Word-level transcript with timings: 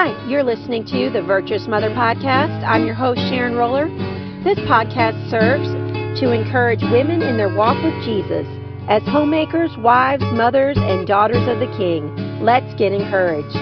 Hi, 0.00 0.16
you're 0.26 0.42
listening 0.42 0.86
to 0.86 1.10
the 1.10 1.20
Virtuous 1.20 1.68
Mother 1.68 1.90
Podcast. 1.90 2.64
I'm 2.64 2.86
your 2.86 2.94
host, 2.94 3.20
Sharon 3.28 3.54
Roller. 3.54 3.86
This 4.42 4.58
podcast 4.60 5.28
serves 5.28 5.68
to 6.18 6.32
encourage 6.32 6.80
women 6.80 7.20
in 7.20 7.36
their 7.36 7.54
walk 7.54 7.84
with 7.84 7.92
Jesus 8.02 8.46
as 8.88 9.02
homemakers, 9.02 9.70
wives, 9.76 10.24
mothers, 10.32 10.78
and 10.80 11.06
daughters 11.06 11.46
of 11.46 11.58
the 11.58 11.70
King. 11.76 12.16
Let's 12.40 12.74
get 12.76 12.94
encouraged. 12.94 13.54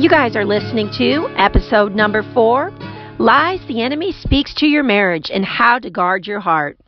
You 0.00 0.08
guys 0.08 0.36
are 0.36 0.44
listening 0.44 0.88
to 0.98 1.26
episode 1.36 1.96
number 1.96 2.22
four 2.32 2.70
Lies 3.18 3.58
the 3.66 3.82
Enemy 3.82 4.12
Speaks 4.12 4.54
to 4.58 4.66
Your 4.66 4.84
Marriage 4.84 5.32
and 5.34 5.44
How 5.44 5.80
to 5.80 5.90
Guard 5.90 6.28
Your 6.28 6.38
Heart. 6.38 6.78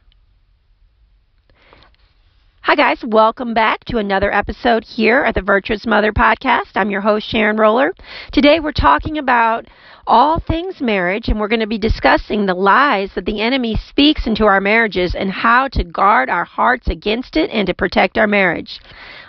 Hi, 2.67 2.75
guys. 2.75 2.99
Welcome 3.07 3.55
back 3.55 3.85
to 3.85 3.99
another 3.99 4.35
episode 4.35 4.83
here 4.83 5.23
at 5.23 5.37
the 5.37 5.41
Virtuous 5.41 5.87
Mother 5.87 6.13
Podcast. 6.13 6.73
I'm 6.75 6.91
your 6.91 7.01
host, 7.01 7.31
Sharon 7.31 7.59
Roller. 7.59 7.95
Today 8.33 8.59
we're 8.59 8.73
talking 8.73 9.19
about 9.19 9.67
all 10.05 10.41
things 10.41 10.81
marriage, 10.81 11.29
and 11.29 11.39
we're 11.39 11.47
going 11.47 11.61
to 11.61 11.69
be 11.69 11.79
discussing 11.79 12.45
the 12.45 12.55
lies 12.55 13.13
that 13.15 13.25
the 13.25 13.41
enemy 13.41 13.77
speaks 13.89 14.27
into 14.27 14.47
our 14.47 14.61
marriages 14.61 15.15
and 15.15 15.31
how 15.31 15.69
to 15.69 15.85
guard 15.85 16.29
our 16.29 16.45
hearts 16.45 16.89
against 16.89 17.37
it 17.37 17.51
and 17.51 17.69
to 17.69 17.73
protect 17.73 18.19
our 18.19 18.27
marriage. 18.27 18.81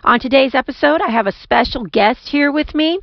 On 0.04 0.20
today's 0.20 0.56
episode, 0.56 1.00
I 1.04 1.12
have 1.12 1.28
a 1.28 1.32
special 1.32 1.86
guest 1.86 2.28
here 2.28 2.52
with 2.52 2.74
me. 2.74 3.02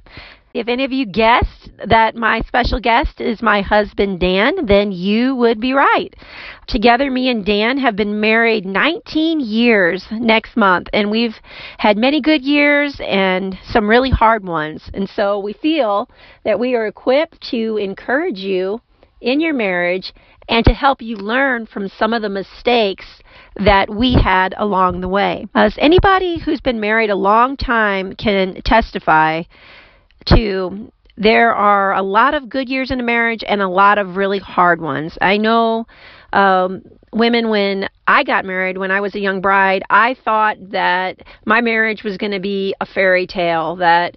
If 0.55 0.69
any 0.69 0.85
of 0.85 0.93
you 0.93 1.05
guessed 1.05 1.71
that 1.85 2.15
my 2.15 2.41
special 2.47 2.79
guest 2.79 3.21
is 3.21 3.43
my 3.43 3.61
husband 3.61 4.21
Dan, 4.21 4.67
then 4.67 4.93
you 4.93 5.35
would 5.35 5.59
be 5.59 5.73
right. 5.73 6.15
Together, 6.69 7.11
me 7.11 7.29
and 7.29 7.45
Dan 7.45 7.77
have 7.79 7.97
been 7.97 8.21
married 8.21 8.65
19 8.65 9.41
years 9.41 10.07
next 10.13 10.57
month, 10.57 10.87
and 10.93 11.11
we've 11.11 11.35
had 11.79 11.97
many 11.97 12.21
good 12.21 12.43
years 12.43 13.01
and 13.05 13.59
some 13.65 13.91
really 13.91 14.11
hard 14.11 14.47
ones. 14.47 14.89
And 14.95 15.09
so 15.09 15.41
we 15.41 15.55
feel 15.55 16.09
that 16.45 16.61
we 16.61 16.77
are 16.77 16.87
equipped 16.87 17.41
to 17.51 17.77
encourage 17.79 18.39
you 18.39 18.81
in 19.21 19.41
your 19.41 19.55
marriage 19.55 20.13
and 20.49 20.65
to 20.67 20.73
help 20.73 21.03
you 21.03 21.17
learn 21.17 21.67
from 21.67 21.89
some 21.89 22.13
of 22.13 22.23
the 22.23 22.29
mistakes 22.29 23.07
that 23.57 23.93
we 23.93 24.15
had 24.15 24.55
along 24.57 25.01
the 25.01 25.09
way. 25.09 25.49
As 25.53 25.75
anybody 25.79 26.39
who's 26.39 26.61
been 26.61 26.79
married 26.79 27.11
a 27.11 27.17
long 27.17 27.57
time 27.57 28.15
can 28.15 28.63
testify, 28.63 29.43
to 30.27 30.91
there 31.17 31.55
are 31.55 31.95
a 31.95 32.03
lot 32.03 32.35
of 32.35 32.49
good 32.49 32.69
years 32.69 32.91
in 32.91 32.99
a 32.99 33.03
marriage 33.03 33.45
and 33.47 33.63
a 33.63 33.69
lot 33.69 33.99
of 33.99 34.17
really 34.17 34.41
hard 34.41 34.81
ones. 34.81 35.17
I 35.21 35.37
know 35.37 35.87
um, 36.33 36.83
women 37.13 37.49
when 37.49 37.89
I 38.09 38.25
got 38.25 38.45
married 38.45 38.77
when 38.79 38.91
I 38.91 39.01
was 39.01 39.15
a 39.15 39.21
young 39.21 39.41
bride, 39.41 39.85
I 39.89 40.17
thought 40.25 40.57
that 40.71 41.23
my 41.45 41.61
marriage 41.61 42.03
was 42.03 42.17
going 42.17 42.33
to 42.33 42.41
be 42.41 42.75
a 42.81 42.87
fairy 42.87 43.27
tale 43.27 43.77
that 43.77 44.17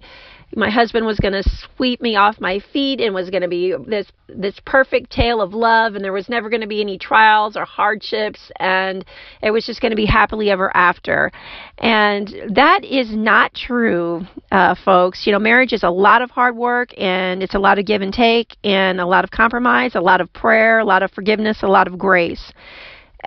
my 0.56 0.70
husband 0.70 1.04
was 1.04 1.18
going 1.18 1.34
to 1.34 1.42
sweep 1.76 2.00
me 2.00 2.16
off 2.16 2.40
my 2.40 2.60
feet 2.72 3.00
and 3.00 3.14
was 3.14 3.28
going 3.30 3.42
to 3.42 3.48
be 3.48 3.74
this 3.86 4.06
this 4.28 4.58
perfect 4.66 5.10
tale 5.10 5.40
of 5.40 5.54
love 5.54 5.94
and 5.94 6.04
there 6.04 6.12
was 6.12 6.28
never 6.28 6.50
going 6.50 6.60
to 6.60 6.66
be 6.66 6.82
any 6.82 6.98
trials 6.98 7.56
or 7.56 7.64
hardships 7.64 8.50
and 8.58 9.04
it 9.42 9.50
was 9.50 9.64
just 9.64 9.80
going 9.80 9.90
to 9.90 9.96
be 9.96 10.04
happily 10.04 10.50
ever 10.50 10.74
after. 10.76 11.30
And 11.78 12.34
that 12.54 12.84
is 12.84 13.10
not 13.10 13.54
true 13.54 14.22
uh, 14.50 14.74
folks. 14.84 15.26
You 15.26 15.32
know 15.32 15.38
marriage 15.38 15.72
is 15.72 15.82
a 15.82 15.90
lot 15.90 16.22
of 16.22 16.30
hard 16.30 16.56
work 16.56 16.90
and 16.98 17.42
it's 17.42 17.54
a 17.54 17.58
lot 17.58 17.78
of 17.78 17.86
give 17.86 18.02
and 18.02 18.12
take 18.12 18.56
and 18.64 19.00
a 19.00 19.06
lot 19.06 19.24
of 19.24 19.30
compromise 19.30 19.94
a 19.94 20.00
lot 20.00 20.20
of 20.20 20.32
prayer 20.32 20.78
a 20.78 20.84
lot 20.84 21.02
of 21.02 21.10
forgiveness 21.10 21.62
a 21.62 21.68
lot 21.68 21.86
of 21.86 21.98
grace 21.98 22.52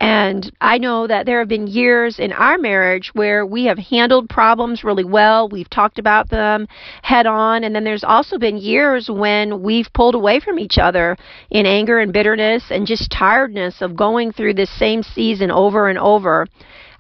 and 0.02 0.52
I 0.60 0.80
know 0.80 1.06
that 1.06 1.28
there 1.28 1.38
have 1.38 1.48
been 1.48 1.68
years 1.68 2.18
in 2.18 2.34
our 2.34 2.58
marriage 2.58 3.12
where 3.14 3.46
we 3.46 3.66
have 3.66 3.78
handled 3.78 4.30
problems 4.30 4.84
really 4.84 5.04
well. 5.04 5.48
We've 5.48 5.70
talked 5.70 6.00
about 6.00 6.28
them 6.28 6.68
head 7.04 7.28
on. 7.28 7.64
And 7.64 7.76
then 7.76 7.84
there's 7.84 8.04
also 8.04 8.40
been 8.40 8.58
years 8.58 9.12
when 9.12 9.62
we've 9.62 9.94
pulled 9.94 10.16
away 10.16 10.40
from 10.40 10.58
each 10.58 10.80
other 10.80 11.18
in 11.52 11.68
anger 11.68 12.00
and 12.00 12.12
bitterness 12.12 12.64
and 12.72 12.88
just 12.88 13.12
tiredness 13.12 13.80
of 13.84 13.96
going 13.96 14.32
through 14.32 14.56
this 14.56 14.76
same 14.80 15.04
season 15.04 15.52
over 15.52 15.88
and 15.88 16.00
over. 16.00 16.48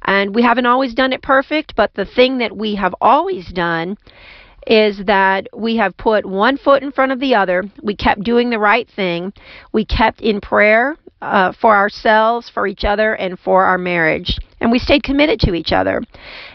And 0.03 0.35
we 0.35 0.43
haven't 0.43 0.67
always 0.67 0.93
done 0.93 1.11
it 1.11 1.23
perfect, 1.23 1.75
but 1.75 1.95
the 1.95 2.05
thing 2.05 2.37
that 2.37 2.55
we 2.55 2.75
have 2.75 2.93
always 3.01 3.51
done 3.51 3.97
is 4.67 5.03
that 5.07 5.47
we 5.57 5.77
have 5.77 5.97
put 5.97 6.23
one 6.23 6.55
foot 6.55 6.83
in 6.83 6.91
front 6.91 7.11
of 7.11 7.19
the 7.19 7.33
other. 7.33 7.63
We 7.81 7.95
kept 7.95 8.21
doing 8.21 8.51
the 8.51 8.59
right 8.59 8.87
thing. 8.95 9.33
We 9.73 9.85
kept 9.85 10.21
in 10.21 10.39
prayer 10.39 10.97
uh, 11.21 11.53
for 11.59 11.75
ourselves, 11.75 12.49
for 12.49 12.67
each 12.67 12.83
other, 12.83 13.13
and 13.13 13.39
for 13.39 13.65
our 13.65 13.77
marriage. 13.77 14.37
And 14.59 14.71
we 14.71 14.79
stayed 14.79 15.03
committed 15.03 15.39
to 15.41 15.53
each 15.53 15.71
other. 15.71 16.03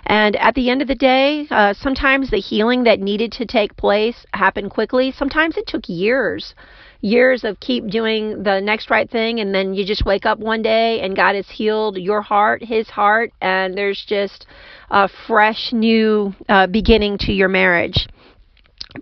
And 0.07 0.37
at 0.37 0.55
the 0.55 0.71
end 0.71 0.83
of 0.83 0.89
the 0.89 0.95
day, 0.95 1.47
uh, 1.51 1.75
sometimes 1.75 2.31
the 2.31 2.39
healing 2.39 2.85
that 2.85 3.01
needed 3.01 3.33
to 3.33 3.47
take 3.47 3.77
place 3.77 4.27
happened 4.33 4.71
quickly. 4.71 5.13
Sometimes 5.13 5.57
it 5.57 5.67
took 5.67 5.83
years 5.89 6.55
years 7.01 7.45
of 7.45 7.61
keep 7.61 7.87
doing 7.89 8.43
the 8.43 8.61
next 8.61 8.91
right 8.91 9.11
thing 9.11 9.41
and 9.41 9.55
then 9.55 9.75
you 9.75 9.85
just 9.85 10.05
wake 10.05 10.27
up 10.27 10.39
one 10.39 10.63
day 10.63 11.01
and 11.01 11.15
God 11.15 11.35
has 11.35 11.49
healed 11.49 11.97
your 11.97 12.23
heart, 12.23 12.63
his 12.63 12.89
heart, 12.89 13.33
and 13.41 13.77
there's 13.77 14.05
just 14.07 14.47
a 14.91 15.09
fresh 15.27 15.73
new 15.73 16.35
uh, 16.49 16.67
beginning 16.67 17.19
to 17.19 17.33
your 17.33 17.49
marriage. 17.49 18.09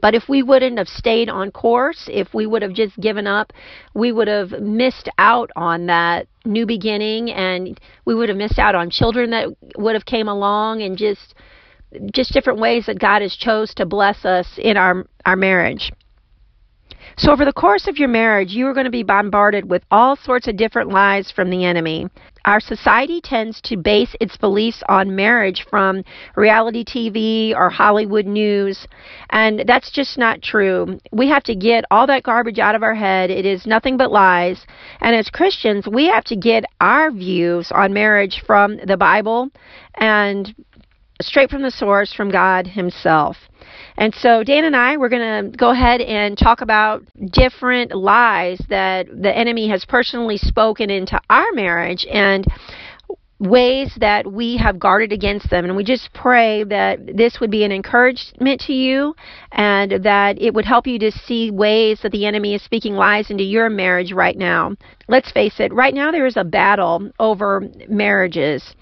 But 0.00 0.14
if 0.14 0.28
we 0.28 0.42
wouldn't 0.42 0.78
have 0.78 0.88
stayed 0.88 1.28
on 1.28 1.50
course, 1.50 2.08
if 2.12 2.32
we 2.34 2.46
would 2.46 2.62
have 2.62 2.72
just 2.72 2.98
given 3.00 3.26
up, 3.26 3.52
we 3.94 4.12
would 4.12 4.28
have 4.28 4.50
missed 4.60 5.08
out 5.18 5.50
on 5.56 5.86
that 5.86 6.26
new 6.44 6.66
beginning 6.66 7.30
and 7.30 7.80
we 8.04 8.14
would 8.14 8.28
have 8.28 8.38
missed 8.38 8.58
out 8.58 8.74
on 8.74 8.90
children 8.90 9.30
that 9.30 9.48
would 9.76 9.94
have 9.94 10.04
came 10.04 10.28
along 10.28 10.82
and 10.82 10.96
just 10.96 11.34
just 12.12 12.32
different 12.32 12.58
ways 12.58 12.86
that 12.86 12.98
God 12.98 13.22
has 13.22 13.36
chose 13.36 13.72
to 13.74 13.86
bless 13.86 14.24
us 14.24 14.58
in 14.58 14.76
our 14.76 15.06
our 15.24 15.36
marriage. 15.36 15.92
So, 17.16 17.30
over 17.30 17.44
the 17.44 17.52
course 17.52 17.86
of 17.86 17.96
your 17.96 18.08
marriage, 18.08 18.50
you 18.50 18.66
are 18.66 18.74
going 18.74 18.84
to 18.84 18.90
be 18.90 19.04
bombarded 19.04 19.70
with 19.70 19.84
all 19.90 20.16
sorts 20.16 20.48
of 20.48 20.56
different 20.56 20.90
lies 20.90 21.30
from 21.30 21.50
the 21.50 21.64
enemy. 21.64 22.08
Our 22.44 22.60
society 22.60 23.20
tends 23.20 23.60
to 23.62 23.76
base 23.76 24.14
its 24.20 24.36
beliefs 24.36 24.82
on 24.88 25.16
marriage 25.16 25.66
from 25.70 26.04
reality 26.36 26.84
TV 26.84 27.54
or 27.54 27.70
Hollywood 27.70 28.26
news, 28.26 28.86
and 29.30 29.64
that's 29.66 29.90
just 29.90 30.18
not 30.18 30.42
true. 30.42 30.98
We 31.10 31.28
have 31.28 31.42
to 31.44 31.54
get 31.54 31.84
all 31.90 32.06
that 32.06 32.22
garbage 32.22 32.58
out 32.58 32.74
of 32.74 32.82
our 32.82 32.94
head. 32.94 33.30
It 33.30 33.46
is 33.46 33.66
nothing 33.66 33.96
but 33.96 34.12
lies. 34.12 34.64
And 35.00 35.16
as 35.16 35.30
Christians, 35.30 35.86
we 35.86 36.06
have 36.06 36.24
to 36.24 36.36
get 36.36 36.64
our 36.80 37.10
views 37.10 37.72
on 37.72 37.94
marriage 37.94 38.42
from 38.46 38.78
the 38.84 38.96
Bible 38.96 39.48
and 39.94 40.54
straight 41.26 41.50
from 41.50 41.62
the 41.62 41.70
source, 41.70 42.12
from 42.12 42.30
God 42.30 42.66
Himself. 42.66 43.36
And 43.96 44.14
so 44.14 44.42
Dan 44.42 44.64
and 44.64 44.74
I, 44.74 44.96
we're 44.96 45.08
going 45.08 45.52
to 45.52 45.56
go 45.56 45.70
ahead 45.70 46.00
and 46.00 46.36
talk 46.36 46.60
about 46.60 47.02
different 47.30 47.94
lies 47.94 48.60
that 48.68 49.06
the 49.06 49.36
enemy 49.36 49.68
has 49.68 49.84
personally 49.84 50.36
spoken 50.36 50.90
into 50.90 51.20
our 51.30 51.46
marriage 51.52 52.04
and 52.10 52.44
ways 53.40 53.92
that 54.00 54.30
we 54.30 54.56
have 54.56 54.78
guarded 54.78 55.12
against 55.12 55.50
them. 55.50 55.64
And 55.64 55.76
we 55.76 55.84
just 55.84 56.12
pray 56.12 56.64
that 56.64 57.16
this 57.16 57.40
would 57.40 57.50
be 57.50 57.64
an 57.64 57.72
encouragement 57.72 58.60
to 58.62 58.72
you 58.72 59.14
and 59.52 60.04
that 60.04 60.40
it 60.40 60.54
would 60.54 60.64
help 60.64 60.86
you 60.86 60.98
to 61.00 61.10
see 61.10 61.50
ways 61.50 62.00
that 62.02 62.12
the 62.12 62.26
enemy 62.26 62.54
is 62.54 62.62
speaking 62.62 62.94
lies 62.94 63.30
into 63.30 63.44
your 63.44 63.68
marriage 63.68 64.12
right 64.12 64.36
now. 64.36 64.74
Let's 65.08 65.30
face 65.30 65.58
it, 65.58 65.72
right 65.72 65.94
now 65.94 66.10
there 66.10 66.26
is 66.26 66.36
a 66.36 66.44
battle 66.44 67.10
over 67.18 67.62
marriages 67.88 68.74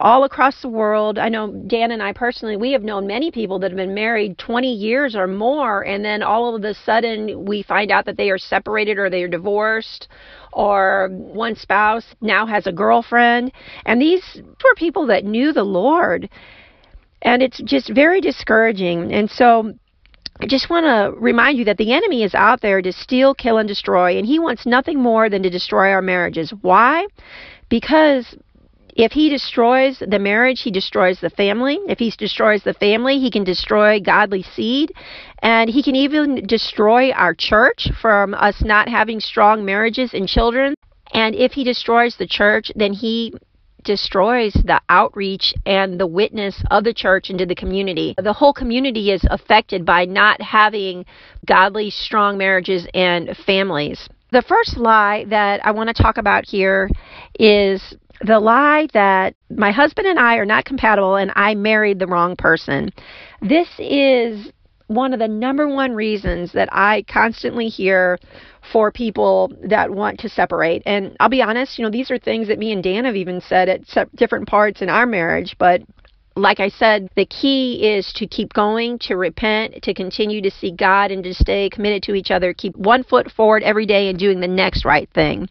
all 0.00 0.24
across 0.24 0.62
the 0.62 0.68
world. 0.68 1.18
I 1.18 1.28
know 1.28 1.52
Dan 1.66 1.90
and 1.90 2.02
I 2.02 2.12
personally, 2.14 2.56
we 2.56 2.72
have 2.72 2.82
known 2.82 3.06
many 3.06 3.30
people 3.30 3.58
that 3.58 3.70
have 3.70 3.76
been 3.76 3.94
married 3.94 4.38
20 4.38 4.72
years 4.72 5.14
or 5.14 5.26
more, 5.26 5.82
and 5.82 6.02
then 6.02 6.22
all 6.22 6.56
of 6.56 6.64
a 6.64 6.74
sudden 6.74 7.44
we 7.44 7.62
find 7.62 7.90
out 7.90 8.06
that 8.06 8.16
they 8.16 8.30
are 8.30 8.38
separated 8.38 8.98
or 8.98 9.10
they 9.10 9.22
are 9.22 9.28
divorced, 9.28 10.08
or 10.52 11.10
one 11.12 11.54
spouse 11.54 12.04
now 12.22 12.46
has 12.46 12.66
a 12.66 12.72
girlfriend. 12.72 13.52
And 13.84 14.00
these 14.00 14.22
were 14.64 14.74
people 14.74 15.06
that 15.08 15.24
knew 15.24 15.52
the 15.52 15.64
Lord. 15.64 16.30
And 17.22 17.42
it's 17.42 17.60
just 17.62 17.92
very 17.92 18.22
discouraging. 18.22 19.12
And 19.12 19.30
so 19.30 19.74
I 20.40 20.46
just 20.46 20.70
want 20.70 20.86
to 20.86 21.20
remind 21.20 21.58
you 21.58 21.66
that 21.66 21.76
the 21.76 21.92
enemy 21.92 22.22
is 22.22 22.34
out 22.34 22.62
there 22.62 22.80
to 22.80 22.92
steal, 22.92 23.34
kill, 23.34 23.58
and 23.58 23.68
destroy, 23.68 24.16
and 24.16 24.26
he 24.26 24.38
wants 24.38 24.64
nothing 24.64 24.98
more 24.98 25.28
than 25.28 25.42
to 25.42 25.50
destroy 25.50 25.90
our 25.90 26.00
marriages. 26.00 26.54
Why? 26.62 27.06
Because 27.68 28.34
if 28.96 29.12
he 29.12 29.28
destroys 29.28 29.98
the 29.98 30.18
marriage, 30.18 30.62
he 30.62 30.70
destroys 30.70 31.20
the 31.20 31.30
family. 31.30 31.78
If 31.88 31.98
he 31.98 32.10
destroys 32.10 32.62
the 32.62 32.74
family, 32.74 33.18
he 33.18 33.30
can 33.30 33.44
destroy 33.44 34.00
godly 34.00 34.42
seed. 34.42 34.92
And 35.42 35.70
he 35.70 35.82
can 35.82 35.96
even 35.96 36.46
destroy 36.46 37.10
our 37.12 37.34
church 37.34 37.88
from 38.00 38.34
us 38.34 38.62
not 38.62 38.88
having 38.88 39.20
strong 39.20 39.64
marriages 39.64 40.12
and 40.12 40.28
children. 40.28 40.74
And 41.12 41.34
if 41.34 41.52
he 41.52 41.64
destroys 41.64 42.16
the 42.16 42.26
church, 42.26 42.70
then 42.74 42.92
he 42.92 43.34
destroys 43.84 44.52
the 44.52 44.80
outreach 44.88 45.54
and 45.64 45.98
the 45.98 46.06
witness 46.06 46.62
of 46.70 46.84
the 46.84 46.92
church 46.92 47.30
into 47.30 47.46
the 47.46 47.54
community. 47.54 48.14
The 48.18 48.32
whole 48.32 48.52
community 48.52 49.10
is 49.10 49.22
affected 49.30 49.86
by 49.86 50.04
not 50.04 50.40
having 50.42 51.06
godly, 51.46 51.90
strong 51.90 52.36
marriages 52.36 52.86
and 52.92 53.36
families. 53.46 54.06
The 54.32 54.42
first 54.42 54.76
lie 54.76 55.24
that 55.28 55.64
I 55.64 55.72
want 55.72 55.88
to 55.88 56.02
talk 56.02 56.18
about 56.18 56.44
here 56.46 56.88
is 57.38 57.82
the 58.20 58.38
lie 58.38 58.86
that 58.92 59.34
my 59.50 59.70
husband 59.70 60.06
and 60.06 60.18
I 60.18 60.36
are 60.36 60.46
not 60.46 60.64
compatible 60.64 61.16
and 61.16 61.32
I 61.34 61.54
married 61.54 61.98
the 61.98 62.06
wrong 62.06 62.36
person. 62.36 62.90
This 63.40 63.68
is 63.78 64.52
one 64.88 65.12
of 65.12 65.20
the 65.20 65.28
number 65.28 65.68
one 65.68 65.94
reasons 65.94 66.52
that 66.52 66.68
I 66.72 67.04
constantly 67.08 67.68
hear 67.68 68.18
for 68.72 68.90
people 68.90 69.52
that 69.62 69.90
want 69.90 70.18
to 70.20 70.28
separate. 70.28 70.82
And 70.84 71.16
I'll 71.20 71.28
be 71.28 71.42
honest, 71.42 71.78
you 71.78 71.84
know, 71.84 71.90
these 71.90 72.10
are 72.10 72.18
things 72.18 72.48
that 72.48 72.58
me 72.58 72.72
and 72.72 72.82
Dan 72.82 73.04
have 73.04 73.16
even 73.16 73.40
said 73.40 73.68
at 73.68 73.82
different 74.16 74.48
parts 74.48 74.82
in 74.82 74.88
our 74.88 75.06
marriage, 75.06 75.56
but 75.58 75.82
like 76.36 76.60
I 76.60 76.68
said, 76.68 77.08
the 77.16 77.26
key 77.26 77.94
is 77.96 78.12
to 78.14 78.26
keep 78.26 78.52
going, 78.52 78.98
to 79.00 79.16
repent, 79.16 79.82
to 79.82 79.94
continue 79.94 80.40
to 80.42 80.50
see 80.50 80.70
God, 80.70 81.10
and 81.10 81.22
to 81.24 81.34
stay 81.34 81.68
committed 81.68 82.02
to 82.04 82.14
each 82.14 82.30
other. 82.30 82.54
Keep 82.54 82.76
one 82.76 83.04
foot 83.04 83.30
forward 83.30 83.62
every 83.62 83.86
day 83.86 84.08
and 84.08 84.18
doing 84.18 84.40
the 84.40 84.48
next 84.48 84.84
right 84.84 85.08
thing. 85.12 85.48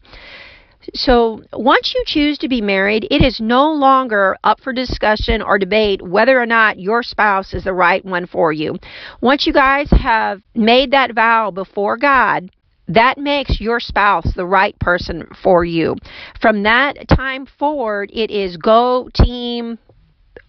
So, 0.94 1.42
once 1.52 1.94
you 1.94 2.02
choose 2.06 2.38
to 2.38 2.48
be 2.48 2.62
married, 2.62 3.06
it 3.10 3.22
is 3.22 3.38
no 3.38 3.70
longer 3.70 4.36
up 4.42 4.60
for 4.60 4.72
discussion 4.72 5.42
or 5.42 5.58
debate 5.58 6.00
whether 6.00 6.40
or 6.40 6.46
not 6.46 6.78
your 6.78 7.02
spouse 7.02 7.52
is 7.52 7.64
the 7.64 7.74
right 7.74 8.02
one 8.02 8.26
for 8.26 8.50
you. 8.50 8.76
Once 9.20 9.46
you 9.46 9.52
guys 9.52 9.90
have 9.90 10.40
made 10.54 10.90
that 10.92 11.14
vow 11.14 11.50
before 11.50 11.98
God, 11.98 12.50
that 12.88 13.18
makes 13.18 13.60
your 13.60 13.78
spouse 13.78 14.32
the 14.34 14.46
right 14.46 14.76
person 14.78 15.28
for 15.42 15.64
you. 15.64 15.96
From 16.40 16.62
that 16.62 17.08
time 17.08 17.46
forward, 17.46 18.10
it 18.12 18.30
is 18.30 18.56
go 18.56 19.10
team, 19.14 19.78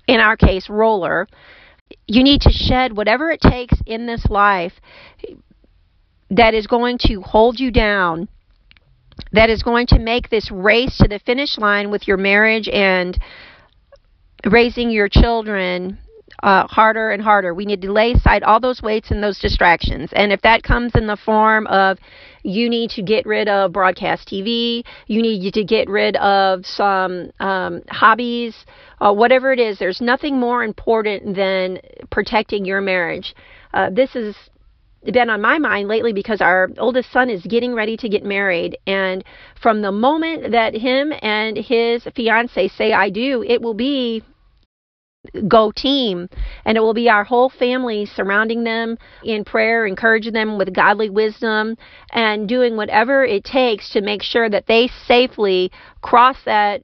in 0.08 0.22
our 0.22 0.38
case, 0.38 0.70
roller. 0.70 1.28
You 2.08 2.24
need 2.24 2.42
to 2.42 2.52
shed 2.52 2.96
whatever 2.96 3.32
it 3.32 3.42
takes 3.42 3.78
in 3.86 4.08
this 4.08 4.26
life 4.30 4.74
that 6.30 6.54
is 6.54 6.68
going 6.68 6.98
to 7.00 7.22
hold 7.22 7.60
you 7.60 7.70
down 7.70 8.30
that 9.34 9.50
is 9.50 9.64
going 9.64 9.88
to 9.88 10.00
make 10.00 10.30
this 10.30 10.52
race 10.52 10.98
to 10.98 11.08
the 11.08 11.20
finish 11.20 11.58
line 11.58 11.90
with 11.90 12.08
your 12.08 12.18
marriage 12.18 12.68
and 12.68 13.18
raising 14.46 14.90
your 14.90 15.08
children 15.08 15.98
uh, 16.44 16.66
harder 16.68 17.12
and 17.12 17.22
harder. 17.22 17.54
We 17.54 17.66
need 17.66 17.82
to 17.82 17.92
lay 17.92 18.14
aside 18.14 18.44
all 18.44 18.60
those 18.60 18.82
weights 18.82 19.12
and 19.12 19.24
those 19.24 19.40
distractions. 19.40 20.10
And 20.14 20.32
if 20.32 20.42
that 20.42 20.64
comes 20.64 20.94
in 20.96 21.08
the 21.08 21.18
form 21.18 21.68
of 21.68 21.98
you 22.44 22.70
need 22.70 22.90
to 22.92 23.04
get 23.04 23.26
rid 23.26 23.48
of 23.48 23.72
broadcast 23.72 24.28
TV, 24.28 24.84
you 25.08 25.22
need 25.22 25.54
to 25.54 25.64
get 25.64 25.88
rid 25.88 26.16
of 26.18 26.66
some 26.66 27.32
um, 27.40 27.82
hobbies, 27.90 28.56
uh, 29.00 29.14
whatever 29.14 29.52
it 29.54 29.60
is, 29.60 29.78
there's 29.78 30.02
nothing 30.02 30.40
more 30.40 30.64
important 30.64 31.36
than 31.36 31.80
protecting 32.10 32.66
your 32.66 32.82
marriage. 32.82 33.36
Uh, 33.74 33.90
this 33.92 34.16
is 34.16 34.36
been 35.06 35.30
on 35.30 35.42
my 35.42 35.58
mind 35.58 35.88
lately 35.88 36.14
because 36.14 36.42
our 36.42 36.70
oldest 36.78 37.12
son 37.12 37.30
is 37.30 37.44
getting 37.44 37.74
ready 37.74 37.98
to 37.98 38.10
get 38.10 38.24
married 38.24 38.78
and 38.86 39.24
from 39.62 39.82
the 39.82 39.92
moment 39.92 40.52
that 40.52 40.76
him 40.76 41.12
and 41.22 41.58
his 41.58 42.04
fiance 42.16 42.68
say 42.70 42.94
I 42.94 43.10
do 43.10 43.44
it 43.44 43.62
will 43.62 43.74
be 43.74 44.24
go 45.48 45.72
team 45.72 46.28
and 46.66 46.78
it 46.78 46.82
will 46.82 46.94
be 46.94 47.10
our 47.10 47.24
whole 47.24 47.50
family 47.50 48.06
surrounding 48.06 48.64
them 48.64 48.98
in 49.24 49.44
prayer 49.44 49.86
encouraging 49.86 50.34
them 50.34 50.58
with 50.58 50.74
godly 50.74 51.10
wisdom 51.10 51.76
and 52.12 52.48
doing 52.48 52.76
whatever 52.76 53.24
it 53.24 53.44
takes 53.44 53.92
to 53.92 54.02
make 54.02 54.24
sure 54.24 54.50
that 54.50 54.68
they 54.68 54.90
safely 55.08 55.72
cross 56.02 56.38
that 56.46 56.82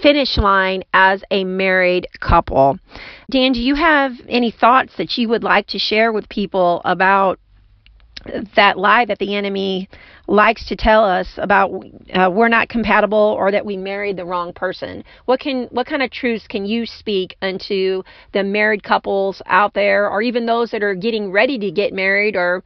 finish 0.00 0.38
line 0.38 0.82
as 0.92 1.22
a 1.30 1.44
married 1.44 2.06
couple. 2.20 2.78
Dan, 3.30 3.52
do 3.52 3.60
you 3.60 3.76
have 3.76 4.12
any 4.28 4.50
thoughts 4.50 4.94
that 4.98 5.16
you 5.16 5.28
would 5.28 5.44
like 5.44 5.68
to 5.68 5.78
share 5.78 6.12
with 6.12 6.28
people 6.28 6.82
about 6.84 7.38
that 8.56 8.76
lie 8.76 9.04
that 9.04 9.18
the 9.18 9.34
enemy 9.34 9.88
likes 10.26 10.66
to 10.68 10.76
tell 10.76 11.04
us 11.04 11.28
about 11.38 11.70
uh, 12.12 12.30
we're 12.30 12.48
not 12.48 12.68
compatible 12.68 13.36
or 13.38 13.50
that 13.50 13.64
we 13.64 13.76
married 13.76 14.16
the 14.16 14.24
wrong 14.24 14.52
person. 14.52 15.04
What 15.24 15.40
can 15.40 15.68
what 15.70 15.86
kind 15.86 16.02
of 16.02 16.10
truths 16.10 16.46
can 16.46 16.66
you 16.66 16.86
speak 16.86 17.36
unto 17.40 18.02
the 18.32 18.42
married 18.42 18.82
couples 18.82 19.40
out 19.46 19.74
there 19.74 20.10
or 20.10 20.22
even 20.22 20.44
those 20.44 20.70
that 20.72 20.82
are 20.82 20.94
getting 20.94 21.30
ready 21.30 21.58
to 21.60 21.70
get 21.70 21.92
married 21.92 22.36
or 22.36 22.62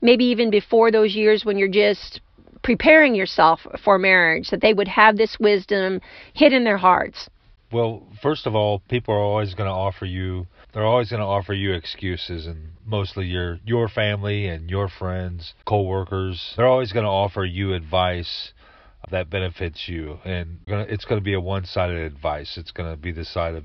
maybe 0.00 0.24
even 0.26 0.48
before 0.48 0.90
those 0.90 1.14
years 1.14 1.44
when 1.44 1.58
you're 1.58 1.68
just 1.68 2.20
preparing 2.62 3.14
yourself 3.14 3.60
for 3.84 3.98
marriage, 3.98 4.48
that 4.50 4.62
they 4.62 4.72
would 4.72 4.88
have 4.88 5.16
this 5.16 5.36
wisdom 5.38 6.00
hid 6.32 6.52
in 6.52 6.64
their 6.64 6.78
hearts? 6.78 7.28
Well, 7.74 8.06
first 8.22 8.46
of 8.46 8.54
all, 8.54 8.82
people 8.88 9.14
are 9.14 9.18
always 9.18 9.54
going 9.54 9.68
to 9.68 9.74
offer 9.74 10.06
you 10.06 10.46
they're 10.72 10.84
always 10.84 11.10
going 11.10 11.20
to 11.20 11.26
offer 11.26 11.54
you 11.54 11.72
excuses 11.72 12.46
and 12.46 12.70
mostly 12.84 13.26
your 13.26 13.58
your 13.64 13.88
family 13.88 14.46
and 14.46 14.68
your 14.68 14.88
friends, 14.88 15.54
coworkers, 15.64 16.54
they're 16.56 16.66
always 16.66 16.92
going 16.92 17.04
to 17.04 17.10
offer 17.10 17.44
you 17.44 17.72
advice 17.72 18.52
that 19.10 19.30
benefits 19.30 19.88
you 19.88 20.18
and 20.24 20.58
it's 20.66 21.04
going 21.04 21.20
to 21.20 21.24
be 21.24 21.34
a 21.34 21.40
one-sided 21.40 21.96
advice. 21.96 22.56
It's 22.56 22.70
going 22.72 22.90
to 22.90 22.96
be 22.96 23.12
the 23.12 23.24
side 23.24 23.54
of 23.54 23.64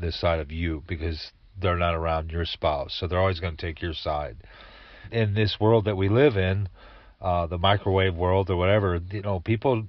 the 0.00 0.12
side 0.12 0.40
of 0.40 0.52
you 0.52 0.82
because 0.86 1.32
they're 1.60 1.76
not 1.76 1.94
around 1.94 2.30
your 2.30 2.44
spouse. 2.44 2.96
So 2.98 3.06
they're 3.06 3.20
always 3.20 3.40
going 3.40 3.56
to 3.56 3.66
take 3.66 3.80
your 3.80 3.94
side. 3.94 4.36
In 5.10 5.34
this 5.34 5.58
world 5.60 5.84
that 5.84 5.96
we 5.96 6.08
live 6.08 6.36
in, 6.36 6.68
uh, 7.20 7.46
the 7.46 7.58
microwave 7.58 8.14
world 8.14 8.50
or 8.50 8.56
whatever, 8.56 9.00
you 9.10 9.22
know, 9.22 9.38
people 9.38 9.86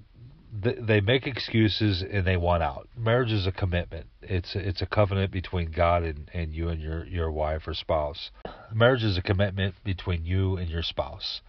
they 0.62 1.02
make 1.02 1.28
excuses 1.28 2.02
and 2.02 2.25
they 2.25 2.38
want 2.38 2.63
out. 2.63 2.88
Marriage 2.98 3.31
is 3.31 3.48
a 3.48 3.52
commitment. 3.52 4.07
It's 4.22 4.56
it's 4.56 4.81
a 4.81 4.86
covenant 4.86 5.31
between 5.31 5.72
God 5.72 6.04
and, 6.04 6.30
and 6.34 6.54
you 6.54 6.69
and 6.69 6.81
your 6.81 7.06
your 7.06 7.31
wife 7.31 7.68
or 7.68 7.74
spouse. 7.74 8.31
Marriage 8.74 9.04
is 9.04 9.18
a 9.18 9.22
commitment 9.22 9.75
between 9.84 10.25
you 10.25 10.57
and 10.57 10.69
your 10.69 10.84
spouse. 10.84 11.42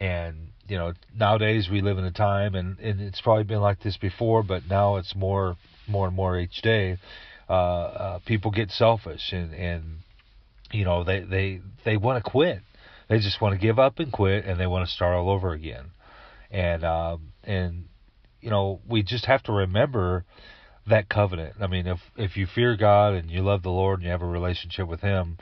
And 0.00 0.48
you 0.68 0.78
know 0.78 0.94
nowadays 1.14 1.68
we 1.70 1.80
live 1.80 1.98
in 1.98 2.04
a 2.04 2.12
time 2.12 2.54
and, 2.54 2.78
and 2.78 3.00
it's 3.00 3.20
probably 3.20 3.44
been 3.44 3.60
like 3.60 3.82
this 3.82 3.96
before, 3.96 4.42
but 4.42 4.62
now 4.68 4.96
it's 4.96 5.14
more 5.14 5.56
more 5.86 6.06
and 6.06 6.16
more 6.16 6.38
each 6.38 6.62
day. 6.62 6.98
Uh, 7.48 7.52
uh, 7.52 8.18
people 8.24 8.50
get 8.50 8.70
selfish 8.70 9.32
and 9.32 9.52
and 9.54 9.98
you 10.70 10.84
know 10.84 11.04
they 11.04 11.20
they 11.20 11.60
they 11.84 11.96
want 11.96 12.24
to 12.24 12.30
quit 12.30 12.62
they 13.12 13.18
just 13.18 13.42
want 13.42 13.52
to 13.52 13.58
give 13.58 13.78
up 13.78 13.98
and 13.98 14.10
quit, 14.10 14.46
and 14.46 14.58
they 14.58 14.66
want 14.66 14.88
to 14.88 14.94
start 14.94 15.14
all 15.14 15.28
over 15.28 15.52
again. 15.52 15.90
And 16.50 16.82
um, 16.82 17.32
and 17.44 17.84
you 18.42 18.50
know, 18.50 18.80
we 18.86 19.02
just 19.02 19.24
have 19.26 19.42
to 19.44 19.52
remember 19.52 20.24
that 20.86 21.08
covenant. 21.08 21.54
I 21.60 21.66
mean, 21.68 21.86
if 21.86 22.00
if 22.16 22.36
you 22.36 22.46
fear 22.46 22.76
God 22.76 23.14
and 23.14 23.30
you 23.30 23.42
love 23.42 23.62
the 23.62 23.70
Lord 23.70 24.00
and 24.00 24.04
you 24.04 24.10
have 24.10 24.22
a 24.22 24.26
relationship 24.26 24.88
with 24.88 25.00
Him, 25.00 25.38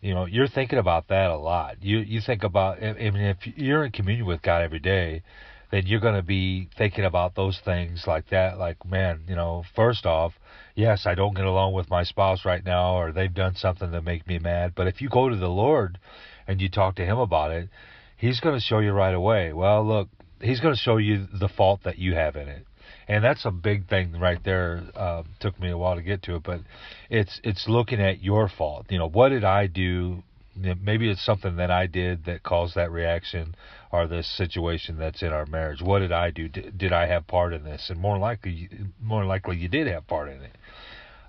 you 0.00 0.14
know, 0.14 0.26
you're 0.26 0.48
thinking 0.48 0.78
about 0.78 1.08
that 1.08 1.30
a 1.30 1.36
lot. 1.36 1.82
You 1.82 1.98
you 1.98 2.20
think 2.20 2.44
about. 2.44 2.82
I 2.82 2.92
mean, 2.92 3.16
if 3.16 3.38
you're 3.56 3.84
in 3.84 3.92
communion 3.92 4.26
with 4.26 4.42
God 4.42 4.62
every 4.62 4.80
day, 4.80 5.22
then 5.70 5.86
you're 5.86 6.00
going 6.00 6.14
to 6.14 6.22
be 6.22 6.68
thinking 6.76 7.04
about 7.04 7.34
those 7.34 7.58
things 7.64 8.04
like 8.06 8.28
that. 8.28 8.58
Like, 8.58 8.84
man, 8.84 9.22
you 9.26 9.34
know, 9.34 9.64
first 9.74 10.04
off, 10.04 10.34
yes, 10.74 11.06
I 11.06 11.14
don't 11.14 11.34
get 11.34 11.46
along 11.46 11.72
with 11.72 11.88
my 11.88 12.04
spouse 12.04 12.44
right 12.44 12.64
now, 12.64 12.98
or 12.98 13.10
they've 13.10 13.32
done 13.32 13.54
something 13.54 13.90
that 13.90 14.04
make 14.04 14.26
me 14.26 14.38
mad. 14.38 14.74
But 14.76 14.86
if 14.86 15.00
you 15.00 15.08
go 15.08 15.30
to 15.30 15.36
the 15.36 15.48
Lord 15.48 15.98
and 16.46 16.60
you 16.60 16.68
talk 16.68 16.96
to 16.96 17.06
him 17.06 17.18
about 17.18 17.52
it, 17.52 17.70
he's 18.18 18.40
going 18.40 18.54
to 18.54 18.60
show 18.60 18.80
you 18.80 18.92
right 18.92 19.14
away. 19.14 19.54
Well, 19.54 19.86
look, 19.86 20.08
he's 20.42 20.60
going 20.60 20.74
to 20.74 20.80
show 20.80 20.96
you 20.96 21.26
the 21.32 21.48
fault 21.48 21.80
that 21.84 21.98
you 21.98 22.14
have 22.14 22.36
in 22.36 22.48
it. 22.48 22.66
And 23.08 23.24
that's 23.24 23.44
a 23.44 23.50
big 23.50 23.88
thing 23.88 24.18
right 24.18 24.42
there. 24.44 24.82
Uh, 24.94 25.22
took 25.40 25.58
me 25.60 25.70
a 25.70 25.78
while 25.78 25.96
to 25.96 26.02
get 26.02 26.22
to 26.24 26.36
it, 26.36 26.42
but 26.42 26.60
it's 27.10 27.40
it's 27.42 27.68
looking 27.68 28.00
at 28.00 28.22
your 28.22 28.48
fault. 28.48 28.86
You 28.90 28.98
know, 28.98 29.08
what 29.08 29.30
did 29.30 29.44
I 29.44 29.66
do? 29.66 30.22
Maybe 30.54 31.10
it's 31.10 31.24
something 31.24 31.56
that 31.56 31.70
I 31.70 31.86
did 31.86 32.26
that 32.26 32.42
caused 32.42 32.74
that 32.74 32.90
reaction 32.92 33.54
or 33.90 34.06
this 34.06 34.26
situation 34.36 34.98
that's 34.98 35.22
in 35.22 35.32
our 35.32 35.46
marriage. 35.46 35.80
What 35.80 36.00
did 36.00 36.12
I 36.12 36.30
do? 36.30 36.48
Did, 36.48 36.76
did 36.76 36.92
I 36.92 37.06
have 37.06 37.26
part 37.26 37.54
in 37.54 37.64
this? 37.64 37.88
And 37.88 37.98
more 37.98 38.18
likely, 38.18 38.68
more 39.00 39.24
likely, 39.24 39.56
you 39.56 39.68
did 39.68 39.86
have 39.86 40.06
part 40.06 40.28
in 40.28 40.42
it. 40.42 40.56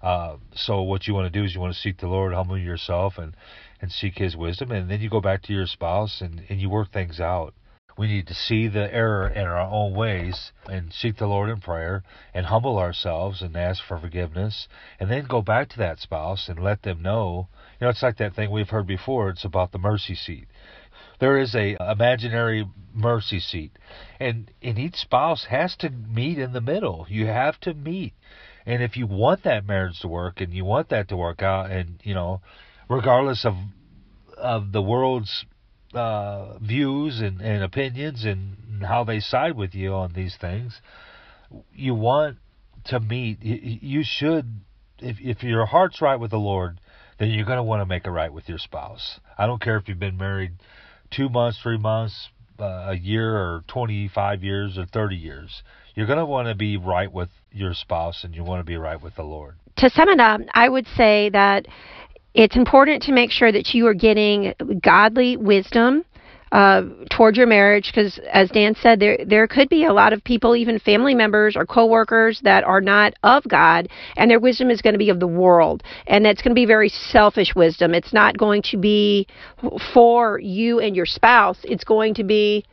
Uh, 0.02 0.36
so 0.54 0.82
what 0.82 1.08
you 1.08 1.14
want 1.14 1.32
to 1.32 1.40
do 1.40 1.46
is 1.46 1.56
you 1.56 1.62
want 1.62 1.74
to 1.74 1.80
seek 1.80 1.98
the 2.00 2.08
Lord, 2.08 2.34
humble 2.34 2.58
yourself, 2.58 3.18
and 3.18 3.36
and 3.82 3.92
seek 3.92 4.18
His 4.18 4.36
wisdom, 4.36 4.72
and 4.72 4.92
then 4.92 5.02
you 5.02 5.10
go 5.10 5.22
back 5.22 5.42
to 5.44 5.54
your 5.54 5.68
spouse 5.68 6.22
and 6.22 6.44
and 6.50 6.60
you 6.60 6.70
work 6.70 6.92
things 6.92 7.20
out. 7.20 7.54
We 7.98 8.08
need 8.08 8.28
to 8.28 8.34
see 8.34 8.68
the 8.68 8.94
error 8.94 9.28
in 9.28 9.46
our 9.46 9.60
own 9.60 9.94
ways 9.94 10.52
and 10.68 10.92
seek 10.92 11.18
the 11.18 11.28
Lord 11.28 11.50
in 11.50 11.60
prayer 11.60 12.04
and 12.34 12.48
humble 12.48 12.78
ourselves 12.78 13.42
and 13.42 13.56
ask 13.56 13.84
for 13.84 13.98
forgiveness, 13.98 14.68
and 15.00 15.12
then 15.12 15.26
go 15.26 15.42
back 15.42 15.70
to 15.70 15.78
that 15.78 16.00
spouse 16.00 16.50
and 16.50 16.60
let 16.60 16.82
them 16.82 17.02
know. 17.02 17.48
You 17.80 17.86
know, 17.86 17.90
it's 17.90 18.04
like 18.04 18.18
that 18.18 18.34
thing 18.34 18.50
we've 18.50 18.70
heard 18.70 18.88
before. 18.88 19.30
It's 19.30 19.46
about 19.46 19.72
the 19.72 19.80
mercy 19.80 20.16
seat. 20.16 20.48
There 21.20 21.38
is 21.38 21.56
a 21.56 21.78
imaginary 21.80 22.68
mercy 22.94 23.40
seat, 23.40 23.78
and 24.20 24.52
and 24.62 24.80
each 24.80 24.96
spouse 24.96 25.46
has 25.46 25.76
to 25.78 25.90
meet 25.90 26.40
in 26.40 26.54
the 26.54 26.62
middle. 26.62 27.06
You 27.10 27.28
have 27.28 27.60
to 27.62 27.74
meet 27.74 28.14
and 28.66 28.82
if 28.82 28.96
you 28.96 29.08
want 29.08 29.44
that 29.44 29.66
marriage 29.66 30.00
to 30.00 30.08
work 30.08 30.40
and 30.40 30.54
you 30.54 30.66
want 30.66 30.90
that 30.90 31.10
to 31.10 31.18
work 31.18 31.42
out, 31.42 31.70
and 31.70 32.00
you 32.04 32.14
know, 32.14 32.42
regardless 32.90 33.46
of 33.46 33.56
of 34.38 34.72
the 34.72 34.82
world's 34.82 35.46
uh, 35.94 36.58
views 36.60 37.22
and, 37.22 37.42
and 37.42 37.64
opinions 37.64 38.26
and 38.26 38.84
how 38.84 39.04
they 39.04 39.20
side 39.20 39.56
with 39.56 39.74
you 39.74 39.94
on 39.94 40.14
these 40.14 40.36
things, 40.40 40.82
you 41.74 41.94
want 41.94 42.38
to 42.86 43.00
meet. 43.00 43.42
You 43.42 44.04
should, 44.04 44.62
if 45.00 45.18
if 45.20 45.44
your 45.44 45.66
heart's 45.66 46.02
right 46.02 46.20
with 46.20 46.32
the 46.32 46.38
Lord, 46.38 46.80
then 47.20 47.30
you're 47.30 47.46
going 47.46 47.58
to 47.58 47.64
want 47.64 47.82
to 47.82 47.86
make 47.86 48.06
it 48.06 48.12
right 48.12 48.32
with 48.32 48.50
your 48.50 48.58
spouse. 48.58 49.20
I 49.38 49.46
don't 49.46 49.62
care 49.62 49.78
if 49.78 49.88
you've 49.88 50.00
been 50.00 50.18
married 50.18 50.54
two 51.12 51.30
months, 51.30 51.60
three 51.62 51.78
months, 51.78 52.30
uh, 52.60 52.88
a 52.90 52.96
year, 52.96 53.36
or 53.36 53.64
25 53.68 54.44
years, 54.44 54.78
or 54.78 54.86
30 54.86 55.16
years. 55.16 55.64
You're 55.96 56.08
going 56.08 56.20
to 56.20 56.26
want 56.26 56.48
to 56.48 56.56
be 56.56 56.78
right 56.78 57.12
with 57.12 57.30
your 57.52 57.74
spouse 57.74 58.24
and 58.24 58.34
you 58.34 58.44
want 58.44 58.60
to 58.62 58.64
be 58.64 58.78
right 58.78 59.02
with 59.02 59.16
the 59.16 59.24
Lord. 59.24 59.56
To 59.78 59.90
sum 59.90 60.10
it 60.10 60.20
up, 60.20 60.42
I 60.54 60.70
would 60.70 60.88
say 60.96 61.30
that 61.30 61.68
it's 62.34 62.56
important 62.56 63.04
to 63.04 63.12
make 63.12 63.32
sure 63.32 63.52
that 63.52 63.74
you 63.74 63.88
are 63.88 63.94
getting 63.94 64.54
godly 64.82 65.38
wisdom 65.38 66.04
uh, 66.52 66.84
towards 67.10 67.36
your 67.36 67.48
marriage 67.48 67.92
because 67.92 68.20
as 68.32 68.50
Dan 68.52 68.76
said 68.76 69.00
there 69.00 69.18
there 69.26 69.48
could 69.48 69.70
be 69.70 69.86
a 69.86 69.94
lot 69.94 70.14
of 70.14 70.24
people 70.24 70.56
even 70.56 70.78
family 70.78 71.16
members 71.16 71.56
or 71.56 71.66
coworkers 71.66 72.42
that 72.44 72.64
are 72.64 72.80
not 72.80 73.16
of 73.24 73.44
God 73.48 73.90
and 74.18 74.30
their 74.30 74.40
wisdom 74.40 74.70
is 74.70 74.80
going 74.80 74.94
to 74.94 75.00
be 75.00 75.10
of 75.10 75.20
the 75.20 75.28
world. 75.28 75.82
And 76.06 76.24
that's 76.24 76.44
going 76.44 76.52
to 76.52 76.60
be 76.60 76.68
very 76.68 76.90
selfish 76.90 77.56
wisdom. 77.56 77.96
It's 77.96 78.14
not 78.14 78.38
going 78.38 78.62
to 78.70 78.78
be 78.78 79.28
for 79.96 80.40
you 80.40 80.80
and 80.80 80.96
your 80.96 81.08
spouse. 81.08 81.58
It's 81.64 81.84
going 81.84 82.14
to 82.16 82.24
be 82.24 82.66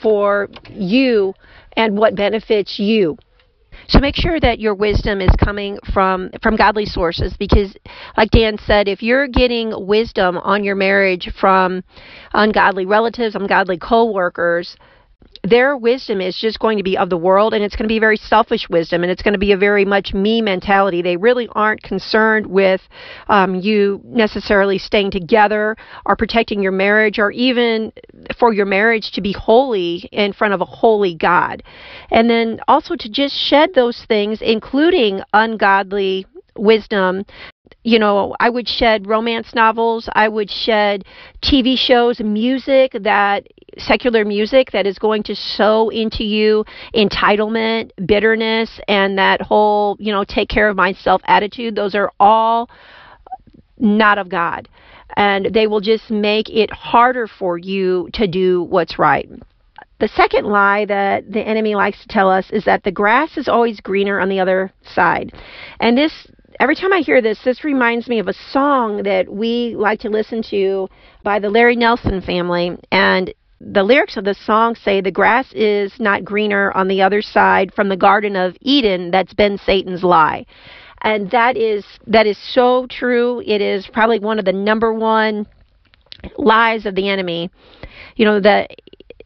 for 0.00 0.48
you 0.70 1.34
and 1.72 1.98
what 1.98 2.14
benefits 2.14 2.78
you 2.78 3.18
so 3.88 4.00
make 4.00 4.16
sure 4.16 4.38
that 4.38 4.60
your 4.60 4.74
wisdom 4.74 5.20
is 5.20 5.30
coming 5.42 5.78
from 5.92 6.30
from 6.42 6.56
godly 6.56 6.84
sources 6.84 7.34
because 7.38 7.76
like 8.16 8.30
Dan 8.30 8.58
said, 8.66 8.88
if 8.88 9.02
you're 9.02 9.26
getting 9.26 9.72
wisdom 9.86 10.36
on 10.38 10.62
your 10.64 10.74
marriage 10.74 11.30
from 11.40 11.82
ungodly 12.34 12.84
relatives, 12.86 13.34
ungodly 13.34 13.78
co-workers, 13.78 14.76
their 15.48 15.76
wisdom 15.76 16.20
is 16.20 16.36
just 16.36 16.58
going 16.58 16.78
to 16.78 16.84
be 16.84 16.96
of 16.96 17.10
the 17.10 17.16
world 17.16 17.54
and 17.54 17.62
it's 17.62 17.76
going 17.76 17.84
to 17.84 17.92
be 17.92 17.98
very 17.98 18.16
selfish 18.16 18.68
wisdom 18.68 19.02
and 19.02 19.10
it's 19.10 19.22
going 19.22 19.32
to 19.32 19.38
be 19.38 19.52
a 19.52 19.56
very 19.56 19.84
much 19.84 20.12
me 20.12 20.40
mentality. 20.42 21.02
They 21.02 21.16
really 21.16 21.48
aren't 21.52 21.82
concerned 21.82 22.46
with 22.46 22.80
um, 23.28 23.54
you 23.54 24.00
necessarily 24.04 24.78
staying 24.78 25.10
together 25.10 25.76
or 26.06 26.16
protecting 26.16 26.62
your 26.62 26.72
marriage 26.72 27.18
or 27.18 27.30
even 27.32 27.92
for 28.38 28.52
your 28.52 28.66
marriage 28.66 29.12
to 29.12 29.20
be 29.20 29.32
holy 29.32 30.08
in 30.12 30.32
front 30.32 30.54
of 30.54 30.60
a 30.60 30.66
holy 30.66 31.14
God. 31.14 31.62
And 32.10 32.28
then 32.28 32.60
also 32.68 32.96
to 32.96 33.08
just 33.08 33.34
shed 33.34 33.70
those 33.74 34.04
things, 34.08 34.40
including 34.42 35.22
ungodly 35.32 36.26
wisdom 36.56 37.24
you 37.84 37.98
know, 37.98 38.34
I 38.40 38.50
would 38.50 38.68
shed 38.68 39.06
romance 39.06 39.54
novels, 39.54 40.08
I 40.12 40.28
would 40.28 40.50
shed 40.50 41.04
TV 41.42 41.78
shows, 41.78 42.20
music 42.20 42.92
that 42.92 43.46
secular 43.78 44.24
music 44.24 44.70
that 44.72 44.86
is 44.86 44.98
going 44.98 45.22
to 45.24 45.34
sow 45.34 45.88
into 45.88 46.24
you 46.24 46.64
entitlement, 46.94 47.90
bitterness, 48.06 48.80
and 48.88 49.18
that 49.18 49.40
whole, 49.40 49.96
you 49.98 50.12
know, 50.12 50.24
take 50.24 50.48
care 50.48 50.68
of 50.68 50.76
myself 50.76 51.22
attitude. 51.24 51.74
Those 51.74 51.94
are 51.94 52.12
all 52.18 52.70
not 53.78 54.18
of 54.18 54.28
God. 54.28 54.68
And 55.16 55.46
they 55.52 55.66
will 55.66 55.80
just 55.80 56.10
make 56.10 56.48
it 56.50 56.70
harder 56.70 57.26
for 57.26 57.58
you 57.58 58.08
to 58.14 58.26
do 58.26 58.62
what's 58.64 58.98
right. 58.98 59.28
The 60.00 60.08
second 60.08 60.44
lie 60.46 60.84
that 60.84 61.32
the 61.32 61.40
enemy 61.40 61.74
likes 61.74 62.00
to 62.02 62.08
tell 62.08 62.30
us 62.30 62.50
is 62.50 62.64
that 62.66 62.84
the 62.84 62.92
grass 62.92 63.36
is 63.36 63.48
always 63.48 63.80
greener 63.80 64.20
on 64.20 64.28
the 64.28 64.38
other 64.38 64.72
side. 64.82 65.32
And 65.80 65.98
this 65.98 66.12
every 66.60 66.76
time 66.76 66.92
I 66.92 67.00
hear 67.00 67.20
this, 67.20 67.40
this 67.44 67.64
reminds 67.64 68.08
me 68.08 68.18
of 68.18 68.28
a 68.28 68.34
song 68.52 69.02
that 69.04 69.28
we 69.28 69.74
like 69.76 70.00
to 70.00 70.08
listen 70.08 70.42
to 70.50 70.88
by 71.24 71.38
the 71.38 71.50
Larry 71.50 71.76
Nelson 71.76 72.20
family. 72.20 72.76
And 72.92 73.32
the 73.60 73.82
lyrics 73.82 74.16
of 74.16 74.24
the 74.24 74.34
song 74.34 74.74
say, 74.76 75.00
The 75.00 75.10
grass 75.10 75.52
is 75.52 75.92
not 75.98 76.24
greener 76.24 76.72
on 76.72 76.88
the 76.88 77.02
other 77.02 77.22
side 77.22 77.74
from 77.74 77.88
the 77.88 77.96
Garden 77.96 78.36
of 78.36 78.56
Eden 78.60 79.10
that's 79.10 79.34
been 79.34 79.58
Satan's 79.58 80.04
lie. 80.04 80.46
And 81.02 81.30
that 81.30 81.56
is 81.56 81.84
that 82.06 82.26
is 82.26 82.38
so 82.54 82.86
true. 82.88 83.40
It 83.44 83.60
is 83.60 83.86
probably 83.92 84.18
one 84.18 84.38
of 84.38 84.44
the 84.44 84.52
number 84.52 84.92
one 84.92 85.46
lies 86.36 86.86
of 86.86 86.94
the 86.94 87.08
enemy. 87.08 87.50
You 88.16 88.24
know, 88.24 88.40
that 88.40 88.70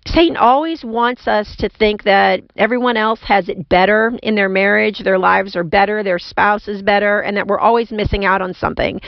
Satan 0.06 0.36
always 0.36 0.84
wants 0.84 1.28
us 1.28 1.54
to 1.56 1.68
think 1.68 2.02
that 2.02 2.42
everyone 2.56 2.96
else 2.96 3.20
has 3.22 3.48
it 3.48 3.68
better 3.68 4.12
in 4.22 4.34
their 4.34 4.48
marriage, 4.48 4.98
their 4.98 5.18
lives 5.18 5.54
are 5.56 5.64
better, 5.64 6.02
their 6.02 6.18
spouse 6.18 6.68
is 6.68 6.82
better, 6.82 7.20
and 7.20 7.36
that 7.36 7.46
we're 7.46 7.60
always 7.60 7.90
missing 7.90 8.24
out 8.24 8.42
on 8.42 8.52
something. 8.52 9.00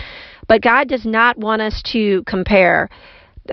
But 0.47 0.63
God 0.63 0.89
does 0.89 1.05
not 1.05 1.37
want 1.37 1.63
us 1.63 1.83
to 1.93 2.23
compare 2.25 2.89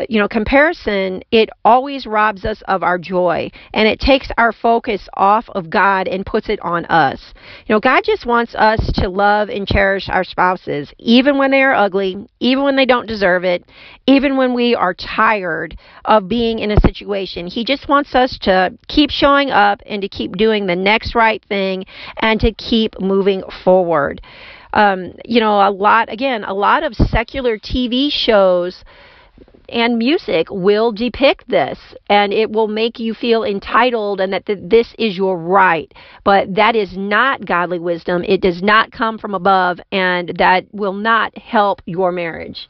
you 0.10 0.19
know, 0.19 0.27
comparison, 0.27 1.21
it 1.31 1.50
always 1.65 2.05
robs 2.05 2.45
us 2.45 2.62
of 2.67 2.83
our 2.83 2.98
joy 2.98 3.51
and 3.74 3.88
it 3.88 4.00
takes 4.00 4.29
our 4.38 4.53
focus 4.53 5.07
off 5.15 5.50
of 5.50 5.69
God 5.69 6.07
and 6.07 6.25
puts 6.25 6.50
it 6.50 6.60
on 6.62 6.86
us. 6.86 7.33
You 7.65 7.75
know, 7.75 7.79
God 7.79 8.03
just 8.05 8.25
wants 8.25 8.55
us 8.55 8.91
to 8.95 9.10
love 9.10 9.50
and 9.50 9.67
cherish 9.67 10.07
our 10.10 10.24
spouses, 10.24 10.93
even 10.98 11.38
when 11.38 11.51
they 11.51 11.62
are 11.62 11.75
ugly, 11.75 12.25
even 12.39 12.63
when 12.63 12.75
they 12.75 12.86
don't 12.86 13.07
deserve 13.07 13.43
it, 13.43 13.65
even 14.07 14.38
when 14.38 14.53
we 14.53 14.75
are 14.75 14.93
tired 14.93 15.77
of 16.05 16.27
being 16.27 16.60
in 16.60 16.71
a 16.71 16.79
situation. 16.79 17.48
He 17.48 17.65
just 17.65 17.89
wants 17.89 18.15
us 18.15 18.38
to 18.43 18.77
keep 18.88 19.10
showing 19.10 19.51
up 19.51 19.81
and 19.86 20.01
to 20.01 20.07
keep 20.07 20.38
doing 20.38 20.67
the 20.67 20.75
next 20.75 21.15
right 21.15 21.43
thing 21.50 21.86
and 22.21 22.39
to 22.39 22.53
keep 22.53 23.00
moving 23.00 23.43
forward. 23.63 24.21
Um, 24.74 25.15
you 25.25 25.41
know, 25.41 25.67
a 25.67 25.69
lot, 25.69 26.10
again, 26.10 26.45
a 26.45 26.53
lot 26.53 26.83
of 26.83 26.95
secular 26.95 27.57
TV 27.57 28.10
shows 28.10 28.86
and 29.72 29.98
music 29.98 30.48
will 30.50 30.92
depict 30.92 31.48
this 31.48 31.80
and 32.10 32.34
it 32.34 32.51
will 32.51 32.68
make 32.68 33.00
you 33.00 33.13
feel 33.13 33.44
entitled 33.44 34.20
and 34.20 34.34
that 34.34 34.46
this 34.46 34.94
is 35.00 35.18
your 35.18 35.38
right. 35.38 35.92
But 36.24 36.56
that 36.56 36.75
is 36.75 36.96
not 36.96 37.46
godly 37.46 37.80
wisdom. 37.80 38.24
It 38.24 38.42
does 38.42 38.62
not 38.62 38.92
come 38.92 39.18
from 39.18 39.34
above 39.34 39.80
and 39.92 40.34
that 40.38 40.66
will 40.72 40.94
not 40.94 41.38
help 41.38 41.82
your 41.86 42.12
marriage. 42.12 42.70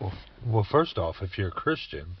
Well, 0.00 0.12
well 0.46 0.66
first 0.70 0.98
off, 0.98 1.16
if 1.22 1.38
you're 1.38 1.48
a 1.48 1.52
Christian, 1.52 2.16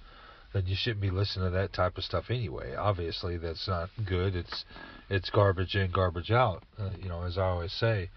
then 0.52 0.66
you 0.66 0.76
shouldn't 0.78 1.02
be 1.02 1.10
listening 1.10 1.46
to 1.46 1.50
that 1.50 1.72
type 1.72 1.98
of 1.98 2.04
stuff 2.04 2.26
anyway. 2.30 2.74
Obviously, 2.74 3.36
that's 3.36 3.68
not 3.68 3.90
good. 4.06 4.34
It's 4.34 4.64
it's 5.10 5.30
garbage 5.30 5.74
in, 5.74 5.90
garbage 5.90 6.30
out. 6.30 6.62
Uh, 6.78 6.90
you 7.00 7.08
know, 7.08 7.22
as 7.22 7.36
I 7.36 7.42
always 7.42 7.72
say. 7.72 8.10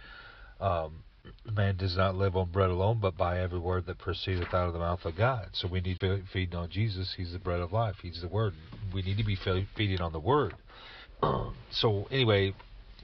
Um, 0.59 1.03
man 1.51 1.77
does 1.77 1.95
not 1.95 2.15
live 2.15 2.35
on 2.35 2.49
bread 2.51 2.69
alone, 2.69 2.99
but 3.01 3.17
by 3.17 3.39
every 3.39 3.59
word 3.59 3.85
that 3.87 3.97
proceedeth 3.97 4.53
out 4.53 4.67
of 4.67 4.73
the 4.73 4.79
mouth 4.79 5.03
of 5.05 5.15
God. 5.15 5.49
So 5.53 5.67
we 5.67 5.81
need 5.81 5.99
to 5.99 6.17
be 6.17 6.23
feeding 6.31 6.55
on 6.55 6.69
Jesus. 6.69 7.13
He's 7.15 7.31
the 7.31 7.39
bread 7.39 7.59
of 7.59 7.71
life. 7.71 7.95
He's 8.01 8.21
the 8.21 8.27
Word. 8.27 8.53
We 8.93 9.01
need 9.01 9.17
to 9.17 9.23
be 9.23 9.37
feeding 9.75 10.01
on 10.01 10.11
the 10.11 10.19
Word. 10.19 10.55
so 11.71 12.07
anyway, 12.11 12.53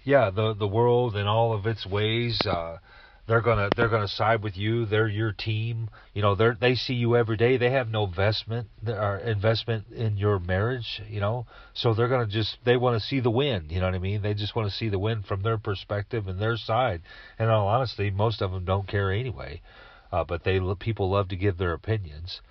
yeah, 0.03 0.29
the 0.29 0.53
the 0.53 0.67
world 0.67 1.15
and 1.15 1.27
all 1.27 1.53
of 1.53 1.65
its 1.65 1.85
ways. 1.85 2.39
Uh, 2.45 2.77
they're 3.27 3.41
gonna 3.41 3.69
they're 3.75 3.89
gonna 3.89 4.07
side 4.07 4.43
with 4.43 4.55
you. 4.55 4.85
They're 4.85 5.07
your 5.07 5.31
team. 5.31 5.89
You 6.13 6.21
know, 6.21 6.35
they 6.35 6.51
they 6.59 6.75
see 6.75 6.93
you 6.93 7.15
every 7.15 7.37
day. 7.37 7.57
They 7.57 7.71
have 7.71 7.89
no 7.89 8.05
investment 8.05 8.67
or 8.87 9.17
investment 9.17 9.87
in 9.91 10.17
your 10.17 10.39
marriage. 10.39 11.01
You 11.09 11.21
know, 11.21 11.47
so 11.73 11.93
they're 11.93 12.07
gonna 12.07 12.27
just 12.27 12.57
they 12.65 12.77
want 12.77 13.01
to 13.01 13.07
see 13.07 13.19
the 13.19 13.31
win. 13.31 13.67
You 13.69 13.79
know 13.79 13.87
what 13.87 13.95
I 13.95 13.99
mean? 13.99 14.21
They 14.21 14.35
just 14.35 14.55
want 14.55 14.69
to 14.69 14.75
see 14.75 14.89
the 14.89 14.99
win 14.99 15.23
from 15.23 15.41
their 15.41 15.57
perspective 15.57 16.27
and 16.27 16.39
their 16.39 16.55
side. 16.55 17.01
And 17.39 17.49
all 17.49 17.67
honesty, 17.67 18.11
most 18.11 18.41
of 18.41 18.51
them 18.51 18.63
don't 18.63 18.87
care 18.87 19.11
anyway. 19.11 19.61
Uh, 20.11 20.23
but 20.23 20.43
they 20.43 20.59
people 20.79 21.09
love 21.09 21.29
to 21.29 21.35
give 21.35 21.57
their 21.57 21.73
opinions. 21.73 22.41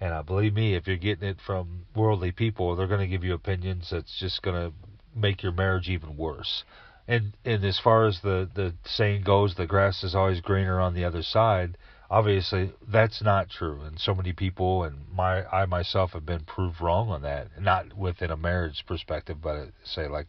And 0.00 0.12
uh, 0.12 0.22
believe 0.22 0.52
me, 0.52 0.74
if 0.74 0.88
you're 0.88 0.96
getting 0.96 1.28
it 1.28 1.38
from 1.46 1.86
worldly 1.94 2.32
people, 2.32 2.74
they're 2.74 2.88
going 2.88 3.00
to 3.00 3.06
give 3.06 3.22
you 3.22 3.32
opinions 3.32 3.88
that's 3.92 4.18
just 4.18 4.42
going 4.42 4.56
to 4.56 4.76
make 5.16 5.42
your 5.42 5.52
marriage 5.52 5.88
even 5.88 6.16
worse 6.16 6.64
and 7.06 7.36
and 7.44 7.64
as 7.64 7.78
far 7.78 8.06
as 8.06 8.20
the 8.22 8.48
the 8.54 8.74
saying 8.84 9.22
goes, 9.22 9.54
the 9.54 9.66
grass 9.66 10.02
is 10.02 10.14
always 10.14 10.40
greener 10.40 10.80
on 10.80 10.94
the 10.94 11.04
other 11.04 11.22
side. 11.22 11.76
Obviously, 12.10 12.72
that's 12.86 13.22
not 13.22 13.50
true, 13.50 13.80
and 13.82 13.98
so 13.98 14.14
many 14.14 14.32
people 14.32 14.84
and 14.84 14.96
my 15.12 15.44
I 15.46 15.66
myself 15.66 16.12
have 16.12 16.26
been 16.26 16.44
proved 16.44 16.80
wrong 16.80 17.10
on 17.10 17.22
that. 17.22 17.48
Not 17.60 17.96
within 17.96 18.30
a 18.30 18.36
marriage 18.36 18.84
perspective, 18.86 19.38
but 19.42 19.68
say 19.84 20.08
like 20.08 20.26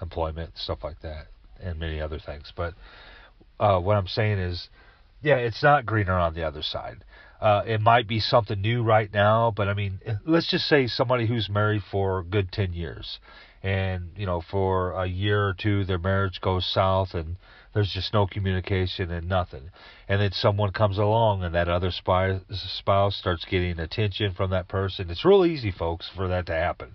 employment 0.00 0.52
stuff 0.56 0.82
like 0.82 1.00
that, 1.02 1.26
and 1.60 1.78
many 1.78 2.00
other 2.00 2.18
things. 2.18 2.52
But 2.56 2.74
uh, 3.60 3.78
what 3.80 3.96
I'm 3.96 4.08
saying 4.08 4.38
is, 4.38 4.68
yeah, 5.22 5.36
it's 5.36 5.62
not 5.62 5.86
greener 5.86 6.18
on 6.18 6.34
the 6.34 6.44
other 6.44 6.62
side. 6.62 7.04
Uh, 7.40 7.62
it 7.66 7.82
might 7.82 8.08
be 8.08 8.18
something 8.18 8.60
new 8.60 8.82
right 8.82 9.12
now, 9.12 9.52
but 9.54 9.68
I 9.68 9.74
mean, 9.74 10.00
let's 10.24 10.50
just 10.50 10.66
say 10.66 10.86
somebody 10.86 11.26
who's 11.26 11.50
married 11.50 11.82
for 11.90 12.20
a 12.20 12.24
good 12.24 12.50
10 12.50 12.72
years 12.72 13.18
and 13.62 14.10
you 14.16 14.26
know 14.26 14.40
for 14.50 14.92
a 14.92 15.06
year 15.06 15.48
or 15.48 15.54
two 15.54 15.84
their 15.84 15.98
marriage 15.98 16.40
goes 16.40 16.66
south 16.66 17.14
and 17.14 17.36
there's 17.76 17.92
just 17.92 18.14
no 18.14 18.26
communication 18.26 19.10
and 19.10 19.28
nothing. 19.28 19.70
And 20.08 20.18
then 20.18 20.32
someone 20.32 20.72
comes 20.72 20.96
along 20.96 21.44
and 21.44 21.54
that 21.54 21.68
other 21.68 21.90
spy, 21.90 22.40
spouse 22.50 23.14
starts 23.16 23.44
getting 23.44 23.78
attention 23.78 24.32
from 24.32 24.48
that 24.48 24.66
person. 24.66 25.10
It's 25.10 25.26
real 25.26 25.44
easy 25.44 25.70
folks 25.70 26.08
for 26.16 26.26
that 26.28 26.46
to 26.46 26.54
happen. 26.54 26.92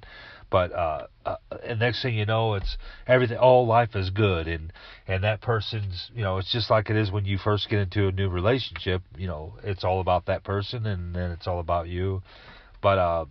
But 0.50 0.74
uh, 0.74 1.06
uh 1.24 1.36
and 1.64 1.80
next 1.80 2.02
thing 2.02 2.16
you 2.16 2.26
know 2.26 2.56
it's 2.56 2.78
everything 3.06 3.38
all 3.38 3.68
life 3.68 3.96
is 3.96 4.10
good. 4.10 4.48
And 4.48 4.74
and 5.08 5.24
that 5.24 5.40
person's 5.40 6.10
you 6.16 6.24
know 6.24 6.40
it's 6.40 6.52
just 6.52 6.72
like 6.72 6.90
it 6.90 6.96
is 6.96 7.12
when 7.12 7.26
you 7.26 7.38
first 7.38 7.70
get 7.70 7.80
into 7.80 8.08
a 8.08 8.12
new 8.12 8.28
relationship. 8.28 9.04
You 9.16 9.28
know 9.28 9.54
it's 9.64 9.84
all 9.84 10.02
about 10.02 10.26
that 10.26 10.44
person 10.44 10.88
and 10.88 11.16
then 11.16 11.30
it's 11.30 11.46
all 11.46 11.60
about 11.60 11.90
you. 11.90 12.24
But 12.82 12.98
uh 12.98 13.26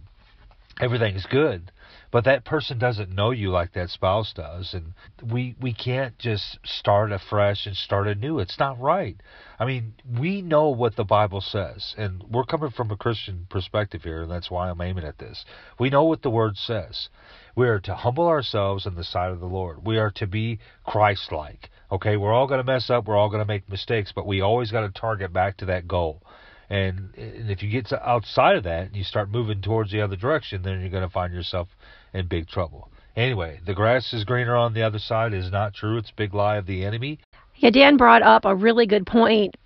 everything's 0.81 1.27
good 1.27 1.73
but 2.11 2.25
that 2.25 2.45
person 2.45 2.79
doesn't 2.79 3.15
know 3.15 3.31
you 3.31 3.51
like 3.51 3.73
that 3.73 3.91
spouse 3.91 4.33
does 4.33 4.75
and 4.75 4.95
we 5.23 5.55
we 5.61 5.73
can't 5.73 6.19
just 6.19 6.59
start 6.65 7.13
afresh 7.13 7.67
and 7.67 7.77
start 7.77 8.07
anew. 8.07 8.39
It's 8.39 8.59
not 8.59 8.81
right. 8.81 9.17
I 9.59 9.65
mean 9.65 9.95
we 10.19 10.43
know 10.43 10.69
what 10.69 10.97
the 10.97 11.05
bible 11.05 11.41
says 11.41 11.95
and 11.97 12.23
we're 12.31 12.45
coming 12.45 12.71
from 12.71 12.91
a 12.91 12.97
christian 12.97 13.47
perspective 13.49 14.03
here 14.03 14.23
and 14.23 14.31
that's 14.31 14.51
why 14.51 14.71
i'm 14.71 14.81
aiming 14.81 15.05
at 15.05 15.19
this. 15.19 15.45
We 15.79 15.91
know 15.91 16.05
what 16.05 16.23
the 16.23 16.31
word 16.31 16.57
says. 16.57 17.09
We 17.57 17.69
are 17.69 17.81
to 17.81 17.95
humble 17.95 18.29
ourselves 18.29 18.87
in 18.87 18.95
the 18.95 19.05
sight 19.05 19.31
of 19.31 19.41
the 19.41 19.47
lord. 19.47 19.87
We 19.87 19.99
are 19.99 20.11
to 20.13 20.27
be 20.27 20.59
christ 20.85 21.33
like 21.33 21.71
Okay, 21.93 22.17
we're 22.17 22.33
all 22.33 22.47
going 22.47 22.65
to 22.65 22.73
mess 22.73 22.89
up, 22.89 23.09
we're 23.09 23.17
all 23.17 23.29
going 23.29 23.43
to 23.43 23.53
make 23.53 23.69
mistakes, 23.69 24.13
but 24.15 24.27
we 24.27 24.41
always 24.41 24.71
got 24.71 24.83
to 24.83 25.01
target 25.01 25.33
back 25.33 25.57
to 25.57 25.65
that 25.67 25.89
goal. 25.89 26.23
And, 26.71 27.13
and 27.17 27.51
if 27.51 27.63
you 27.63 27.71
get 27.71 27.93
outside 27.93 28.57
of 28.57 28.63
that 28.63 28.87
and 28.87 28.97
you 28.97 29.03
start 29.03 29.29
moving 29.29 29.61
towards 29.61 29.91
the 29.91 30.01
other 30.01 30.17
direction, 30.17 30.63
then 30.63 30.81
you're 30.81 30.89
going 30.89 31.03
to 31.03 31.13
find 31.13 31.35
yourself 31.35 31.69
in 32.15 32.29
big 32.29 32.49
trouble. 32.49 32.89
Anyway, 33.17 33.59
the 33.67 33.75
grass 33.75 34.13
is 34.13 34.25
greener 34.25 34.57
on 34.57 34.73
the 34.73 34.83
other 34.83 35.01
side 35.01 35.35
is 35.35 35.51
not 35.51 35.75
true. 35.75 35.99
It's 35.99 36.11
a 36.11 36.17
big 36.17 36.33
lie 36.33 36.57
of 36.57 36.67
the 36.67 36.85
enemy. 36.85 37.19
Yeah, 37.57 37.71
Dan 37.71 37.97
brought 37.97 38.23
up 38.23 38.45
a 38.45 38.55
really 38.55 38.87
good 38.87 39.05
point 39.05 39.57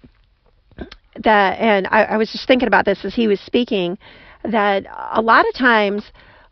that, 1.23 1.61
and 1.61 1.87
I, 1.89 2.05
I 2.05 2.17
was 2.17 2.33
just 2.33 2.49
thinking 2.49 2.67
about 2.67 2.87
this 2.87 3.05
as 3.05 3.15
he 3.15 3.29
was 3.29 3.39
speaking, 3.41 3.99
that 4.43 4.87
a 5.13 5.21
lot 5.21 5.47
of 5.47 5.55
times 5.55 6.05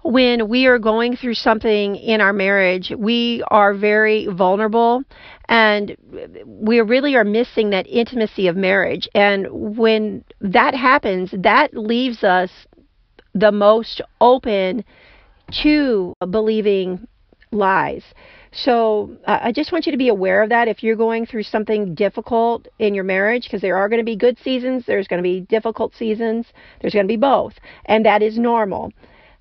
when 0.05 0.49
we 0.49 0.67
are 0.67 0.79
going 0.79 1.17
through 1.17 1.35
something 1.35 1.97
in 1.97 2.21
our 2.21 2.33
marriage, 2.33 2.93
we 2.97 3.43
are 3.49 3.73
very 3.75 4.27
vulnerable 4.27 5.03
and 5.53 5.95
we 6.47 6.81
really 6.81 7.15
are 7.15 7.25
missing 7.25 7.69
that 7.71 7.87
intimacy 7.87 8.49
of 8.49 8.57
marriage. 8.57 9.07
And 9.15 9.77
when 9.77 10.25
that 10.41 10.75
happens, 10.75 11.35
that 11.37 11.77
leaves 11.77 12.25
us 12.25 12.51
the 13.35 13.53
most 13.53 14.01
open 14.23 14.83
to 15.63 16.15
believing 16.31 17.07
lies. 17.51 18.03
So 18.53 19.15
uh, 19.27 19.41
I 19.43 19.53
just 19.53 19.73
want 19.73 19.85
you 19.85 19.93
to 19.93 19.99
be 19.99 20.09
aware 20.09 20.43
of 20.43 20.49
that 20.49 20.69
if 20.69 20.83
you're 20.83 20.97
going 20.97 21.27
through 21.27 21.43
something 21.43 21.95
difficult 21.95 22.67
in 22.79 22.95
your 22.95 23.05
marriage, 23.05 23.45
because 23.45 23.61
there 23.61 23.77
are 23.77 23.91
going 23.91 24.01
to 24.01 24.07
be 24.07 24.17
good 24.17 24.39
seasons, 24.39 24.85
there's 24.87 25.07
going 25.07 25.23
to 25.23 25.23
be 25.23 25.41
difficult 25.41 25.95
seasons, 25.95 26.47
there's 26.81 26.95
going 26.95 27.07
to 27.07 27.13
be 27.13 27.19
both, 27.19 27.53
and 27.85 28.07
that 28.07 28.23
is 28.23 28.39
normal. 28.39 28.91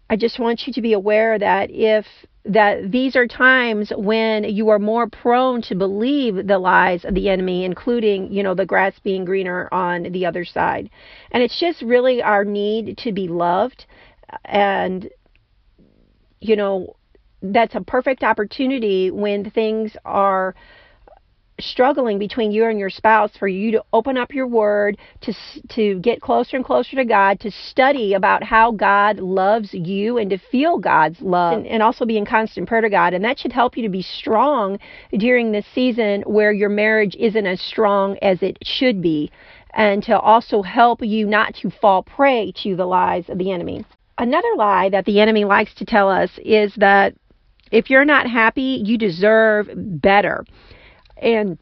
I 0.10 0.18
just 0.18 0.40
want 0.40 0.68
you 0.68 0.74
to 0.74 0.82
be 0.82 0.92
aware 0.92 1.40
that 1.40 1.70
if 1.72 2.06
that 2.46 2.92
these 2.92 3.16
are 3.16 3.28
times 3.28 3.92
when 3.96 4.44
you 4.44 4.70
are 4.70 4.80
more 4.80 5.08
prone 5.08 5.62
to 5.62 5.76
believe 5.76 6.48
the 6.48 6.58
lies 6.58 7.06
of 7.06 7.14
the 7.14 7.30
enemy, 7.30 7.66
including, 7.66 8.32
you 8.32 8.42
know, 8.42 8.56
the 8.56 8.66
grass 8.66 8.94
being 9.04 9.26
greener 9.26 9.70
on 9.72 10.04
the 10.12 10.26
other 10.26 10.44
side. 10.44 10.90
And 11.32 11.44
it's 11.44 11.60
just 11.60 11.82
really 11.82 12.22
our 12.22 12.44
need 12.44 12.98
to 13.00 13.12
be 13.12 13.28
loved. 13.28 13.86
And, 14.46 15.10
you 16.40 16.56
know, 16.56 16.96
that's 17.44 17.76
a 17.76 17.82
perfect 17.82 18.24
opportunity 18.24 19.12
when 19.12 19.50
things 19.52 19.96
are 20.04 20.56
struggling 21.62 22.20
between 22.20 22.52
you 22.52 22.66
and 22.66 22.80
your 22.80 22.90
spouse 22.90 23.32
for 23.38 23.48
you 23.48 23.72
to 23.72 23.84
open 23.94 24.18
up 24.18 24.34
your 24.34 24.48
word 24.48 24.98
to 25.22 25.34
to 25.70 26.00
get 26.00 26.22
closer 26.22 26.58
and 26.58 26.66
closer 26.66 26.96
to 26.96 27.06
God 27.06 27.40
to 27.40 27.52
study 27.52 28.14
about 28.14 28.44
how 28.44 28.72
God 28.72 29.20
loves 29.20 29.74
you 29.74 30.18
and 30.18 30.30
to 30.30 30.38
feel 30.38 30.78
God's 30.78 31.22
love 31.22 31.60
and, 31.60 31.68
and 31.68 31.84
also 31.84 32.06
be 32.06 32.18
in 32.18 32.26
constant 32.26 32.68
prayer 32.68 32.82
to 32.82 32.90
God 32.90 33.14
and 33.14 33.24
that 33.24 33.40
should 33.40 33.54
help 33.54 33.78
you 33.78 33.84
to 33.84 33.90
be 33.90 34.02
strong 34.02 34.80
during 35.18 35.52
this 35.52 35.66
season 35.74 36.22
where 36.24 36.52
your 36.52 36.70
marriage 36.70 37.16
isn't 37.18 37.46
as 37.46 37.62
strong 37.62 38.18
as 38.22 38.42
it 38.42 38.58
should 38.64 39.02
be 39.02 39.32
and 39.74 40.04
to 40.04 40.20
also 40.20 40.62
help 40.62 41.02
you 41.02 41.26
not 41.26 41.56
to 41.56 41.70
fall 41.70 42.04
prey 42.04 42.52
to 42.64 42.76
the 42.76 42.86
lies 42.86 43.30
of 43.30 43.38
the 43.38 43.52
enemy. 43.52 43.86
Another 44.18 44.54
lie 44.56 44.90
that 44.90 45.06
the 45.06 45.20
enemy 45.20 45.46
likes 45.46 45.74
to 45.76 45.86
tell 45.86 46.10
us 46.10 46.30
is 46.44 46.74
that 46.76 47.16
if 47.72 47.90
you're 47.90 48.06
not 48.06 48.30
happy, 48.30 48.82
you 48.84 48.98
deserve 48.98 49.70
better. 49.76 50.46
And 51.22 51.58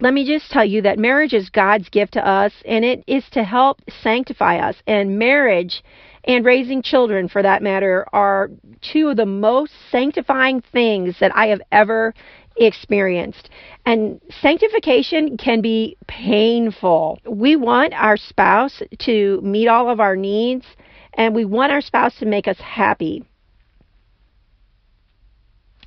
let 0.00 0.14
me 0.14 0.26
just 0.26 0.50
tell 0.50 0.64
you 0.64 0.82
that 0.82 0.98
marriage 0.98 1.34
is 1.34 1.50
God's 1.50 1.88
gift 1.88 2.14
to 2.14 2.26
us 2.26 2.52
and 2.64 2.84
it 2.84 3.04
is 3.06 3.24
to 3.32 3.44
help 3.44 3.80
sanctify 4.02 4.58
us. 4.58 4.76
And 4.86 5.18
marriage 5.18 5.82
and 6.24 6.44
raising 6.44 6.82
children, 6.82 7.28
for 7.28 7.42
that 7.42 7.62
matter, 7.62 8.06
are 8.12 8.50
two 8.80 9.08
of 9.08 9.16
the 9.16 9.26
most 9.26 9.72
sanctifying 9.90 10.62
things 10.72 11.16
that 11.20 11.34
I 11.34 11.46
have 11.48 11.60
ever 11.72 12.14
experienced. 12.56 13.50
And 13.86 14.20
sanctification 14.40 15.36
can 15.36 15.60
be 15.60 15.96
painful. 16.06 17.18
We 17.26 17.56
want 17.56 17.94
our 17.94 18.16
spouse 18.16 18.82
to 19.00 19.40
meet 19.42 19.68
all 19.68 19.90
of 19.90 20.00
our 20.00 20.16
needs 20.16 20.66
and 21.14 21.34
we 21.34 21.44
want 21.44 21.72
our 21.72 21.80
spouse 21.80 22.16
to 22.18 22.26
make 22.26 22.48
us 22.48 22.58
happy. 22.58 23.24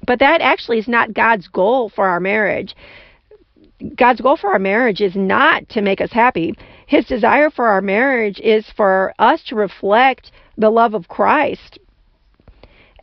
But 0.05 0.19
that 0.19 0.41
actually 0.41 0.79
is 0.79 0.87
not 0.87 1.13
God's 1.13 1.47
goal 1.47 1.89
for 1.89 2.07
our 2.07 2.19
marriage. 2.19 2.75
God's 3.95 4.21
goal 4.21 4.37
for 4.37 4.51
our 4.51 4.59
marriage 4.59 5.01
is 5.01 5.15
not 5.15 5.67
to 5.69 5.81
make 5.81 6.01
us 6.01 6.11
happy. 6.11 6.55
His 6.87 7.05
desire 7.05 7.49
for 7.49 7.67
our 7.67 7.81
marriage 7.81 8.39
is 8.39 8.69
for 8.75 9.13
us 9.19 9.43
to 9.45 9.55
reflect 9.55 10.31
the 10.57 10.69
love 10.69 10.93
of 10.93 11.07
Christ 11.07 11.79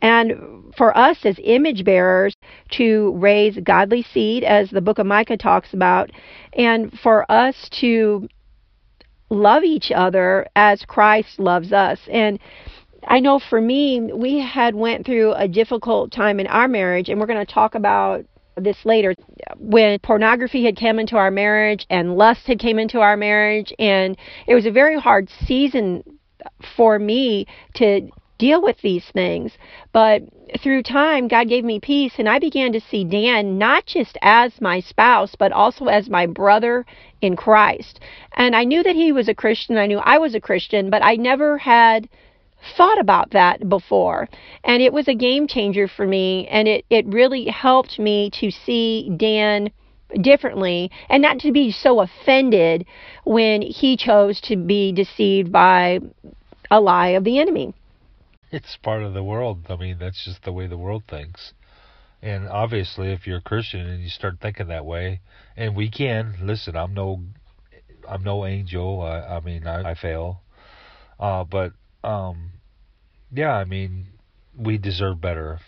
and 0.01 0.73
for 0.75 0.97
us 0.97 1.25
as 1.25 1.39
image 1.43 1.83
bearers 1.83 2.35
to 2.71 3.15
raise 3.17 3.57
godly 3.63 4.01
seed, 4.01 4.43
as 4.43 4.69
the 4.69 4.81
book 4.81 4.99
of 4.99 5.05
Micah 5.05 5.37
talks 5.37 5.73
about, 5.73 6.11
and 6.53 6.91
for 6.99 7.31
us 7.31 7.69
to 7.81 8.27
love 9.29 9.63
each 9.63 9.91
other 9.91 10.47
as 10.55 10.83
Christ 10.85 11.39
loves 11.39 11.71
us. 11.71 11.99
And 12.11 12.39
I 13.07 13.19
know 13.19 13.39
for 13.39 13.59
me, 13.59 13.99
we 13.99 14.39
had 14.39 14.75
went 14.75 15.05
through 15.05 15.33
a 15.33 15.47
difficult 15.47 16.11
time 16.11 16.39
in 16.39 16.47
our 16.47 16.67
marriage, 16.67 17.09
and 17.09 17.19
we're 17.19 17.25
going 17.25 17.45
to 17.45 17.51
talk 17.51 17.75
about 17.75 18.25
this 18.57 18.77
later. 18.85 19.15
When 19.57 19.99
pornography 19.99 20.65
had 20.65 20.79
come 20.79 20.99
into 20.99 21.17
our 21.17 21.31
marriage 21.31 21.85
and 21.89 22.15
lust 22.15 22.47
had 22.47 22.59
came 22.59 22.79
into 22.79 22.99
our 22.99 23.17
marriage 23.17 23.73
and 23.79 24.17
it 24.47 24.55
was 24.55 24.65
a 24.65 24.71
very 24.71 24.99
hard 24.99 25.29
season 25.45 26.03
for 26.75 26.99
me 26.99 27.47
to 27.75 28.09
deal 28.37 28.61
with 28.61 28.77
these 28.81 29.05
things. 29.13 29.53
But 29.93 30.23
through 30.61 30.83
time 30.83 31.29
god 31.29 31.47
gave 31.47 31.63
me 31.63 31.79
peace 31.79 32.15
and 32.17 32.27
i 32.27 32.37
began 32.37 32.73
to 32.73 32.81
see 32.81 33.05
dan 33.05 33.57
not 33.57 33.85
just 33.85 34.17
as 34.21 34.51
my 34.59 34.81
spouse 34.81 35.33
but 35.39 35.53
also 35.53 35.85
as 35.85 36.09
my 36.09 36.25
brother 36.25 36.85
in 37.21 37.37
christ. 37.37 38.01
And 38.33 38.53
i 38.53 38.65
knew 38.65 38.83
that 38.83 38.95
he 38.95 39.13
was 39.13 39.29
a 39.29 39.33
christian. 39.33 39.77
I 39.77 39.87
knew 39.87 39.99
i 39.99 40.17
was 40.17 40.35
a 40.35 40.41
christian 40.41 40.89
but 40.89 41.03
i 41.03 41.15
never 41.15 41.57
had 41.57 42.09
thought 42.77 42.99
about 42.99 43.31
that 43.31 43.67
before. 43.67 44.29
And 44.63 44.81
it 44.81 44.93
was 44.93 45.07
a 45.07 45.15
game 45.15 45.47
changer 45.47 45.87
for 45.87 46.05
me. 46.05 46.47
And 46.47 46.67
it, 46.67 46.85
it 46.89 47.05
really 47.07 47.45
helped 47.45 47.99
me 47.99 48.29
to 48.39 48.51
see 48.51 49.11
Dan 49.17 49.71
differently 50.21 50.91
and 51.09 51.21
not 51.21 51.39
to 51.39 51.51
be 51.51 51.71
so 51.71 52.01
offended 52.01 52.85
when 53.23 53.61
he 53.61 53.95
chose 53.95 54.41
to 54.41 54.55
be 54.55 54.91
deceived 54.91 55.51
by 55.51 55.99
a 56.69 56.79
lie 56.79 57.09
of 57.09 57.23
the 57.23 57.39
enemy. 57.39 57.73
It's 58.51 58.77
part 58.83 59.03
of 59.03 59.13
the 59.13 59.23
world. 59.23 59.59
I 59.69 59.77
mean, 59.77 59.97
that's 59.99 60.25
just 60.25 60.43
the 60.43 60.51
way 60.51 60.67
the 60.67 60.77
world 60.77 61.03
thinks. 61.09 61.53
And 62.21 62.47
obviously, 62.49 63.11
if 63.11 63.25
you're 63.25 63.37
a 63.37 63.41
Christian 63.41 63.81
and 63.81 64.03
you 64.03 64.09
start 64.09 64.35
thinking 64.41 64.67
that 64.67 64.85
way, 64.85 65.21
and 65.57 65.75
we 65.75 65.89
can 65.89 66.35
listen, 66.41 66.75
I'm 66.75 66.93
no, 66.93 67.21
I'm 68.07 68.23
no 68.23 68.45
angel. 68.45 69.01
I, 69.01 69.37
I 69.37 69.39
mean, 69.39 69.65
I, 69.65 69.91
I 69.91 69.95
fail, 69.95 70.41
uh, 71.19 71.43
but 71.45 71.73
um, 72.03 72.51
yeah, 73.31 73.53
I 73.53 73.65
mean, 73.65 74.07
we 74.57 74.77
deserve 74.77 75.21
better. 75.21 75.59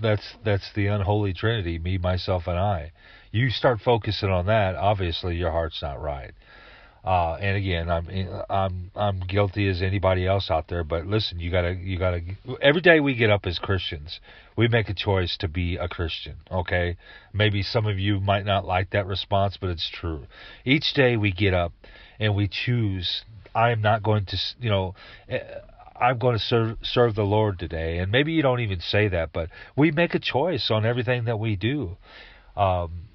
That's 0.00 0.34
that's 0.44 0.70
the 0.74 0.86
unholy 0.86 1.32
trinity, 1.32 1.78
me, 1.78 1.98
myself, 1.98 2.46
and 2.46 2.58
I. 2.58 2.92
You 3.32 3.50
start 3.50 3.80
focusing 3.84 4.30
on 4.30 4.46
that, 4.46 4.76
obviously 4.76 5.36
your 5.36 5.50
heart's 5.50 5.82
not 5.82 6.00
right. 6.00 6.32
Uh, 7.06 7.36
and 7.40 7.56
again, 7.56 7.88
I'm 7.88 8.08
I'm 8.50 8.90
I'm 8.96 9.20
guilty 9.20 9.68
as 9.68 9.80
anybody 9.80 10.26
else 10.26 10.50
out 10.50 10.66
there. 10.66 10.82
But 10.82 11.06
listen, 11.06 11.38
you 11.38 11.52
gotta 11.52 11.72
you 11.72 11.98
gotta. 11.98 12.20
Every 12.60 12.80
day 12.80 12.98
we 12.98 13.14
get 13.14 13.30
up 13.30 13.46
as 13.46 13.60
Christians, 13.60 14.18
we 14.56 14.66
make 14.66 14.88
a 14.88 14.94
choice 14.94 15.36
to 15.38 15.46
be 15.46 15.76
a 15.76 15.86
Christian. 15.86 16.34
Okay, 16.50 16.96
maybe 17.32 17.62
some 17.62 17.86
of 17.86 17.96
you 17.96 18.18
might 18.18 18.44
not 18.44 18.64
like 18.64 18.90
that 18.90 19.06
response, 19.06 19.56
but 19.60 19.70
it's 19.70 19.88
true. 19.88 20.26
Each 20.64 20.92
day 20.94 21.16
we 21.16 21.30
get 21.30 21.54
up 21.54 21.72
and 22.18 22.34
we 22.34 22.48
choose. 22.48 23.22
I 23.54 23.70
am 23.70 23.80
not 23.82 24.02
going 24.02 24.26
to, 24.26 24.36
you 24.58 24.68
know. 24.68 24.94
I'm 26.00 26.18
going 26.18 26.36
to 26.36 26.42
serve 26.42 26.78
serve 26.82 27.14
the 27.14 27.22
Lord 27.22 27.58
today. 27.58 27.98
And 27.98 28.10
maybe 28.10 28.32
you 28.32 28.42
don't 28.42 28.60
even 28.60 28.80
say 28.80 29.08
that, 29.08 29.32
but 29.32 29.50
we 29.76 29.90
make 29.90 30.14
a 30.14 30.18
choice 30.18 30.70
on 30.70 30.84
everything 30.84 31.24
that 31.24 31.38
we 31.38 31.56
do. 31.56 31.96
Um, 32.56 33.06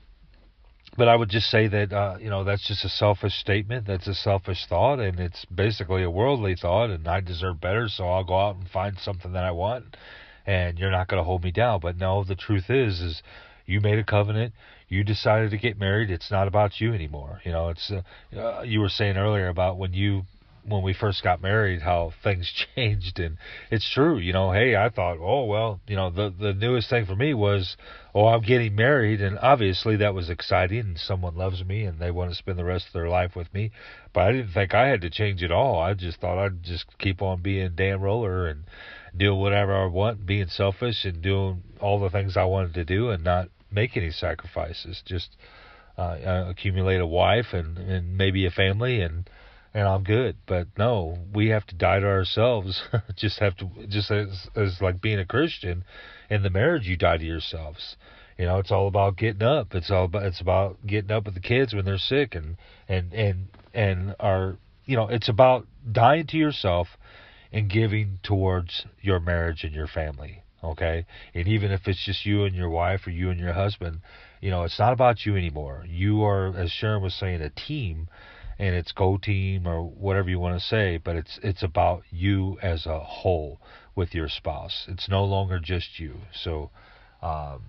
but 0.98 1.08
I 1.08 1.16
would 1.16 1.30
just 1.30 1.50
say 1.50 1.68
that 1.68 1.94
uh, 1.94 2.18
you 2.20 2.30
know 2.30 2.44
that's 2.44 2.68
just 2.68 2.84
a 2.84 2.90
selfish 2.90 3.34
statement. 3.40 3.88
That's 3.88 4.08
a 4.08 4.14
selfish 4.14 4.66
thought, 4.68 5.00
and 5.00 5.20
it's 5.20 5.46
basically 5.46 6.04
a 6.04 6.10
worldly 6.10 6.56
thought. 6.56 6.90
And 6.90 7.08
I 7.08 7.22
deserve 7.22 7.62
better, 7.62 7.88
so 7.88 8.10
I'll 8.10 8.24
go 8.24 8.38
out 8.38 8.58
and 8.58 8.68
find 8.68 8.98
something 9.00 9.32
that 9.34 9.44
I 9.44 9.52
want. 9.52 9.98
And 10.46 10.78
you're 10.80 10.92
not 10.92 11.08
going 11.08 11.20
to 11.20 11.24
hold 11.24 11.44
me 11.44 11.52
down. 11.52 11.80
But 11.82 11.98
no, 11.98 12.24
the 12.24 12.36
truth 12.36 12.70
is, 12.70 13.00
is 13.00 13.22
you 13.66 13.80
made 13.80 14.00
a 14.00 14.04
covenant. 14.04 14.54
You 14.90 15.04
decided 15.04 15.52
to 15.52 15.58
get 15.58 15.80
married. 15.80 16.12
It's 16.12 16.30
not 16.30 16.48
about 16.48 16.82
you 16.82 16.94
anymore. 16.94 17.42
You 17.46 17.54
know, 17.54 17.70
it's 17.70 17.92
uh, 17.92 18.38
uh, 18.38 18.64
you 18.64 18.82
were 18.82 18.90
saying 18.90 19.16
earlier 19.16 19.48
about 19.48 19.78
when 19.78 19.94
you 19.94 20.24
when 20.66 20.84
we 20.84 20.94
first 20.94 21.24
got 21.24 21.42
married 21.42 21.82
how 21.82 22.12
things 22.24 22.52
changed. 22.76 23.20
And 23.20 23.38
it's 23.70 23.90
true 23.90 24.18
you 24.18 24.34
know 24.34 24.52
hey 24.52 24.76
i 24.76 24.90
thought 24.90 25.18
oh 25.20 25.46
well 25.46 25.80
you 25.88 25.96
know 25.96 26.10
the 26.10 26.34
the 26.38 26.54
newest 26.54 26.90
thing 26.90 27.06
for 27.06 27.16
me 27.16 27.34
was 27.34 27.78
oh 28.14 28.28
i'm 28.28 28.42
getting 28.42 28.76
married. 28.76 29.22
And 29.22 29.38
obviously 29.40 29.98
that 29.98 30.14
was 30.14 30.30
exciting. 30.30 30.80
And 30.80 30.98
someone 31.00 31.36
loves 31.36 31.64
me 31.64 31.84
and 31.84 32.00
they 32.00 32.12
want 32.12 32.32
to 32.32 32.36
spend 32.36 32.58
the 32.58 32.66
rest 32.66 32.88
of 32.88 32.94
their 32.94 33.10
life 33.10 33.36
with 33.36 33.54
me. 33.54 33.72
But 34.14 34.22
i 34.22 34.32
didn't 34.32 34.54
think 34.54 34.74
i 34.74 34.88
had 34.88 35.02
to 35.02 35.10
change 35.10 35.44
at 35.44 35.52
all. 35.52 35.80
I 35.80 35.94
just 35.94 36.20
thought 36.20 36.44
i'd 36.44 36.64
just 36.64 36.86
keep 36.98 37.22
on 37.22 37.42
being 37.42 37.76
dan 37.76 38.02
roller 38.02 38.48
and 38.48 38.64
doing 39.16 39.40
whatever 39.40 39.76
i 39.76 39.86
want 39.88 40.26
being 40.26 40.48
selfish 40.48 41.04
and 41.04 41.22
doing 41.22 41.62
all 41.82 42.00
the 42.00 42.10
things 42.10 42.38
i 42.38 42.46
wanted 42.46 42.74
to 42.74 42.86
do 42.86 43.10
and 43.10 43.24
not 43.24 43.50
make 43.72 43.96
any 43.96 44.12
sacrifices. 44.12 45.02
Just 45.06 45.36
uh, 45.98 46.46
accumulate 46.50 47.00
a 47.00 47.06
wife 47.06 47.54
and 47.54 47.78
and 47.78 48.18
maybe 48.18 48.46
a 48.46 48.52
family 48.52 49.02
and 49.02 49.30
and 49.74 49.88
I'm 49.88 50.04
good. 50.04 50.38
But 50.46 50.68
no, 50.78 51.18
we 51.34 51.50
have 51.50 51.66
to 51.68 51.76
die 51.76 52.00
to 52.00 52.08
ourselves. 52.08 52.82
just 53.16 53.40
have 53.40 53.56
to 53.58 53.70
just 53.88 54.12
as 54.12 54.48
as 54.56 54.82
like 54.82 55.02
being 55.02 55.20
a 55.20 55.26
Christian 55.26 55.84
in 56.30 56.44
the 56.44 56.50
marriage, 56.50 56.88
you 56.88 56.98
die 56.98 57.18
to 57.18 57.26
yourselves. 57.26 57.96
You 58.38 58.46
know, 58.46 58.60
it's 58.60 58.72
all 58.72 58.88
about 58.88 59.18
getting 59.18 59.44
up. 59.44 59.76
It's 59.76 59.92
all 59.92 60.06
about 60.06 60.24
it's 60.24 60.42
about 60.42 60.86
getting 60.86 61.12
up 61.12 61.26
with 61.26 61.36
the 61.36 61.40
kids 61.40 61.74
when 61.74 61.86
they're 61.86 61.98
sick 61.98 62.36
and 62.36 62.58
and 62.88 63.14
and 63.14 63.48
and 63.74 64.16
our 64.20 64.58
you 64.86 64.96
know, 64.98 65.08
it's 65.08 65.30
about 65.30 65.68
dying 65.90 66.28
to 66.28 66.38
yourself 66.38 66.88
and 67.54 67.70
giving 67.70 68.20
towards 68.24 68.86
your 69.00 69.20
marriage 69.20 69.64
and 69.64 69.74
your 69.74 69.88
family. 69.88 70.44
Okay, 70.64 71.06
and 71.34 71.48
even 71.48 71.72
if 71.72 71.88
it's 71.88 72.06
just 72.06 72.26
you 72.26 72.44
and 72.44 72.56
your 72.56 72.70
wife 72.70 73.08
or 73.08 73.10
you 73.10 73.32
and 73.32 73.40
your 73.40 73.54
husband, 73.54 74.02
you 74.42 74.52
know, 74.52 74.64
it's 74.64 74.78
not 74.78 74.94
about 74.94 75.26
you 75.26 75.36
anymore. 75.36 75.84
You 75.88 76.24
are, 76.24 76.56
as 76.56 76.72
Sharon 76.72 77.02
was 77.02 77.16
saying, 77.16 77.42
a 77.42 77.50
team 77.50 78.10
and 78.62 78.76
it's 78.76 78.92
go 78.92 79.18
team 79.18 79.68
or 79.68 79.82
whatever 79.82 80.30
you 80.30 80.40
want 80.40 80.58
to 80.58 80.66
say, 80.66 80.98
but 80.98 81.16
it's 81.16 81.40
it's 81.42 81.64
about 81.64 82.04
you 82.12 82.60
as 82.62 82.86
a 82.86 83.00
whole 83.00 83.60
with 83.96 84.14
your 84.14 84.30
spouse. 84.30 84.86
It's 84.88 85.10
no 85.10 85.26
longer 85.26 85.60
just 85.60 86.00
you. 86.00 86.18
So, 86.32 86.70
um, 87.24 87.64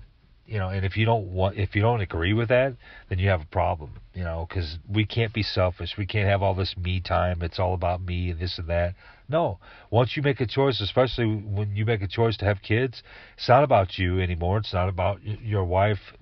you 0.44 0.58
know, 0.58 0.68
and 0.68 0.84
if 0.84 0.98
you 0.98 1.06
don't 1.06 1.32
want, 1.32 1.56
if 1.56 1.74
you 1.74 1.80
don't 1.80 2.02
agree 2.02 2.34
with 2.34 2.50
that, 2.50 2.76
then 3.08 3.18
you 3.18 3.30
have 3.30 3.40
a 3.40 3.46
problem. 3.46 4.00
You 4.12 4.24
know, 4.24 4.44
because 4.46 4.78
we 4.86 5.06
can't 5.06 5.32
be 5.32 5.42
selfish. 5.42 5.94
We 5.96 6.04
can't 6.04 6.28
have 6.28 6.42
all 6.42 6.54
this 6.54 6.76
me 6.76 7.00
time. 7.00 7.40
It's 7.40 7.58
all 7.58 7.72
about 7.72 8.02
me 8.02 8.30
and 8.30 8.38
this 8.38 8.58
and 8.58 8.68
that. 8.68 8.94
No. 9.30 9.60
Once 9.90 10.14
you 10.14 10.22
make 10.22 10.42
a 10.42 10.46
choice, 10.46 10.78
especially 10.82 11.24
when 11.24 11.74
you 11.74 11.86
make 11.86 12.02
a 12.02 12.06
choice 12.06 12.36
to 12.36 12.44
have 12.44 12.60
kids, 12.60 13.02
it's 13.38 13.48
not 13.48 13.64
about 13.64 13.96
you 13.96 14.20
anymore. 14.20 14.58
It's 14.58 14.74
not 14.74 14.90
about 14.90 15.22
your 15.22 15.64
wife. 15.64 16.12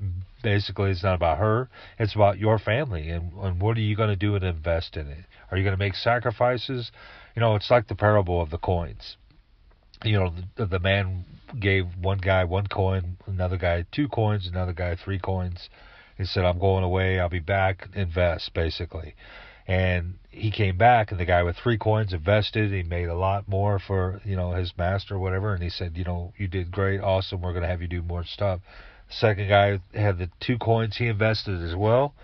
Basically, 0.43 0.91
it's 0.91 1.03
not 1.03 1.15
about 1.15 1.39
her. 1.39 1.69
It's 1.99 2.15
about 2.15 2.39
your 2.39 2.59
family. 2.59 3.11
And, 3.11 3.33
and 3.35 3.61
what 3.61 3.77
are 3.77 3.81
you 3.81 3.97
going 3.97 4.11
to 4.11 4.17
do 4.17 4.35
and 4.35 4.45
invest 4.45 4.97
in 4.97 5.07
it? 5.09 5.25
Are 5.51 5.59
you 5.59 5.65
going 5.65 5.77
to 5.77 5.79
make 5.79 5.95
sacrifices? 5.95 6.91
You 7.35 7.41
know, 7.41 7.57
it's 7.57 7.71
like 7.71 7.89
the 7.89 7.95
parable 7.95 8.41
of 8.41 8.51
the 8.51 8.59
coins. 8.59 9.17
You 10.05 10.19
know, 10.19 10.35
the, 10.57 10.67
the 10.67 10.79
man 10.79 11.25
gave 11.59 11.87
one 12.01 12.19
guy 12.19 12.45
one 12.45 12.67
coin, 12.67 13.17
another 13.27 13.57
guy 13.57 13.85
two 13.93 14.09
coins, 14.09 14.47
another 14.47 14.73
guy 14.73 14.97
three 14.97 15.19
coins. 15.19 15.69
He 16.17 16.25
said, 16.25 16.45
I'm 16.45 16.59
going 16.59 16.85
away. 16.85 17.19
I'll 17.19 17.29
be 17.29 17.39
back. 17.39 17.89
Invest, 17.95 18.53
basically. 18.55 19.15
And 19.67 20.19
he 20.31 20.51
came 20.51 20.77
back, 20.77 21.11
and 21.11 21.21
the 21.21 21.25
guy 21.25 21.43
with 21.43 21.57
three 21.57 21.79
coins 21.79 22.13
invested. 22.13 22.73
He 22.73 22.83
made 22.83 23.09
a 23.09 23.15
lot 23.15 23.49
more 23.49 23.79
for 23.79 24.21
you 24.25 24.37
know 24.37 24.53
his 24.53 24.73
master 24.77 25.15
or 25.15 25.19
whatever. 25.19 25.55
And 25.55 25.63
he 25.63 25.71
said, 25.71 25.97
you 25.97 26.05
know, 26.05 26.33
you 26.37 26.49
did 26.49 26.71
great, 26.71 27.01
awesome. 27.01 27.41
We're 27.41 27.53
going 27.53 27.63
to 27.63 27.69
have 27.69 27.83
you 27.83 27.89
do 27.89 28.03
more 28.03 28.25
stuff. 28.25 28.61
Second 29.11 29.49
guy 29.49 29.81
had 29.95 30.19
the 30.19 30.31
two 30.41 30.59
coins. 30.59 30.97
He 30.97 31.07
invested 31.07 31.63
as 31.63 31.75
well, 31.75 32.15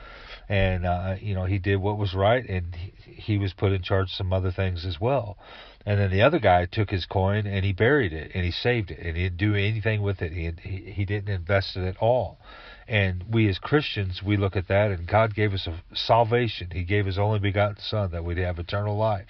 and 0.49 0.87
uh, 0.87 1.16
you 1.20 1.35
know 1.35 1.44
he 1.44 1.59
did 1.59 1.77
what 1.77 1.99
was 1.99 2.14
right, 2.14 2.49
and 2.49 2.75
he, 2.75 3.12
he 3.12 3.38
was 3.38 3.53
put 3.53 3.72
in 3.72 3.83
charge 3.83 4.07
of 4.07 4.11
some 4.11 4.33
other 4.33 4.51
things 4.51 4.85
as 4.87 5.01
well. 5.01 5.37
And 5.85 6.01
then 6.01 6.11
the 6.11 6.22
other 6.22 6.40
guy 6.40 6.66
took 6.66 6.90
his 6.90 7.07
coin 7.07 7.46
and 7.46 7.64
he 7.64 7.72
buried 7.72 8.12
it 8.12 8.33
and 8.35 8.44
he 8.44 8.51
saved 8.51 8.90
it 8.90 8.99
and 8.99 9.16
he 9.16 9.22
didn't 9.22 9.37
do 9.37 9.55
anything 9.55 10.03
with 10.03 10.20
it. 10.20 10.33
He 10.33 10.51
he, 10.61 10.90
he 10.90 11.05
didn't 11.05 11.29
invest 11.29 11.77
it 11.77 11.87
at 11.87 11.96
all. 11.99 12.40
And 12.88 13.25
we 13.31 13.49
as 13.49 13.59
Christians, 13.59 14.22
we 14.22 14.37
look 14.37 14.57
at 14.57 14.68
that, 14.68 14.90
and 14.92 15.07
God 15.09 15.35
gave 15.35 15.53
us 15.53 15.66
a 15.66 15.81
salvation. 15.94 16.70
He 16.70 16.85
gave 16.85 17.07
His 17.07 17.18
only 17.18 17.40
begotten 17.40 17.79
Son 17.81 18.12
that 18.12 18.25
we'd 18.25 18.38
have 18.38 18.59
eternal 18.59 18.96
life. 18.96 19.27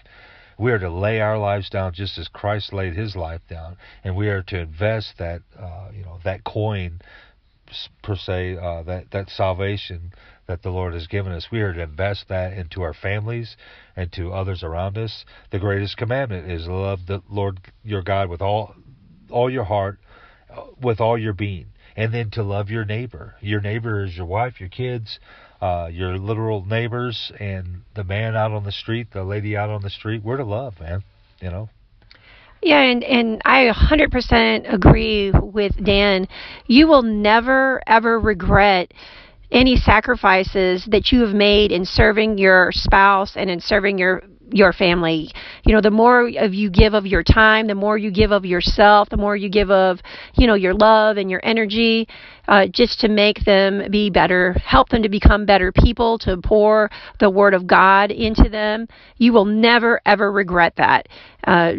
We 0.58 0.72
are 0.72 0.78
to 0.78 0.90
lay 0.90 1.20
our 1.20 1.38
lives 1.38 1.70
down 1.70 1.92
just 1.92 2.18
as 2.18 2.28
Christ 2.28 2.72
laid 2.72 2.94
His 2.94 3.16
life 3.16 3.40
down, 3.48 3.76
and 4.04 4.14
we 4.14 4.28
are 4.28 4.42
to 4.42 4.58
invest 4.58 5.14
that, 5.18 5.42
uh, 5.58 5.88
you 5.94 6.02
know, 6.04 6.18
that 6.24 6.44
coin 6.44 7.00
per 8.02 8.16
se, 8.16 8.56
uh, 8.56 8.82
that 8.84 9.10
that 9.10 9.30
salvation 9.30 10.12
that 10.46 10.62
the 10.62 10.70
Lord 10.70 10.94
has 10.94 11.06
given 11.06 11.32
us. 11.32 11.48
We 11.50 11.60
are 11.60 11.72
to 11.72 11.82
invest 11.82 12.28
that 12.28 12.52
into 12.52 12.82
our 12.82 12.94
families 12.94 13.56
and 13.96 14.12
to 14.12 14.32
others 14.32 14.62
around 14.62 14.96
us. 14.96 15.24
The 15.50 15.58
greatest 15.58 15.96
commandment 15.96 16.50
is 16.50 16.66
love 16.68 17.00
the 17.06 17.22
Lord 17.28 17.60
your 17.82 18.02
God 18.02 18.28
with 18.28 18.42
all 18.42 18.74
all 19.30 19.50
your 19.50 19.64
heart, 19.64 19.98
uh, 20.50 20.66
with 20.80 21.00
all 21.00 21.18
your 21.18 21.32
being 21.32 21.66
and 21.96 22.12
then 22.12 22.30
to 22.30 22.42
love 22.42 22.68
your 22.70 22.84
neighbor. 22.84 23.34
Your 23.40 23.60
neighbor 23.60 24.04
is 24.04 24.16
your 24.16 24.26
wife, 24.26 24.60
your 24.60 24.68
kids, 24.68 25.18
uh, 25.60 25.88
your 25.90 26.18
literal 26.18 26.64
neighbors, 26.64 27.32
and 27.40 27.82
the 27.94 28.04
man 28.04 28.36
out 28.36 28.52
on 28.52 28.64
the 28.64 28.72
street, 28.72 29.08
the 29.12 29.24
lady 29.24 29.56
out 29.56 29.70
on 29.70 29.82
the 29.82 29.90
street. 29.90 30.22
We're 30.22 30.36
to 30.36 30.44
love, 30.44 30.78
man. 30.78 31.02
You 31.40 31.50
know. 31.50 31.70
Yeah, 32.62 32.80
and 32.80 33.04
and 33.04 33.42
I 33.44 33.70
100% 33.70 34.72
agree 34.72 35.30
with 35.30 35.72
Dan. 35.84 36.26
You 36.66 36.88
will 36.88 37.02
never 37.02 37.80
ever 37.86 38.18
regret 38.18 38.92
any 39.52 39.76
sacrifices 39.76 40.86
that 40.90 41.12
you 41.12 41.20
have 41.20 41.34
made 41.34 41.70
in 41.70 41.84
serving 41.84 42.38
your 42.38 42.70
spouse 42.72 43.36
and 43.36 43.48
in 43.48 43.60
serving 43.60 43.98
your 43.98 44.22
your 44.52 44.72
family. 44.72 45.30
You 45.64 45.74
know, 45.74 45.80
the 45.80 45.90
more 45.90 46.30
of 46.38 46.54
you 46.54 46.70
give 46.70 46.94
of 46.94 47.06
your 47.06 47.22
time, 47.22 47.66
the 47.66 47.74
more 47.74 47.98
you 47.98 48.10
give 48.10 48.30
of 48.30 48.44
yourself, 48.44 49.08
the 49.08 49.16
more 49.16 49.36
you 49.36 49.48
give 49.48 49.70
of, 49.70 49.98
you 50.36 50.46
know, 50.46 50.54
your 50.54 50.74
love 50.74 51.16
and 51.16 51.30
your 51.30 51.40
energy, 51.42 52.06
uh, 52.46 52.66
just 52.70 53.00
to 53.00 53.08
make 53.08 53.44
them 53.44 53.90
be 53.90 54.08
better, 54.08 54.52
help 54.64 54.88
them 54.88 55.02
to 55.02 55.08
become 55.08 55.46
better 55.46 55.72
people, 55.72 56.18
to 56.18 56.36
pour 56.36 56.90
the 57.18 57.30
Word 57.30 57.54
of 57.54 57.66
God 57.66 58.10
into 58.10 58.48
them. 58.48 58.86
You 59.16 59.32
will 59.32 59.46
never, 59.46 60.00
ever 60.06 60.30
regret 60.30 60.74
that. 60.76 61.08
Uh, 61.44 61.72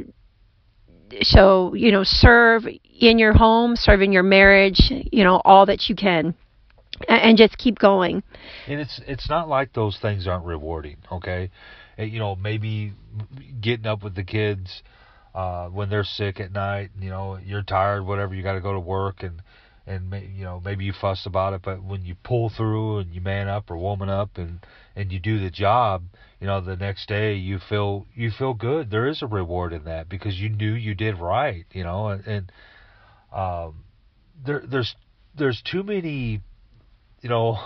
so, 1.22 1.74
you 1.74 1.92
know, 1.92 2.04
serve 2.04 2.66
in 3.00 3.20
your 3.20 3.34
home, 3.34 3.76
serve 3.76 4.02
in 4.02 4.12
your 4.12 4.24
marriage, 4.24 4.80
you 4.90 5.24
know, 5.24 5.42
all 5.46 5.66
that 5.66 5.90
you 5.90 5.96
can 5.96 6.36
and 7.08 7.38
just 7.38 7.58
keep 7.58 7.78
going. 7.78 8.24
And 8.68 8.80
it's 8.80 9.00
it's 9.08 9.30
not 9.30 9.48
like 9.48 9.74
those 9.74 9.98
things 10.02 10.28
aren't 10.28 10.46
rewarding, 10.46 10.98
okay? 11.12 11.50
you 11.98 12.20
know, 12.20 12.36
maybe 12.36 12.94
getting 13.60 13.88
up 13.88 14.04
with 14.04 14.16
the 14.16 14.24
kids 14.24 14.84
uh, 15.34 15.68
when 15.68 15.90
they're 15.90 16.04
sick 16.04 16.40
at 16.40 16.52
night. 16.52 16.92
You 17.00 17.10
know, 17.10 17.40
you're 17.44 17.64
tired, 17.64 18.06
whatever. 18.06 18.36
You 18.36 18.44
got 18.44 18.54
to 18.54 18.62
go 18.62 18.74
to 18.74 18.80
work, 18.80 19.24
and 19.24 19.42
and 19.86 20.14
you 20.36 20.44
know 20.44 20.62
maybe 20.64 20.86
you 20.86 20.94
fuss 20.94 21.26
about 21.26 21.54
it, 21.54 21.62
but 21.64 21.84
when 21.84 22.06
you 22.06 22.16
pull 22.24 22.50
through 22.50 23.00
and 23.00 23.14
you 23.14 23.22
man 23.22 23.48
up 23.48 23.72
or 23.72 23.78
woman 23.78 24.10
up 24.10 24.38
and 24.38 24.60
and 24.96 25.12
you 25.12 25.20
do 25.20 25.40
the 25.40 25.50
job, 25.50 26.04
you 26.40 26.48
know, 26.48 26.62
the 26.62 26.76
next 26.76 27.08
day 27.08 27.36
you 27.36 27.60
feel 27.60 28.06
you 28.14 28.30
feel 28.30 28.54
good. 28.54 28.92
There 28.92 29.08
is 29.08 29.22
a 29.22 29.28
reward 29.28 29.74
in 29.74 29.86
that 29.86 30.08
because 30.08 30.40
you 30.40 30.50
knew 30.50 30.74
you 30.74 30.94
did 30.94 31.18
right. 31.18 31.66
You 31.72 31.84
know, 31.84 32.10
and, 32.10 32.28
and 32.28 32.52
um, 33.34 33.84
there 34.46 34.64
there's 34.66 34.96
there's 35.36 35.62
too 35.62 35.84
many. 35.84 36.42
You 37.22 37.30
know, 37.30 37.58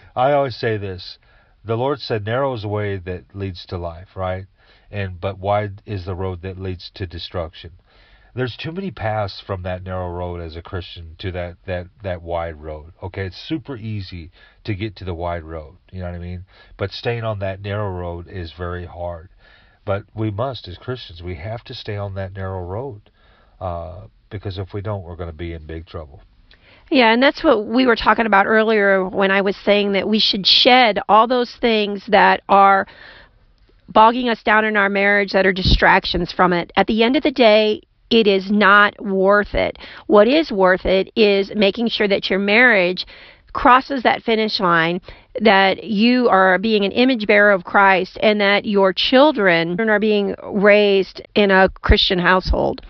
I 0.16 0.32
always 0.32 0.56
say 0.56 0.76
this 0.76 1.18
the 1.64 1.76
Lord 1.76 2.00
said, 2.00 2.24
"Narrow 2.24 2.54
is 2.54 2.62
the 2.62 2.68
way 2.68 2.96
that 2.96 3.34
leads 3.34 3.66
to 3.66 3.78
life, 3.78 4.16
right? 4.16 4.46
And 4.90 5.20
but 5.20 5.38
wide 5.38 5.82
is 5.86 6.04
the 6.04 6.14
road 6.14 6.42
that 6.42 6.58
leads 6.58 6.90
to 6.94 7.06
destruction." 7.06 7.72
There's 8.34 8.56
too 8.56 8.72
many 8.72 8.90
paths 8.90 9.42
from 9.46 9.62
that 9.62 9.82
narrow 9.82 10.10
road 10.10 10.40
as 10.40 10.56
a 10.56 10.62
Christian 10.62 11.16
to 11.18 11.30
that 11.32 11.56
that 11.66 11.88
that 12.02 12.22
wide 12.22 12.56
road. 12.56 12.92
Okay, 13.02 13.26
it's 13.26 13.36
super 13.36 13.76
easy 13.76 14.30
to 14.64 14.74
get 14.74 14.96
to 14.96 15.04
the 15.04 15.14
wide 15.14 15.44
road. 15.44 15.76
You 15.90 16.00
know 16.00 16.06
what 16.06 16.14
I 16.14 16.18
mean? 16.18 16.44
But 16.78 16.92
staying 16.92 17.24
on 17.24 17.40
that 17.40 17.60
narrow 17.60 17.90
road 17.90 18.28
is 18.28 18.52
very 18.52 18.86
hard. 18.86 19.28
But 19.84 20.04
we 20.14 20.30
must, 20.30 20.68
as 20.68 20.78
Christians, 20.78 21.22
we 21.22 21.34
have 21.36 21.64
to 21.64 21.74
stay 21.74 21.96
on 21.96 22.14
that 22.14 22.34
narrow 22.34 22.64
road 22.64 23.10
uh, 23.60 24.06
because 24.30 24.58
if 24.58 24.72
we 24.72 24.80
don't, 24.80 25.02
we're 25.02 25.16
going 25.16 25.30
to 25.30 25.36
be 25.36 25.52
in 25.52 25.66
big 25.66 25.86
trouble. 25.86 26.22
Yeah, 26.90 27.12
and 27.12 27.22
that's 27.22 27.42
what 27.42 27.66
we 27.66 27.86
were 27.86 27.96
talking 27.96 28.26
about 28.26 28.46
earlier 28.46 29.04
when 29.08 29.30
I 29.30 29.40
was 29.40 29.56
saying 29.56 29.92
that 29.92 30.08
we 30.08 30.18
should 30.18 30.46
shed 30.46 31.00
all 31.08 31.26
those 31.26 31.56
things 31.60 32.04
that 32.08 32.42
are 32.48 32.86
bogging 33.88 34.28
us 34.28 34.42
down 34.42 34.64
in 34.64 34.76
our 34.76 34.88
marriage 34.88 35.32
that 35.32 35.46
are 35.46 35.52
distractions 35.52 36.32
from 36.32 36.52
it. 36.52 36.70
At 36.76 36.86
the 36.86 37.02
end 37.02 37.16
of 37.16 37.22
the 37.22 37.30
day, 37.30 37.82
it 38.12 38.26
is 38.26 38.50
not 38.50 38.94
worth 39.02 39.54
it. 39.54 39.78
What 40.06 40.28
is 40.28 40.52
worth 40.52 40.84
it 40.84 41.10
is 41.16 41.50
making 41.56 41.88
sure 41.88 42.06
that 42.06 42.28
your 42.28 42.38
marriage 42.38 43.06
crosses 43.54 44.02
that 44.02 44.22
finish 44.22 44.60
line, 44.60 45.00
that 45.40 45.84
you 45.84 46.28
are 46.28 46.58
being 46.58 46.84
an 46.84 46.92
image 46.92 47.26
bearer 47.26 47.52
of 47.52 47.64
Christ, 47.64 48.18
and 48.20 48.40
that 48.40 48.66
your 48.66 48.92
children 48.92 49.80
are 49.80 49.98
being 49.98 50.34
raised 50.42 51.22
in 51.34 51.50
a 51.50 51.70
Christian 51.80 52.18
household. 52.18 52.82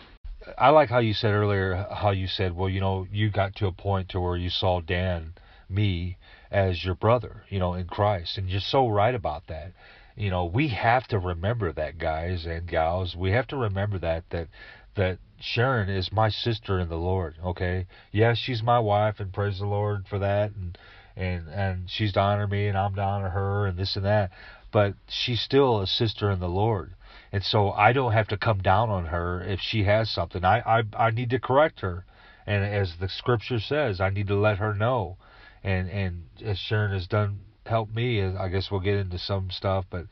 I 0.59 0.71
like 0.71 0.89
how 0.89 0.99
you 0.99 1.15
said 1.15 1.33
earlier 1.33 1.87
how 1.91 2.11
you 2.11 2.27
said, 2.27 2.55
well, 2.55 2.69
you 2.69 2.81
know, 2.81 3.07
you 3.13 3.31
got 3.31 3.55
to 3.57 3.67
a 3.67 3.73
point 3.73 4.09
to 4.11 4.21
where 4.21 4.37
you 4.37 4.51
saw 4.51 4.81
Dan, 4.81 5.35
me, 5.69 6.19
as 6.51 6.85
your 6.85 6.97
brother, 6.97 7.45
you 7.49 7.59
know, 7.61 7.75
in 7.75 7.87
Christ, 7.87 8.39
and 8.39 8.49
you're 8.49 8.61
so 8.61 8.89
right 8.89 9.15
about 9.15 9.47
that. 9.47 9.73
You 10.15 10.31
know, 10.31 10.45
we 10.45 10.69
have 10.69 11.07
to 11.09 11.19
remember 11.19 11.73
that, 11.73 11.99
guys 11.99 12.45
and 12.45 12.69
gals. 12.69 13.17
We 13.17 13.31
have 13.31 13.47
to 13.49 13.57
remember 13.57 13.99
that 14.01 14.25
that 14.31 14.49
that 14.95 15.19
Sharon 15.41 15.89
is 15.89 16.13
my 16.13 16.29
sister 16.29 16.79
in 16.79 16.89
the 16.89 16.97
Lord. 16.97 17.37
Okay, 17.45 17.87
yes, 18.11 18.39
she's 18.39 18.63
my 18.63 18.79
wife, 18.79 19.21
and 19.21 19.33
praise 19.33 19.59
the 19.59 19.67
Lord 19.67 20.07
for 20.09 20.19
that, 20.19 20.53
and 20.53 20.79
and 21.17 21.49
and 21.49 21.91
she's 21.91 22.13
to 22.13 22.21
honor 22.21 22.47
me, 22.47 22.69
and 22.69 22.79
I'm 22.79 22.95
to 22.95 23.03
honor 23.03 23.31
her, 23.31 23.67
and 23.67 23.77
this 23.77 23.97
and 23.97 24.05
that. 24.05 24.31
But 24.71 24.95
she's 25.09 25.41
still 25.41 25.81
a 25.81 25.87
sister 25.87 26.31
in 26.31 26.41
the 26.41 26.49
Lord 26.49 26.95
and 27.33 27.43
so 27.43 27.73
I 27.73 27.93
don't 27.93 28.13
have 28.13 28.29
to 28.29 28.37
come 28.37 28.59
down 28.59 28.91
on 28.91 29.07
her 29.07 29.43
if 29.43 29.61
she 29.61 29.85
has 29.85 30.11
something. 30.11 30.45
I 30.45 30.61
I 30.61 30.83
I 30.97 31.11
need 31.11 31.31
to 31.31 31.39
correct 31.41 31.81
her, 31.81 32.05
and 32.47 32.63
as 32.65 32.97
the 33.01 33.09
scripture 33.09 33.59
says, 33.59 34.01
I 34.01 34.11
need 34.11 34.27
to 34.29 34.37
let 34.37 34.59
her 34.59 34.75
know. 34.75 35.17
and 35.65 35.89
and 35.91 36.25
as 36.45 36.59
Sharon 36.59 36.93
has 36.93 37.07
done 37.07 37.41
helped 37.67 37.95
me. 37.95 38.23
I 38.23 38.49
guess 38.49 38.71
we'll 38.71 38.81
get 38.81 38.97
into 38.97 39.19
some 39.19 39.51
stuff, 39.51 39.87
but 39.89 40.07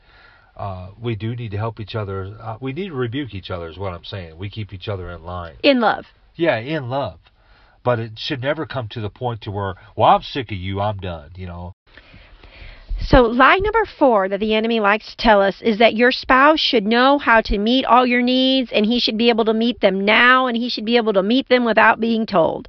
uh, 0.55 0.89
we 0.99 1.15
do 1.15 1.35
need 1.35 1.51
to 1.51 1.57
help 1.57 1.79
each 1.79 1.95
other. 1.95 2.35
Uh, 2.39 2.57
we 2.59 2.73
need 2.73 2.89
to 2.89 2.95
rebuke 2.95 3.33
each 3.33 3.49
other, 3.49 3.67
is 3.67 3.77
what 3.77 3.93
I'm 3.93 4.03
saying. 4.03 4.37
We 4.37 4.49
keep 4.49 4.73
each 4.73 4.87
other 4.87 5.09
in 5.11 5.23
line. 5.23 5.55
In 5.63 5.79
love. 5.79 6.05
Yeah, 6.35 6.57
in 6.57 6.89
love. 6.89 7.19
But 7.83 7.99
it 7.99 8.11
should 8.17 8.41
never 8.41 8.65
come 8.65 8.87
to 8.89 9.01
the 9.01 9.09
point 9.09 9.41
to 9.41 9.51
where, 9.51 9.75
well, 9.95 10.09
I'm 10.09 10.21
sick 10.21 10.51
of 10.51 10.57
you, 10.57 10.79
I'm 10.79 10.97
done, 10.97 11.31
you 11.35 11.47
know. 11.47 11.73
So, 13.03 13.23
lie 13.23 13.57
number 13.57 13.85
four 13.97 14.29
that 14.29 14.39
the 14.39 14.53
enemy 14.53 14.79
likes 14.79 15.09
to 15.09 15.17
tell 15.17 15.41
us 15.41 15.59
is 15.61 15.79
that 15.79 15.95
your 15.95 16.11
spouse 16.11 16.59
should 16.59 16.85
know 16.85 17.17
how 17.17 17.41
to 17.41 17.57
meet 17.57 17.83
all 17.85 18.05
your 18.05 18.21
needs 18.21 18.71
and 18.71 18.85
he 18.85 18.99
should 18.99 19.17
be 19.17 19.29
able 19.29 19.45
to 19.45 19.53
meet 19.53 19.81
them 19.81 20.05
now 20.05 20.45
and 20.45 20.55
he 20.55 20.69
should 20.69 20.85
be 20.85 20.97
able 20.97 21.13
to 21.13 21.23
meet 21.23 21.49
them 21.49 21.65
without 21.65 21.99
being 21.99 22.27
told. 22.27 22.67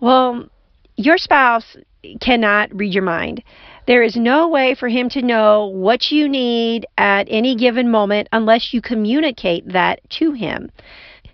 Well, 0.00 0.48
your 0.96 1.18
spouse 1.18 1.76
cannot 2.20 2.74
read 2.74 2.92
your 2.92 3.04
mind. 3.04 3.44
There 3.86 4.02
is 4.02 4.16
no 4.16 4.48
way 4.48 4.74
for 4.74 4.88
him 4.88 5.08
to 5.10 5.22
know 5.22 5.66
what 5.66 6.10
you 6.10 6.28
need 6.28 6.86
at 6.96 7.26
any 7.28 7.54
given 7.54 7.90
moment 7.90 8.28
unless 8.32 8.72
you 8.72 8.80
communicate 8.80 9.68
that 9.72 10.00
to 10.18 10.32
him. 10.32 10.70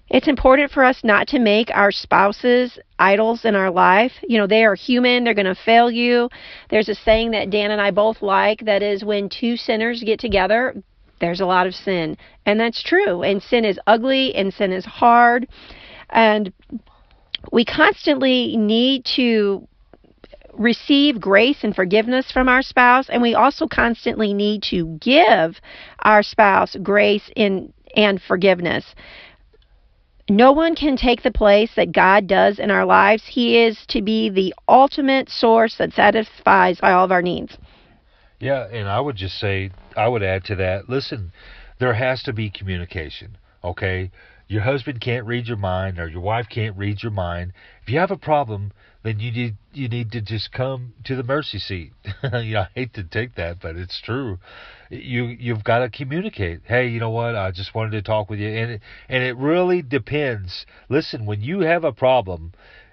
It's 0.08 0.26
important 0.26 0.72
for 0.72 0.82
us 0.82 1.04
not 1.04 1.28
to 1.28 1.38
make 1.38 1.70
our 1.72 1.92
spouses 1.92 2.76
idols 2.98 3.44
in 3.44 3.54
our 3.54 3.70
life. 3.70 4.12
You 4.22 4.38
know, 4.38 4.48
they 4.48 4.64
are 4.64 4.74
human, 4.74 5.22
they're 5.22 5.34
going 5.34 5.46
to 5.46 5.54
fail 5.54 5.88
you. 5.88 6.28
There's 6.68 6.88
a 6.88 6.96
saying 6.96 7.30
that 7.30 7.50
Dan 7.50 7.70
and 7.70 7.80
I 7.80 7.92
both 7.92 8.20
like 8.20 8.64
that 8.64 8.82
is 8.82 9.04
when 9.04 9.28
two 9.28 9.56
sinners 9.56 10.02
get 10.04 10.18
together, 10.18 10.74
there's 11.20 11.40
a 11.40 11.46
lot 11.46 11.68
of 11.68 11.74
sin. 11.76 12.16
And 12.44 12.58
that's 12.58 12.82
true. 12.82 13.22
And 13.22 13.40
sin 13.40 13.64
is 13.64 13.78
ugly 13.86 14.34
and 14.34 14.52
sin 14.52 14.72
is 14.72 14.84
hard. 14.84 15.46
And 16.08 16.52
we 17.52 17.64
constantly 17.64 18.56
need 18.56 19.04
to 19.16 19.68
receive 20.54 21.20
grace 21.20 21.58
and 21.62 21.74
forgiveness 21.74 22.30
from 22.30 22.48
our 22.48 22.62
spouse, 22.62 23.08
and 23.08 23.22
we 23.22 23.34
also 23.34 23.66
constantly 23.66 24.34
need 24.34 24.62
to 24.64 24.98
give 25.00 25.60
our 26.00 26.22
spouse 26.22 26.76
grace 26.82 27.30
in, 27.36 27.72
and 27.96 28.20
forgiveness. 28.20 28.94
No 30.28 30.52
one 30.52 30.76
can 30.76 30.96
take 30.96 31.22
the 31.22 31.32
place 31.32 31.72
that 31.74 31.92
God 31.92 32.28
does 32.28 32.60
in 32.60 32.70
our 32.70 32.84
lives. 32.84 33.24
He 33.26 33.58
is 33.58 33.84
to 33.88 34.00
be 34.00 34.30
the 34.30 34.54
ultimate 34.68 35.28
source 35.28 35.76
that 35.78 35.92
satisfies 35.92 36.78
all 36.82 37.04
of 37.04 37.10
our 37.10 37.22
needs. 37.22 37.58
Yeah, 38.38 38.68
and 38.68 38.88
I 38.88 39.00
would 39.00 39.16
just 39.16 39.38
say, 39.38 39.70
I 39.96 40.08
would 40.08 40.22
add 40.22 40.44
to 40.44 40.54
that 40.56 40.88
listen, 40.88 41.32
there 41.78 41.94
has 41.94 42.22
to 42.22 42.32
be 42.32 42.48
communication, 42.48 43.36
okay? 43.64 44.10
Your 44.46 44.62
husband 44.62 45.00
can't 45.00 45.26
read 45.26 45.46
your 45.46 45.56
mind 45.56 45.98
or 45.98 46.08
your 46.08 46.20
wife 46.20 46.46
can't 46.48 46.76
read 46.76 47.02
your 47.02 47.12
mind. 47.12 47.52
If 47.82 47.88
you 47.88 47.98
have 47.98 48.10
a 48.10 48.16
problem, 48.16 48.72
then 49.02 49.18
you 49.18 49.32
need 49.32 49.56
you 49.72 49.88
need 49.88 50.12
to 50.12 50.20
just 50.20 50.52
come 50.52 50.92
to 51.04 51.16
the 51.16 51.22
mercy 51.22 51.58
seat. 51.58 51.92
you 52.22 52.54
know, 52.54 52.60
I 52.60 52.68
hate 52.74 52.94
to 52.94 53.04
take 53.04 53.34
that, 53.36 53.60
but 53.60 53.76
it's 53.76 54.00
true. 54.00 54.38
You 54.90 55.24
you've 55.24 55.64
got 55.64 55.78
to 55.78 55.90
communicate. 55.90 56.60
Hey, 56.64 56.88
you 56.88 57.00
know 57.00 57.10
what? 57.10 57.34
I 57.34 57.50
just 57.50 57.74
wanted 57.74 57.92
to 57.92 58.02
talk 58.02 58.28
with 58.28 58.38
you, 58.38 58.48
and 58.48 58.72
it, 58.72 58.80
and 59.08 59.22
it 59.22 59.36
really 59.36 59.82
depends. 59.82 60.66
Listen, 60.88 61.24
when 61.24 61.40
you 61.40 61.60
have 61.60 61.84
a 61.84 61.92
problem, 61.92 62.52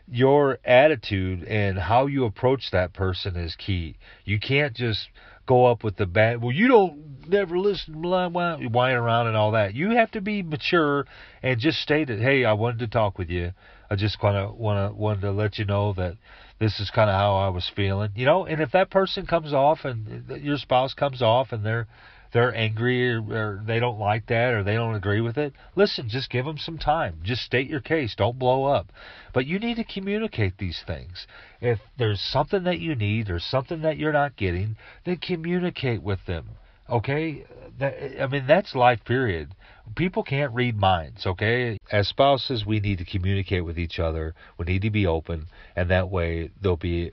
your 0.09 0.59
attitude 0.63 1.43
and 1.43 1.77
how 1.77 2.05
you 2.05 2.25
approach 2.25 2.71
that 2.71 2.93
person 2.93 3.35
is 3.35 3.55
key. 3.55 3.97
You 4.23 4.39
can't 4.39 4.73
just 4.73 5.09
go 5.45 5.65
up 5.65 5.83
with 5.83 5.97
the 5.97 6.05
bad. 6.05 6.41
Well, 6.41 6.51
you 6.51 6.67
don't 6.67 7.29
never 7.29 7.57
listen, 7.57 8.01
blah, 8.01 8.29
blah, 8.29 8.57
whine 8.57 8.95
around 8.95 9.27
and 9.27 9.35
all 9.35 9.51
that. 9.51 9.73
You 9.73 9.91
have 9.91 10.11
to 10.11 10.21
be 10.21 10.43
mature 10.43 11.05
and 11.43 11.59
just 11.59 11.79
state 11.79 12.09
it. 12.09 12.21
Hey, 12.21 12.45
I 12.45 12.53
wanted 12.53 12.79
to 12.79 12.87
talk 12.87 13.17
with 13.17 13.29
you. 13.29 13.51
I 13.89 13.95
just 13.95 14.19
kind 14.19 14.35
of 14.35 14.55
want 14.55 14.91
to 14.91 14.95
wanted 14.95 15.21
to 15.21 15.31
let 15.31 15.57
you 15.57 15.65
know 15.65 15.93
that 15.93 16.17
this 16.59 16.79
is 16.79 16.89
kind 16.89 17.09
of 17.09 17.15
how 17.15 17.35
I 17.35 17.49
was 17.49 17.71
feeling, 17.75 18.11
you 18.15 18.25
know. 18.25 18.45
And 18.45 18.61
if 18.61 18.71
that 18.71 18.89
person 18.89 19.25
comes 19.25 19.53
off 19.53 19.79
and 19.85 20.27
your 20.41 20.57
spouse 20.57 20.93
comes 20.93 21.21
off 21.21 21.51
and 21.51 21.65
they're 21.65 21.87
they're 22.33 22.53
angry 22.53 23.13
or, 23.13 23.21
or 23.21 23.63
they 23.65 23.79
don't 23.79 23.99
like 23.99 24.27
that 24.27 24.53
or 24.53 24.63
they 24.63 24.75
don't 24.75 24.95
agree 24.95 25.21
with 25.21 25.37
it, 25.37 25.53
listen, 25.75 26.09
just 26.09 26.29
give 26.29 26.45
them 26.45 26.57
some 26.57 26.77
time. 26.77 27.19
Just 27.23 27.41
state 27.43 27.69
your 27.69 27.79
case. 27.79 28.15
Don't 28.15 28.37
blow 28.37 28.65
up. 28.65 28.91
But 29.33 29.45
you 29.45 29.59
need 29.59 29.75
to 29.75 29.83
communicate 29.83 30.57
these 30.57 30.83
things. 30.85 31.25
If 31.61 31.79
there's 31.97 32.21
something 32.21 32.63
that 32.65 32.79
you 32.79 32.95
need 32.95 33.29
or 33.29 33.39
something 33.39 33.81
that 33.83 33.97
you're 33.97 34.11
not 34.11 34.35
getting, 34.35 34.75
then 35.05 35.17
communicate 35.17 36.03
with 36.03 36.19
them. 36.25 36.49
Okay? 36.89 37.45
That, 37.79 38.21
I 38.21 38.27
mean, 38.27 38.47
that's 38.47 38.75
life, 38.75 39.03
period. 39.05 39.53
People 39.95 40.23
can't 40.23 40.53
read 40.53 40.77
minds, 40.77 41.25
okay? 41.25 41.77
As 41.91 42.07
spouses, 42.07 42.65
we 42.65 42.79
need 42.79 42.97
to 42.97 43.05
communicate 43.05 43.63
with 43.63 43.77
each 43.77 43.99
other. 43.99 44.33
We 44.57 44.65
need 44.65 44.81
to 44.81 44.89
be 44.89 45.05
open, 45.05 45.47
and 45.75 45.89
that 45.89 46.09
way 46.09 46.49
there'll 46.61 46.77
be 46.77 47.11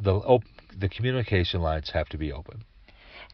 the 0.00 0.14
op- 0.14 0.44
the 0.78 0.88
communication 0.88 1.60
lines 1.60 1.90
have 1.90 2.08
to 2.10 2.18
be 2.18 2.32
open. 2.32 2.64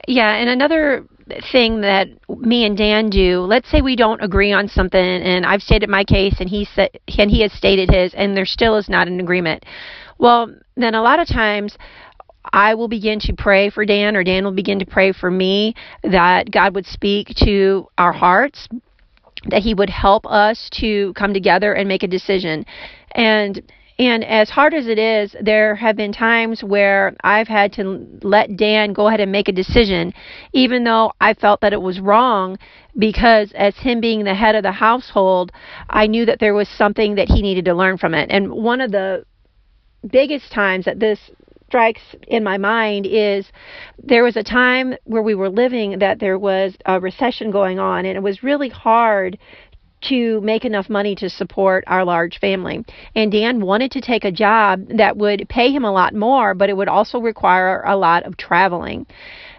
Yeah, 0.07 0.35
and 0.35 0.51
another 0.51 1.07
thing 1.51 1.81
that 1.81 2.09
me 2.29 2.67
and 2.67 2.77
Dan 2.77 3.09
do, 3.09 3.41
let's 3.41 3.71
say 3.71 3.81
we 3.81 3.97
don't 3.97 4.23
agree 4.23 4.53
on 4.53 4.69
something 4.69 5.01
and 5.01 5.47
I've 5.47 5.63
stated 5.63 5.89
my 5.89 6.05
case 6.05 6.37
and 6.41 6.49
he 6.49 6.67
said 6.75 6.91
and 7.17 7.31
he 7.31 7.41
has 7.43 7.53
stated 7.53 7.91
his 7.91 8.13
and 8.15 8.37
there 8.37 8.45
still 8.45 8.77
is 8.77 8.89
not 8.89 9.09
an 9.09 9.21
agreement. 9.21 9.65
Well, 10.19 10.55
then 10.77 10.95
a 10.95 11.03
lot 11.03 11.21
of 11.21 11.29
times 11.29 11.79
I 12.53 12.75
will 12.75 12.89
begin 12.89 13.21
to 13.21 13.33
pray 13.33 13.71
for 13.71 13.85
Dan, 13.85 14.17
or 14.17 14.25
Dan 14.25 14.45
will 14.45 14.53
begin 14.53 14.79
to 14.79 14.87
pray 14.87 15.13
for 15.13 15.31
me 15.31 15.75
that 16.03 16.51
God 16.51 16.75
would 16.75 16.87
speak 16.87 17.29
to 17.45 17.89
our 17.99 18.13
hearts, 18.13 18.69
that 19.49 19.63
He 19.63 19.75
would 19.75 19.91
help 19.91 20.27
us 20.27 20.69
to 20.81 21.13
come 21.15 21.33
together 21.33 21.73
and 21.73 21.89
make 21.89 22.03
a 22.03 22.09
decision. 22.09 22.65
And 23.13 23.63
and 23.97 24.25
as 24.25 24.51
hard 24.51 24.75
as 24.75 24.89
it 24.89 24.99
is, 24.99 25.37
there 25.41 25.77
have 25.77 25.95
been 25.95 26.13
times 26.13 26.65
where 26.65 27.15
I've 27.23 27.47
had 27.47 27.73
to 27.75 28.05
let 28.23 28.57
Dan 28.57 28.93
go 28.93 29.07
ahead 29.07 29.21
and 29.21 29.31
make 29.31 29.49
a 29.49 29.53
decision, 29.53 30.13
even 30.53 30.83
though 30.83 31.13
I 31.21 31.35
felt 31.35 31.61
that 31.61 31.73
it 31.73 31.81
was 31.81 32.01
wrong, 32.01 32.59
because 32.99 33.53
as 33.53 33.77
him 33.77 34.01
being 34.01 34.25
the 34.25 34.35
head 34.35 34.57
of 34.57 34.65
the 34.65 34.73
household, 34.73 35.53
I 35.89 36.09
knew 36.09 36.27
that 36.27 36.41
there 36.41 36.55
was 36.55 36.69
something 36.69 37.15
that 37.15 37.29
he 37.29 37.41
needed 37.41 37.67
to 37.67 37.75
learn 37.75 37.97
from 37.97 38.15
it. 38.15 38.31
And 38.33 38.51
one 38.51 38.81
of 38.81 38.91
the 38.91 39.25
biggest 40.11 40.51
times 40.51 40.87
that 40.87 40.99
this 40.99 41.31
strikes 41.67 42.03
in 42.29 42.45
my 42.45 42.59
mind 42.59 43.07
is 43.07 43.47
there 44.03 44.23
was 44.23 44.37
a 44.37 44.45
time 44.45 44.95
where 45.05 45.23
we 45.23 45.35
were 45.35 45.49
living 45.49 45.99
that 45.99 46.21
there 46.21 46.39
was 46.39 46.77
a 46.87 47.01
recession 47.01 47.51
going 47.51 47.79
on 47.79 48.07
and 48.07 48.17
it 48.17 48.23
was 48.23 48.43
really 48.43 48.69
hard 48.69 49.39
to 50.03 50.41
make 50.43 50.65
enough 50.65 50.91
money 50.91 51.15
to 51.15 51.31
support 51.31 51.85
our 51.87 52.05
large 52.05 52.39
family. 52.39 52.85
And 53.15 53.33
Dan 53.33 53.65
wanted 53.65 53.91
to 53.93 54.01
take 54.01 54.25
a 54.25 54.31
job 54.31 54.87
that 54.97 55.17
would 55.17 55.49
pay 55.49 55.71
him 55.71 55.85
a 55.85 55.93
lot 55.93 56.15
more, 56.15 56.55
but 56.55 56.69
it 56.69 56.77
would 56.77 56.89
also 56.89 57.19
require 57.19 57.83
a 57.83 57.97
lot 57.97 58.25
of 58.25 58.37
traveling. 58.37 59.07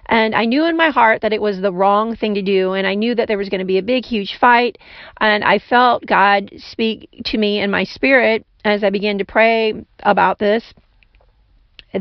And 0.06 0.36
I 0.36 0.46
knew 0.46 0.66
in 0.66 0.78
my 0.78 0.90
heart 0.90 1.22
that 1.22 1.34
it 1.34 1.42
was 1.42 1.60
the 1.60 1.74
wrong 1.74 2.16
thing 2.16 2.36
to 2.36 2.44
do, 2.44 2.74
and 2.74 2.86
I 2.86 2.94
knew 2.94 3.16
that 3.16 3.28
there 3.28 3.40
was 3.40 3.50
going 3.50 3.60
to 3.60 3.66
be 3.66 3.80
a 3.80 3.84
big, 3.84 4.06
huge 4.06 4.38
fight. 4.40 4.78
And 5.20 5.44
I 5.44 5.58
felt 5.58 6.06
God 6.06 6.52
speak 6.58 7.10
to 7.26 7.38
me 7.40 7.60
in 7.60 7.72
my 7.72 7.84
spirit 7.84 8.46
as 8.64 8.84
I 8.84 8.92
began 8.92 9.18
to 9.18 9.26
pray 9.26 9.74
about 10.04 10.38
this 10.38 10.64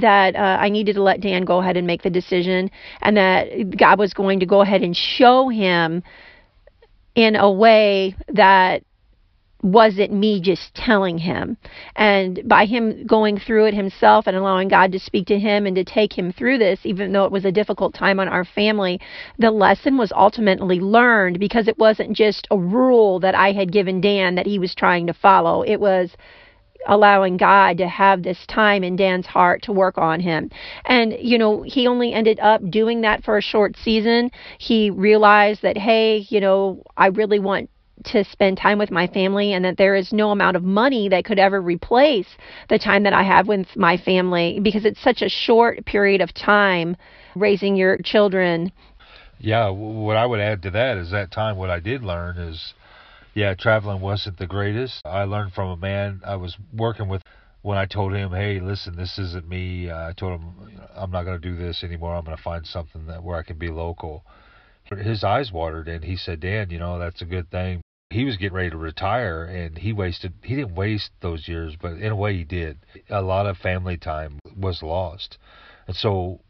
that 0.00 0.36
uh, 0.36 0.58
I 0.60 0.68
needed 0.68 0.94
to 0.94 1.02
let 1.02 1.20
Dan 1.20 1.44
go 1.44 1.58
ahead 1.58 1.76
and 1.76 1.86
make 1.86 2.02
the 2.02 2.10
decision, 2.10 2.70
and 3.00 3.16
that 3.16 3.76
God 3.76 3.98
was 3.98 4.14
going 4.14 4.40
to 4.40 4.46
go 4.46 4.60
ahead 4.60 4.82
and 4.82 4.96
show 4.96 5.48
him 5.48 6.02
in 7.14 7.36
a 7.36 7.50
way 7.50 8.16
that 8.28 8.82
wasn't 9.64 10.12
me 10.12 10.42
just 10.42 10.74
telling 10.74 11.16
him. 11.16 11.56
And 11.96 12.46
by 12.46 12.66
him 12.66 13.06
going 13.06 13.38
through 13.38 13.66
it 13.66 13.74
himself 13.74 14.26
and 14.26 14.36
allowing 14.36 14.68
God 14.68 14.92
to 14.92 14.98
speak 14.98 15.26
to 15.28 15.38
him 15.38 15.64
and 15.64 15.74
to 15.76 15.84
take 15.84 16.16
him 16.16 16.32
through 16.32 16.58
this, 16.58 16.80
even 16.84 17.12
though 17.12 17.24
it 17.24 17.32
was 17.32 17.46
a 17.46 17.52
difficult 17.52 17.94
time 17.94 18.20
on 18.20 18.28
our 18.28 18.44
family, 18.44 19.00
the 19.38 19.50
lesson 19.50 19.96
was 19.96 20.12
ultimately 20.14 20.80
learned 20.80 21.40
because 21.40 21.66
it 21.66 21.78
wasn't 21.78 22.14
just 22.14 22.46
a 22.50 22.58
rule 22.58 23.20
that 23.20 23.34
I 23.34 23.52
had 23.52 23.72
given 23.72 24.02
Dan 24.02 24.34
that 24.34 24.46
he 24.46 24.58
was 24.58 24.74
trying 24.74 25.06
to 25.06 25.14
follow. 25.14 25.62
It 25.62 25.80
was 25.80 26.10
allowing 26.86 27.36
God 27.36 27.78
to 27.78 27.88
have 27.88 28.22
this 28.22 28.44
time 28.46 28.84
in 28.84 28.96
Dan's 28.96 29.26
heart 29.26 29.62
to 29.62 29.72
work 29.72 29.98
on 29.98 30.20
him. 30.20 30.50
And, 30.84 31.14
you 31.18 31.38
know, 31.38 31.62
he 31.62 31.86
only 31.86 32.12
ended 32.12 32.38
up 32.40 32.68
doing 32.70 33.00
that 33.02 33.24
for 33.24 33.36
a 33.36 33.42
short 33.42 33.76
season. 33.76 34.30
He 34.58 34.90
realized 34.90 35.62
that, 35.62 35.76
hey, 35.76 36.26
you 36.28 36.40
know, 36.40 36.82
I 36.96 37.08
really 37.08 37.38
want 37.38 37.70
to 38.06 38.24
spend 38.24 38.58
time 38.58 38.78
with 38.78 38.90
my 38.90 39.06
family 39.06 39.52
and 39.52 39.64
that 39.64 39.76
there 39.76 39.94
is 39.94 40.12
no 40.12 40.30
amount 40.30 40.56
of 40.56 40.62
money 40.62 41.08
that 41.08 41.24
could 41.24 41.38
ever 41.38 41.60
replace 41.60 42.26
the 42.68 42.78
time 42.78 43.04
that 43.04 43.12
I 43.12 43.22
have 43.22 43.48
with 43.48 43.66
my 43.76 43.96
family 43.96 44.60
because 44.62 44.84
it's 44.84 45.00
such 45.02 45.22
a 45.22 45.28
short 45.28 45.86
period 45.86 46.20
of 46.20 46.34
time 46.34 46.96
raising 47.34 47.76
your 47.76 47.98
children. 47.98 48.72
Yeah, 49.38 49.70
what 49.70 50.16
I 50.16 50.26
would 50.26 50.40
add 50.40 50.62
to 50.62 50.70
that 50.72 50.98
is 50.98 51.10
that 51.12 51.30
time 51.30 51.56
what 51.56 51.70
I 51.70 51.80
did 51.80 52.02
learn 52.02 52.38
is 52.38 52.74
yeah, 53.34 53.54
traveling 53.54 54.00
wasn't 54.00 54.38
the 54.38 54.46
greatest. 54.46 55.00
I 55.04 55.24
learned 55.24 55.52
from 55.52 55.70
a 55.70 55.76
man 55.76 56.22
I 56.24 56.36
was 56.36 56.56
working 56.72 57.08
with 57.08 57.22
when 57.62 57.78
I 57.78 57.86
told 57.86 58.14
him, 58.14 58.30
"Hey, 58.30 58.60
listen, 58.60 58.96
this 58.96 59.18
isn't 59.18 59.48
me." 59.48 59.90
Uh, 59.90 60.08
I 60.08 60.12
told 60.12 60.40
him, 60.40 60.78
"I'm 60.94 61.10
not 61.10 61.24
going 61.24 61.40
to 61.40 61.48
do 61.48 61.56
this 61.56 61.82
anymore. 61.82 62.14
I'm 62.14 62.24
going 62.24 62.36
to 62.36 62.42
find 62.42 62.66
something 62.66 63.06
that 63.06 63.22
where 63.22 63.36
I 63.36 63.42
can 63.42 63.58
be 63.58 63.68
local." 63.68 64.24
His 64.84 65.24
eyes 65.24 65.50
watered, 65.50 65.88
and 65.88 66.04
he 66.04 66.16
said, 66.16 66.40
"Dan, 66.40 66.70
you 66.70 66.78
know 66.78 66.98
that's 66.98 67.22
a 67.22 67.26
good 67.26 67.50
thing." 67.50 67.80
he 68.14 68.24
was 68.24 68.36
getting 68.36 68.54
ready 68.54 68.70
to 68.70 68.76
retire 68.76 69.44
and 69.44 69.78
he 69.78 69.92
wasted 69.92 70.32
he 70.42 70.54
didn't 70.54 70.74
waste 70.74 71.10
those 71.20 71.48
years 71.48 71.74
but 71.80 71.94
in 71.94 72.12
a 72.12 72.16
way 72.16 72.36
he 72.36 72.44
did 72.44 72.78
a 73.10 73.20
lot 73.20 73.46
of 73.46 73.56
family 73.56 73.96
time 73.96 74.38
was 74.56 74.82
lost 74.82 75.36
and 75.88 75.96
so 75.96 76.40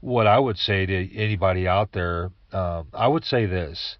what 0.00 0.28
i 0.28 0.38
would 0.38 0.56
say 0.56 0.86
to 0.86 1.16
anybody 1.16 1.66
out 1.66 1.90
there 1.92 2.30
um, 2.52 2.86
i 2.92 3.08
would 3.08 3.24
say 3.24 3.46
this 3.46 3.96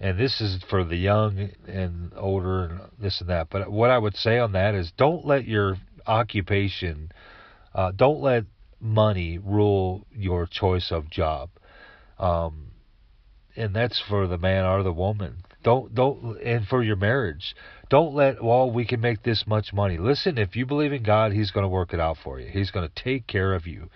and 0.00 0.18
this 0.18 0.40
is 0.40 0.62
for 0.68 0.84
the 0.84 0.96
young 0.96 1.50
and 1.66 2.12
older 2.16 2.64
and 2.64 2.80
this 3.00 3.20
and 3.20 3.30
that 3.30 3.48
but 3.50 3.70
what 3.70 3.90
i 3.90 3.98
would 3.98 4.16
say 4.16 4.38
on 4.38 4.52
that 4.52 4.74
is 4.74 4.92
don't 4.96 5.24
let 5.24 5.46
your 5.46 5.76
occupation 6.06 7.10
uh, 7.74 7.90
don't 7.92 8.20
let 8.20 8.44
money 8.80 9.38
rule 9.38 10.06
your 10.14 10.46
choice 10.46 10.90
of 10.90 11.10
job 11.10 11.48
um, 12.18 12.66
and 13.56 13.74
that's 13.74 14.02
for 14.08 14.26
the 14.26 14.38
man 14.38 14.64
or 14.64 14.82
the 14.82 14.92
woman 14.92 15.42
don't 15.64 15.94
don't 15.94 16.40
and 16.42 16.68
for 16.68 16.82
your 16.82 16.96
marriage. 16.96 17.56
Don't 17.88 18.14
let 18.14 18.44
well 18.44 18.70
we 18.70 18.84
can 18.84 19.00
make 19.00 19.22
this 19.22 19.44
much 19.46 19.72
money. 19.72 19.96
Listen, 19.96 20.38
if 20.38 20.54
you 20.54 20.66
believe 20.66 20.92
in 20.92 21.02
God, 21.02 21.32
he's 21.32 21.50
going 21.50 21.64
to 21.64 21.68
work 21.68 21.92
it 21.92 21.98
out 21.98 22.18
for 22.22 22.38
you. 22.38 22.48
He's 22.48 22.70
going 22.70 22.86
to 22.86 23.02
take 23.02 23.26
care 23.26 23.54
of 23.54 23.66
you. 23.66 23.88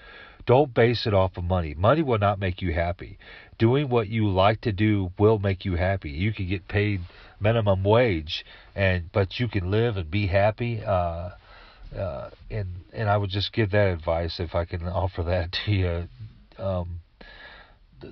Don't 0.47 0.73
base 0.73 1.07
it 1.07 1.13
off 1.13 1.37
of 1.37 1.45
money. 1.45 1.75
Money 1.75 2.03
will 2.03 2.19
not 2.19 2.41
make 2.41 2.63
you 2.63 2.73
happy. 2.73 3.19
Doing 3.59 3.89
what 3.89 4.09
you 4.09 4.29
like 4.29 4.61
to 4.63 4.73
do 4.73 5.11
will 5.19 5.39
make 5.39 5.65
you 5.65 5.75
happy. 5.75 6.11
You 6.11 6.33
can 6.33 6.49
get 6.49 6.69
paid 6.69 7.01
minimum 7.41 7.85
wage 7.85 8.45
and 8.75 9.11
but 9.13 9.39
you 9.39 9.49
can 9.49 9.71
live 9.71 9.97
and 9.97 10.11
be 10.11 10.27
happy 10.27 10.83
uh 10.85 11.31
uh, 11.97 12.31
and 12.51 12.69
and 12.93 13.09
I 13.09 13.17
would 13.17 13.31
just 13.31 13.53
give 13.53 13.71
that 13.71 13.89
advice 13.89 14.41
if 14.41 14.55
I 14.55 14.65
can 14.65 14.87
offer 14.87 15.23
that 15.25 15.53
to 15.65 15.73
you. 15.73 16.09
Um, 16.59 17.01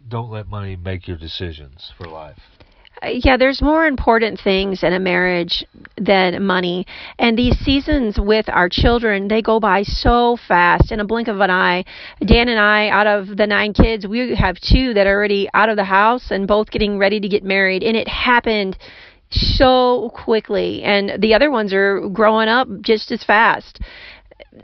don't 0.09 0.31
let 0.31 0.49
money 0.49 0.77
make 0.77 1.07
your 1.07 1.17
decisions 1.17 1.93
for 1.97 2.09
life. 2.09 2.41
Yeah, 3.03 3.37
there's 3.37 3.61
more 3.61 3.87
important 3.87 4.41
things 4.41 4.83
in 4.83 4.95
a 4.95 4.99
marriage 4.99 5.65
than 5.99 6.43
money. 6.43 6.87
And 7.19 7.37
these 7.37 7.59
seasons 7.59 8.19
with 8.19 8.49
our 8.49 8.71
children, 8.71 9.29
they 9.29 9.43
go 9.43 9.61
by 9.61 9.83
so 9.83 10.39
fast 10.49 10.91
in 10.91 11.01
a 11.01 11.05
blink 11.05 11.29
of 11.29 11.41
an 11.41 11.51
eye. 11.51 11.85
Dan 12.25 12.49
and 12.49 12.59
I, 12.59 12.89
out 12.89 13.07
of 13.07 13.37
the 13.37 13.47
nine 13.47 13.75
kids, 13.75 14.07
we 14.07 14.35
have 14.35 14.57
two 14.61 14.95
that 14.95 15.07
are 15.07 15.15
already 15.15 15.49
out 15.53 15.69
of 15.69 15.77
the 15.77 15.85
house 15.85 16.31
and 16.31 16.49
both 16.49 16.71
getting 16.71 16.99
ready 16.99 17.21
to 17.21 17.29
get 17.29 17.45
married. 17.45 17.83
And 17.83 17.97
it 17.97 18.09
happened 18.09 18.79
so 19.31 20.11
quickly. 20.15 20.83
And 20.83 21.21
the 21.21 21.35
other 21.35 21.51
ones 21.51 21.75
are 21.75 22.09
growing 22.09 22.49
up 22.49 22.69
just 22.81 23.13
as 23.13 23.23
fast 23.23 23.81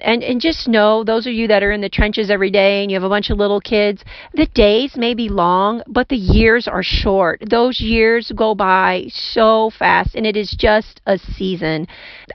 and 0.00 0.22
and 0.22 0.40
just 0.40 0.68
know 0.68 1.04
those 1.04 1.26
of 1.26 1.32
you 1.32 1.48
that 1.48 1.62
are 1.62 1.72
in 1.72 1.80
the 1.80 1.88
trenches 1.88 2.30
every 2.30 2.50
day 2.50 2.82
and 2.82 2.90
you 2.90 2.96
have 2.96 3.04
a 3.04 3.08
bunch 3.08 3.30
of 3.30 3.38
little 3.38 3.60
kids 3.60 4.02
the 4.34 4.46
days 4.46 4.96
may 4.96 5.14
be 5.14 5.28
long 5.28 5.82
but 5.86 6.08
the 6.08 6.16
years 6.16 6.66
are 6.68 6.82
short. 6.82 7.42
Those 7.48 7.80
years 7.80 8.32
go 8.34 8.54
by 8.54 9.06
so 9.08 9.70
fast 9.78 10.14
and 10.14 10.26
it 10.26 10.36
is 10.36 10.54
just 10.58 11.00
a 11.06 11.18
season. 11.18 11.86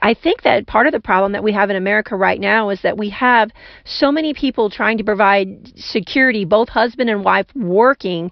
I 0.02 0.14
think 0.14 0.42
that 0.42 0.66
part 0.66 0.86
of 0.86 0.92
the 0.92 1.00
problem 1.00 1.32
that 1.32 1.42
we 1.42 1.52
have 1.52 1.70
in 1.70 1.76
america 1.76 2.16
right 2.16 2.40
now 2.40 2.70
is 2.70 2.80
that 2.82 2.96
we 2.96 3.10
have 3.10 3.50
so 3.84 4.12
many 4.12 4.34
people 4.34 4.70
trying 4.70 4.98
to 4.98 5.04
provide 5.04 5.72
security 5.76 6.44
both 6.44 6.68
husband 6.68 7.10
and 7.10 7.24
wife 7.24 7.46
working 7.54 8.30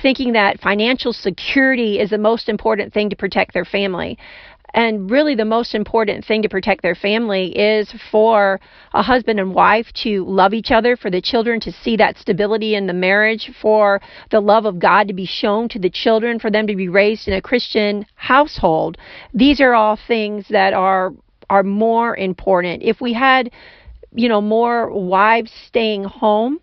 thinking 0.00 0.32
that 0.32 0.60
financial 0.60 1.12
security 1.12 1.98
is 2.00 2.10
the 2.10 2.18
most 2.18 2.48
important 2.48 2.92
thing 2.92 3.10
to 3.10 3.16
protect 3.16 3.52
their 3.52 3.64
family 3.64 4.18
and 4.74 5.10
really, 5.10 5.34
the 5.34 5.44
most 5.44 5.74
important 5.74 6.24
thing 6.24 6.42
to 6.42 6.48
protect 6.48 6.82
their 6.82 6.94
family 6.94 7.56
is 7.58 7.92
for 8.10 8.58
a 8.94 9.02
husband 9.02 9.38
and 9.38 9.54
wife 9.54 9.92
to 10.02 10.24
love 10.24 10.54
each 10.54 10.70
other, 10.70 10.96
for 10.96 11.10
the 11.10 11.20
children 11.20 11.60
to 11.60 11.72
see 11.72 11.96
that 11.96 12.16
stability 12.16 12.74
in 12.74 12.86
the 12.86 12.94
marriage, 12.94 13.50
for 13.60 14.00
the 14.30 14.40
love 14.40 14.64
of 14.64 14.78
God 14.78 15.08
to 15.08 15.14
be 15.14 15.26
shown 15.26 15.68
to 15.70 15.78
the 15.78 15.90
children, 15.90 16.38
for 16.38 16.50
them 16.50 16.66
to 16.66 16.74
be 16.74 16.88
raised 16.88 17.28
in 17.28 17.34
a 17.34 17.42
Christian 17.42 18.06
household. 18.14 18.96
These 19.34 19.60
are 19.60 19.74
all 19.74 19.98
things 20.08 20.46
that 20.48 20.72
are 20.72 21.12
are 21.50 21.62
more 21.62 22.16
important. 22.16 22.82
If 22.82 22.98
we 22.98 23.12
had, 23.12 23.50
you 24.14 24.30
know, 24.30 24.40
more 24.40 24.90
wives 24.90 25.52
staying 25.66 26.04
home, 26.04 26.60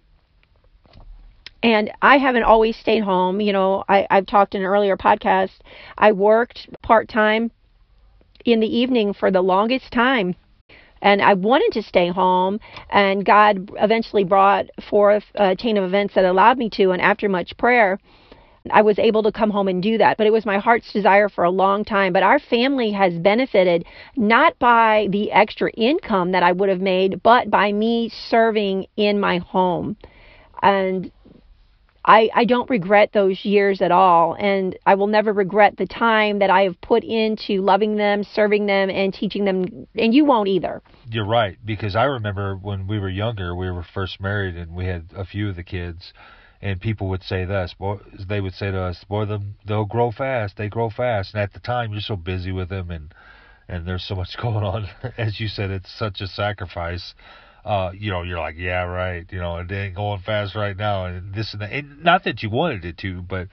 and 1.61 1.91
I 2.01 2.17
haven't 2.17 2.43
always 2.43 2.75
stayed 2.75 3.03
home. 3.03 3.39
You 3.39 3.53
know, 3.53 3.83
I, 3.87 4.07
I've 4.09 4.25
talked 4.25 4.55
in 4.55 4.61
an 4.61 4.67
earlier 4.67 4.97
podcast. 4.97 5.51
I 5.95 6.11
worked 6.13 6.69
part 6.81 7.07
time 7.07 7.51
in 8.45 8.59
the 8.59 8.77
evening 8.77 9.13
for 9.13 9.31
the 9.31 9.41
longest 9.41 9.91
time. 9.91 10.35
And 11.01 11.21
I 11.21 11.33
wanted 11.33 11.71
to 11.73 11.87
stay 11.87 12.09
home, 12.09 12.59
and 12.89 13.25
God 13.25 13.71
eventually 13.77 14.25
brought 14.25 14.65
forth 14.89 15.23
a 15.35 15.55
chain 15.55 15.77
of 15.77 15.85
events 15.85 16.15
that 16.15 16.25
allowed 16.25 16.57
me 16.57 16.69
to. 16.71 16.91
And 16.91 17.01
after 17.01 17.29
much 17.29 17.55
prayer, 17.57 17.99
I 18.69 18.81
was 18.81 18.99
able 18.99 19.23
to 19.23 19.31
come 19.31 19.49
home 19.49 19.69
and 19.69 19.81
do 19.81 19.97
that. 19.97 20.17
But 20.17 20.27
it 20.27 20.33
was 20.33 20.45
my 20.45 20.57
heart's 20.57 20.91
desire 20.91 21.29
for 21.29 21.45
a 21.45 21.49
long 21.49 21.85
time. 21.85 22.11
But 22.11 22.23
our 22.23 22.39
family 22.39 22.91
has 22.91 23.17
benefited 23.17 23.85
not 24.17 24.59
by 24.59 25.07
the 25.11 25.31
extra 25.31 25.71
income 25.71 26.33
that 26.33 26.43
I 26.43 26.51
would 26.51 26.67
have 26.67 26.81
made, 26.81 27.23
but 27.23 27.49
by 27.49 27.71
me 27.71 28.09
serving 28.09 28.85
in 28.97 29.19
my 29.19 29.37
home. 29.37 29.95
And 30.61 31.11
I, 32.09 32.27
I 32.33 32.45
don't 32.45 32.67
regret 32.71 33.11
those 33.13 33.45
years 33.45 33.83
at 33.83 33.91
all. 33.91 34.33
And 34.33 34.75
I 34.83 34.95
will 34.95 35.05
never 35.05 35.31
regret 35.31 35.77
the 35.77 35.85
time 35.85 36.39
that 36.39 36.49
I 36.49 36.63
have 36.63 36.81
put 36.81 37.03
into 37.03 37.61
loving 37.61 37.97
them, 37.97 38.23
serving 38.23 38.65
them, 38.65 38.89
and 38.89 39.13
teaching 39.13 39.45
them. 39.45 39.87
And 39.95 40.11
you 40.11 40.25
won't 40.25 40.47
either. 40.47 40.81
You're 41.07 41.27
right. 41.27 41.59
Because 41.63 41.95
I 41.95 42.05
remember 42.05 42.55
when 42.55 42.87
we 42.87 42.97
were 42.97 43.09
younger, 43.09 43.55
we 43.55 43.69
were 43.69 43.85
first 43.93 44.19
married 44.19 44.55
and 44.55 44.73
we 44.73 44.87
had 44.87 45.05
a 45.15 45.23
few 45.23 45.49
of 45.49 45.55
the 45.55 45.63
kids. 45.63 46.11
And 46.63 46.81
people 46.81 47.09
would 47.09 47.21
say 47.21 47.45
this, 47.45 47.75
boy, 47.77 47.99
they 48.27 48.41
would 48.41 48.55
say 48.55 48.71
to 48.71 48.81
us, 48.81 49.05
boy, 49.07 49.25
them, 49.25 49.57
they'll 49.67 49.85
grow 49.85 50.11
fast. 50.11 50.57
They 50.57 50.67
grow 50.67 50.89
fast. 50.89 51.35
And 51.35 51.43
at 51.43 51.53
the 51.53 51.59
time, 51.59 51.91
you're 51.91 52.01
so 52.01 52.15
busy 52.15 52.51
with 52.51 52.69
them 52.69 52.89
and, 52.89 53.13
and 53.67 53.87
there's 53.87 54.03
so 54.03 54.15
much 54.15 54.35
going 54.41 54.65
on. 54.65 54.87
As 55.15 55.39
you 55.39 55.47
said, 55.47 55.69
it's 55.69 55.93
such 55.95 56.21
a 56.21 56.27
sacrifice 56.27 57.13
uh, 57.65 57.91
you 57.93 58.11
know, 58.11 58.23
you're 58.23 58.39
like, 58.39 58.55
yeah, 58.57 58.83
right, 58.83 59.25
you 59.31 59.39
know, 59.39 59.57
it 59.57 59.71
ain't 59.71 59.95
going 59.95 60.21
fast 60.21 60.55
right 60.55 60.75
now, 60.75 61.05
and 61.05 61.33
this 61.33 61.53
and 61.53 61.61
that. 61.61 61.71
And 61.71 62.03
not 62.03 62.23
that 62.23 62.41
you 62.41 62.49
wanted 62.49 62.85
it 62.85 62.97
to, 62.99 63.21
but 63.21 63.47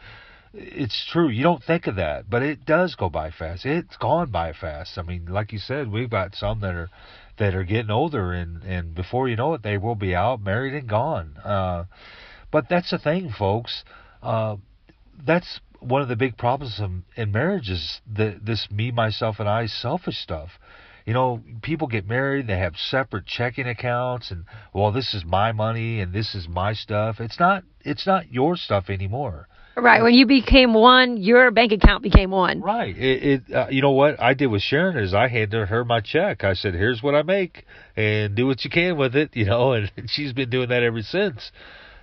it's 0.54 1.06
true. 1.12 1.28
You 1.28 1.42
don't 1.42 1.62
think 1.62 1.86
of 1.86 1.96
that, 1.96 2.30
but 2.30 2.42
it 2.42 2.64
does 2.64 2.94
go 2.94 3.08
by 3.08 3.30
fast. 3.30 3.66
It's 3.66 3.96
gone 3.96 4.30
by 4.30 4.52
fast. 4.52 4.96
I 4.96 5.02
mean, 5.02 5.26
like 5.26 5.52
you 5.52 5.58
said, 5.58 5.90
we've 5.90 6.10
got 6.10 6.34
some 6.34 6.60
that 6.60 6.74
are 6.74 6.90
that 7.38 7.54
are 7.54 7.64
getting 7.64 7.90
older, 7.90 8.32
and 8.32 8.62
and 8.62 8.94
before 8.94 9.28
you 9.28 9.36
know 9.36 9.54
it, 9.54 9.62
they 9.62 9.78
will 9.78 9.96
be 9.96 10.14
out, 10.14 10.40
married, 10.40 10.74
and 10.74 10.88
gone. 10.88 11.36
Uh, 11.44 11.84
but 12.50 12.68
that's 12.68 12.90
the 12.90 12.98
thing, 12.98 13.30
folks. 13.36 13.84
Uh, 14.22 14.56
that's 15.26 15.60
one 15.80 16.02
of 16.02 16.08
the 16.08 16.16
big 16.16 16.36
problems 16.36 16.80
in, 16.80 17.04
in 17.16 17.32
marriage 17.32 17.68
is 17.68 18.00
the, 18.10 18.40
this 18.42 18.68
me, 18.70 18.90
myself, 18.90 19.36
and 19.38 19.48
I 19.48 19.66
selfish 19.66 20.16
stuff 20.16 20.50
you 21.06 21.14
know, 21.14 21.40
people 21.62 21.86
get 21.86 22.06
married, 22.06 22.48
they 22.48 22.58
have 22.58 22.76
separate 22.76 23.26
checking 23.26 23.66
accounts 23.66 24.32
and 24.32 24.44
well, 24.74 24.90
this 24.90 25.14
is 25.14 25.24
my 25.24 25.52
money 25.52 26.00
and 26.00 26.12
this 26.12 26.34
is 26.34 26.48
my 26.48 26.74
stuff. 26.74 27.20
It's 27.20 27.38
not 27.38 27.62
it's 27.82 28.06
not 28.06 28.32
your 28.32 28.56
stuff 28.56 28.90
anymore. 28.90 29.48
Right. 29.76 30.02
When 30.02 30.14
you 30.14 30.26
became 30.26 30.72
one, 30.72 31.18
your 31.18 31.50
bank 31.50 31.70
account 31.70 32.02
became 32.02 32.30
one. 32.30 32.62
Right. 32.62 32.96
It, 32.96 33.42
it 33.48 33.54
uh, 33.54 33.66
you 33.70 33.82
know 33.82 33.90
what 33.90 34.20
I 34.20 34.34
did 34.34 34.46
with 34.46 34.62
Sharon 34.62 34.96
is 34.96 35.14
I 35.14 35.28
handed 35.28 35.68
her 35.68 35.84
my 35.84 36.00
check. 36.00 36.44
I 36.44 36.54
said, 36.54 36.74
"Here's 36.74 37.02
what 37.02 37.14
I 37.14 37.22
make, 37.22 37.64
and 37.94 38.34
do 38.34 38.46
what 38.46 38.64
you 38.64 38.70
can 38.70 38.96
with 38.96 39.14
it." 39.14 39.30
You 39.36 39.44
know, 39.44 39.74
and 39.74 39.90
she's 40.06 40.32
been 40.32 40.48
doing 40.48 40.70
that 40.70 40.82
ever 40.82 41.02
since. 41.02 41.52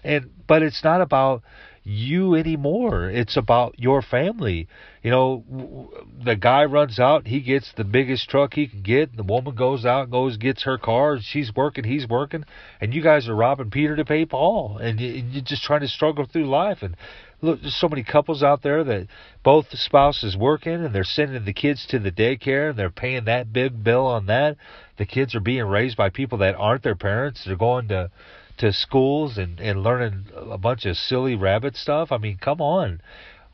And 0.04 0.30
but 0.48 0.62
it's 0.62 0.84
not 0.84 1.02
about 1.02 1.42
you 1.84 2.36
anymore. 2.36 3.10
It's 3.10 3.36
about 3.36 3.78
your 3.78 4.02
family. 4.02 4.67
You 5.02 5.12
know, 5.12 5.91
the 6.24 6.36
guy 6.36 6.63
runs 6.65 6.98
out, 7.00 7.28
he 7.28 7.41
gets 7.41 7.74
the 7.76 7.84
biggest 7.84 8.30
truck 8.30 8.54
he 8.54 8.67
can 8.67 8.82
get. 8.82 9.15
The 9.15 9.24
woman 9.24 9.56
goes 9.56 9.86
out, 9.86 10.10
goes 10.10 10.38
gets 10.38 10.63
her 10.63 10.78
car. 10.78 11.19
She's 11.22 11.54
working, 11.54 11.84
he's 11.84 12.08
working, 12.08 12.46
and 12.80 12.93
you 12.93 13.04
guys 13.04 13.28
are 13.28 13.36
robbing 13.36 13.69
Peter 13.69 13.96
to 13.98 14.06
pay 14.06 14.26
Paul, 14.26 14.78
and 14.78 15.00
you're 15.00 15.43
just 15.43 15.63
trying 15.63 15.82
to 15.82 15.88
struggle 15.88 16.26
through 16.26 16.46
life. 16.46 16.82
And 16.82 16.96
look, 17.41 17.62
there's 17.62 17.76
so 17.76 17.89
many 17.89 18.04
couples 18.04 18.41
out 18.41 18.63
there 18.63 18.84
that 18.86 19.08
both 19.43 19.65
spouses 19.78 20.38
working 20.38 20.86
and 20.86 20.96
they're 20.96 21.04
sending 21.04 21.43
the 21.43 21.54
kids 21.54 21.86
to 21.88 22.00
the 22.00 22.12
daycare 22.12 22.69
and 22.69 22.79
they're 22.79 22.90
paying 22.90 23.25
that 23.25 23.52
big 23.52 23.84
bill 23.84 24.06
on 24.06 24.27
that. 24.27 24.56
The 24.98 25.06
kids 25.06 25.36
are 25.36 25.42
being 25.42 25.65
raised 25.65 25.98
by 25.98 26.10
people 26.10 26.38
that 26.38 26.56
aren't 26.56 26.84
their 26.84 26.96
parents. 26.96 27.44
They're 27.46 27.58
going 27.58 27.90
to 27.90 28.10
to 28.58 28.71
schools 28.71 29.37
and, 29.37 29.60
and 29.60 29.83
learning 29.83 30.25
a 30.35 30.58
bunch 30.58 30.85
of 30.85 30.97
silly 30.97 31.35
rabbit 31.35 31.75
stuff. 31.75 32.12
I 32.12 32.17
mean, 32.17 32.37
come 32.37 32.62
on. 32.62 33.01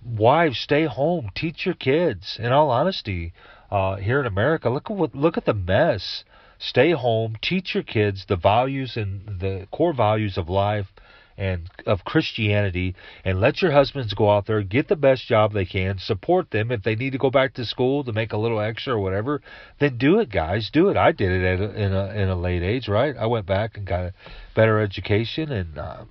Wives, 0.04 0.60
stay 0.60 0.86
home. 0.86 1.30
Teach 1.36 1.66
your 1.66 1.76
kids. 1.76 2.38
In 2.40 2.52
all 2.52 2.70
honesty, 2.72 3.34
uh, 3.72 3.96
here 3.98 4.20
in 4.20 4.26
America, 4.26 4.70
look 4.70 4.90
at 4.90 4.96
what 4.96 5.16
look 5.16 5.38
at 5.38 5.46
the 5.46 5.54
mess. 5.54 6.24
Stay 6.58 6.92
home. 6.92 7.38
Teach 7.42 7.74
your 7.74 7.84
kids 7.84 8.26
the 8.28 8.36
values 8.36 8.98
and 8.98 9.40
the 9.40 9.68
core 9.72 9.94
values 9.94 10.38
of 10.38 10.50
life, 10.50 10.88
and 11.40 11.70
of 11.86 12.04
Christianity 12.04 12.96
and 13.24 13.40
let 13.40 13.62
your 13.62 13.72
husbands 13.72 14.14
go 14.14 14.30
out 14.30 14.46
there, 14.46 14.62
get 14.62 14.90
the 14.90 14.98
best 14.98 15.26
job 15.26 15.54
they 15.54 15.64
can, 15.64 15.98
support 15.98 16.52
them 16.52 16.70
if 16.70 16.84
they 16.84 16.96
need 16.96 17.12
to 17.12 17.18
go 17.18 17.32
back 17.32 17.54
to 17.54 17.66
school 17.66 18.04
to 18.04 18.12
make 18.12 18.34
a 18.34 18.38
little 18.38 18.60
extra 18.60 18.94
or 18.94 19.00
whatever, 19.00 19.42
then 19.80 19.98
do 19.98 20.20
it, 20.20 20.30
guys. 20.30 20.70
Do 20.70 20.90
it. 20.90 20.98
I 20.98 21.14
did 21.14 21.32
it 21.32 21.46
at 21.46 21.62
a, 21.62 21.82
in 21.82 21.94
a 21.94 22.06
in 22.08 22.30
a 22.30 22.36
late 22.36 22.62
age, 22.62 22.90
right? 22.90 23.16
I 23.18 23.26
went 23.26 23.46
back 23.46 23.78
and 23.78 23.88
got 23.88 24.06
a 24.06 24.14
better 24.54 24.82
education, 24.82 25.50
and 25.50 25.78
uh, 25.78 26.04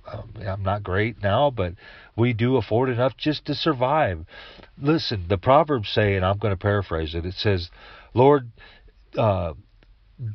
I'm 0.45 0.63
not 0.63 0.81
great 0.81 1.21
now, 1.21 1.51
but 1.51 1.75
we 2.15 2.33
do 2.33 2.57
afford 2.57 2.89
enough 2.89 3.15
just 3.15 3.45
to 3.45 3.53
survive. 3.53 4.25
Listen, 4.81 5.25
the 5.29 5.37
proverbs 5.37 5.89
say, 5.89 6.15
and 6.15 6.25
I'm 6.25 6.39
going 6.39 6.53
to 6.53 6.57
paraphrase 6.57 7.13
it. 7.13 7.25
It 7.25 7.35
says, 7.35 7.69
"Lord." 8.13 8.51
Uh, 9.17 9.53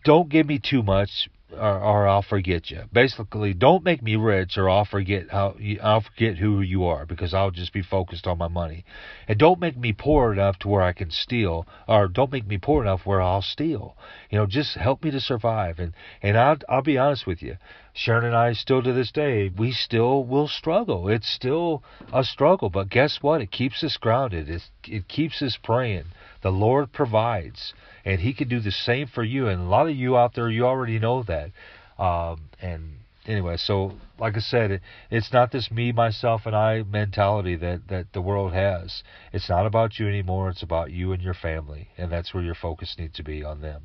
don't 0.03 0.31
give 0.31 0.47
me 0.47 0.59
too 0.59 0.83
much 0.83 1.29
or, 1.55 1.81
or 1.81 2.09
I'll 2.09 2.23
forget 2.23 2.71
you. 2.71 2.83
Basically, 2.93 3.55
don't 3.55 3.85
make 3.85 4.03
me 4.03 4.17
rich 4.17 4.57
or 4.57 4.69
I'll 4.69 4.85
forget 4.85 5.31
how 5.31 5.57
I'll 5.83 6.03
forget 6.03 6.37
who 6.39 6.61
you 6.61 6.85
are 6.85 7.07
because 7.07 7.33
I'll 7.35 7.51
just 7.51 7.73
be 7.73 7.83
focused 7.83 8.27
on 8.27 8.39
my 8.39 8.49
money. 8.49 8.85
And 9.29 9.39
don't 9.39 9.61
make 9.61 9.77
me 9.77 9.93
poor 9.93 10.33
enough 10.33 10.59
to 10.61 10.69
where 10.69 10.83
I 10.83 10.93
can 10.93 11.11
steal 11.11 11.67
or 11.89 12.09
don't 12.09 12.33
make 12.33 12.47
me 12.47 12.59
poor 12.59 12.83
enough 12.83 13.07
where 13.07 13.23
I'll 13.23 13.43
steal. 13.43 13.97
You 14.31 14.39
know, 14.39 14.47
just 14.47 14.77
help 14.77 15.05
me 15.05 15.11
to 15.11 15.21
survive. 15.21 15.79
And 15.79 15.93
and 16.23 16.37
I'll 16.37 16.59
I'll 16.69 16.83
be 16.83 16.99
honest 16.99 17.27
with 17.27 17.43
you. 17.43 17.57
Sharon 17.93 18.25
and 18.25 18.35
I 18.35 18.55
still 18.55 18.83
to 18.83 18.93
this 18.93 19.13
day, 19.13 19.51
we 19.57 19.71
still 19.71 20.25
will 20.25 20.49
struggle. 20.49 21.09
It's 21.09 21.29
still 21.29 21.85
a 22.13 22.25
struggle, 22.25 22.69
but 22.69 22.91
guess 22.91 23.23
what? 23.23 23.41
It 23.41 23.53
keeps 23.53 23.85
us 23.85 23.97
grounded. 23.97 24.51
It 24.51 24.63
it 24.87 25.09
keeps 25.09 25.41
us 25.43 25.57
praying. 25.57 26.07
The 26.45 26.51
Lord 26.51 26.93
provides, 26.93 27.73
and 28.05 28.21
He 28.21 28.35
can 28.35 28.49
do 28.49 28.61
the 28.61 28.71
same 28.71 29.07
for 29.07 29.25
you. 29.25 29.49
And 29.49 29.63
a 29.63 29.65
lot 29.65 29.89
of 29.89 29.97
you 29.97 30.17
out 30.19 30.35
there, 30.35 30.51
you 30.51 30.67
already 30.67 30.99
know 30.99 31.23
that. 31.23 31.51
Um, 31.99 32.51
and 32.61 32.99
anyway, 33.27 33.57
so 33.57 33.93
like 34.19 34.37
I 34.37 34.41
said, 34.41 34.71
it, 34.71 34.83
it's 35.11 35.33
not 35.33 35.53
this 35.53 35.71
me, 35.71 35.91
myself, 35.91 36.43
and 36.45 36.55
I 36.55 36.83
mentality 36.83 37.57
that 37.57 37.89
that 37.89 38.13
the 38.13 38.21
world 38.21 38.53
has. 38.53 39.03
It's 39.33 39.49
not 39.49 39.65
about 39.65 39.99
you 39.99 40.07
anymore. 40.07 40.51
It's 40.51 40.63
about 40.63 40.91
you 40.91 41.13
and 41.13 41.23
your 41.23 41.33
family, 41.33 41.89
and 41.97 42.13
that's 42.13 42.35
where 42.35 42.43
your 42.43 42.55
focus 42.55 42.95
needs 42.99 43.17
to 43.17 43.23
be 43.23 43.43
on 43.43 43.63
them. 43.63 43.85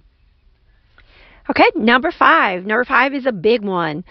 Okay, 1.50 1.72
number 1.76 2.12
five. 2.12 2.66
Number 2.66 2.84
five 2.84 3.14
is 3.14 3.26
a 3.26 3.32
big 3.32 3.64
one. 3.64 4.04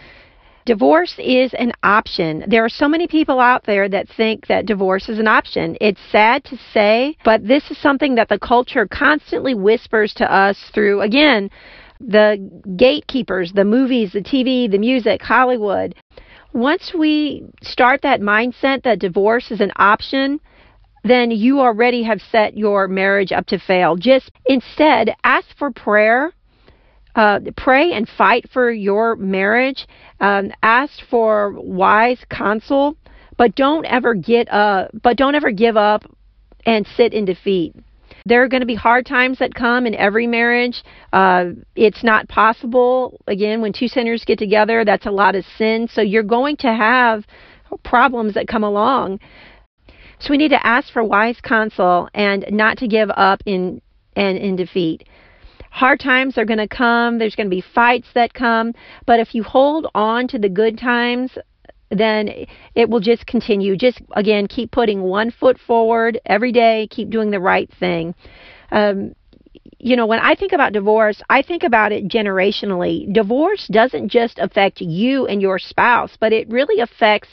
Divorce 0.69 1.15
is 1.19 1.55
an 1.55 1.73
option. 1.83 2.45
There 2.47 2.63
are 2.63 2.69
so 2.69 2.89
many 2.89 3.07
people 3.07 3.41
out 3.41 3.65
there 3.65 3.89
that 3.89 4.07
think 4.07 4.49
that 4.49 4.67
divorce 4.67 5.09
is 5.09 5.19
an 5.19 5.27
option. 5.27 5.79
It's 5.81 5.99
sad 6.13 6.45
to 6.45 6.59
say, 6.75 7.17
but 7.25 7.43
this 7.49 7.71
is 7.71 7.79
something 7.79 8.17
that 8.17 8.29
the 8.29 8.39
culture 8.39 8.87
constantly 8.87 9.55
whispers 9.55 10.13
to 10.17 10.31
us 10.31 10.59
through, 10.75 11.01
again, 11.01 11.49
the 12.01 12.37
gatekeepers, 12.77 13.51
the 13.55 13.65
movies, 13.65 14.13
the 14.13 14.21
TV, 14.21 14.71
the 14.71 14.77
music, 14.77 15.23
Hollywood. 15.23 15.95
Once 16.53 16.93
we 16.93 17.47
start 17.63 18.03
that 18.03 18.21
mindset 18.21 18.83
that 18.83 18.99
divorce 18.99 19.51
is 19.51 19.63
an 19.63 19.73
option, 19.77 20.39
then 21.03 21.31
you 21.31 21.61
already 21.61 22.03
have 22.03 22.21
set 22.31 22.59
your 22.59 22.89
marriage 22.89 23.33
up 23.33 23.47
to 23.47 23.59
fail. 23.59 23.97
Just 23.97 24.31
instead, 24.45 25.15
ask 25.25 25.47
for 25.57 25.71
prayer 25.71 26.35
uh, 27.19 27.41
pray 27.57 27.93
and 27.93 28.09
fight 28.09 28.49
for 28.53 28.71
your 28.71 29.17
marriage. 29.17 29.87
Um, 30.21 30.53
ask 30.63 30.93
for 31.11 31.53
wise 31.57 32.25
counsel, 32.31 32.97
but 33.37 33.57
don't 33.57 33.85
ever 33.87 34.15
get 34.15 34.51
uh, 34.53 34.87
but 35.03 35.17
don't 35.17 35.35
ever 35.35 35.51
give 35.51 35.77
up 35.77 36.05
and 36.65 36.87
sit 36.97 37.13
in 37.13 37.25
defeat. 37.25 37.75
There 38.25 38.43
are 38.45 38.49
going 38.49 38.61
to 38.61 38.67
be 38.67 38.77
hard 38.77 39.05
times 39.05 39.39
that 39.41 39.55
come 39.55 39.85
in 39.85 39.95
every 39.97 40.29
marriage. 40.29 40.85
Uh, 41.13 41.47
it's 41.75 42.05
not 42.05 42.29
possible. 42.29 43.21
Again, 43.27 43.63
when 43.63 43.73
two 43.73 43.89
sinners 43.89 44.25
get 44.25 44.39
together, 44.39 44.85
that's 44.85 45.07
a 45.07 45.11
lot 45.11 45.35
of 45.35 45.45
sin. 45.57 45.89
So 45.91 46.03
you're 46.03 46.23
going 46.23 46.57
to 46.59 46.73
have 46.73 47.25
problems 47.85 48.35
that 48.35 48.47
come 48.47 48.63
along. 48.63 49.19
So 50.21 50.31
we 50.31 50.37
need 50.37 50.51
to 50.51 50.67
ask 50.67 50.93
for 50.93 51.03
wise 51.03 51.41
counsel 51.43 52.09
and 52.15 52.45
not 52.51 52.79
to 52.79 52.87
give 52.87 53.09
up 53.11 53.41
in 53.45 53.81
and 54.15 54.37
in 54.37 54.57
defeat. 54.57 55.09
Hard 55.71 56.01
times 56.01 56.39
are 56.39 56.45
going 56.45 56.59
to 56.59 56.69
come. 56.69 57.19
There's 57.19 57.35
going 57.35 57.47
to 57.47 57.55
be 57.55 57.65
fights 57.75 58.09
that 58.15 58.35
come. 58.35 58.75
But 59.07 59.21
if 59.21 59.35
you 59.35 59.43
hold 59.43 59.87
on 59.95 60.29
to 60.29 60.39
the 60.39 60.49
good 60.49 60.79
times, 60.79 61.37
then 61.91 62.47
it 62.75 62.89
will 62.89 63.01
just 63.01 63.27
continue. 63.27 63.77
Just 63.77 64.01
again, 64.13 64.47
keep 64.47 64.71
putting 64.71 65.03
one 65.03 65.31
foot 65.31 65.59
forward 65.59 66.21
every 66.27 66.53
day. 66.53 66.89
Keep 66.91 67.11
doing 67.11 67.31
the 67.31 67.41
right 67.41 67.71
thing. 67.79 68.15
Um, 68.71 69.15
you 69.79 69.97
know, 69.97 70.07
when 70.07 70.19
I 70.19 70.35
think 70.35 70.53
about 70.53 70.73
divorce, 70.73 71.23
I 71.31 71.43
think 71.43 71.63
about 71.63 71.93
it 71.93 72.09
generationally. 72.09 73.13
Divorce 73.13 73.69
doesn't 73.69 74.09
just 74.09 74.39
affect 74.39 74.81
you 74.81 75.27
and 75.27 75.41
your 75.41 75.59
spouse, 75.59 76.17
but 76.19 76.33
it 76.33 76.49
really 76.49 76.81
affects 76.81 77.29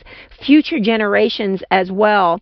future 0.45 0.79
generations 0.79 1.63
as 1.71 1.91
well. 1.91 2.39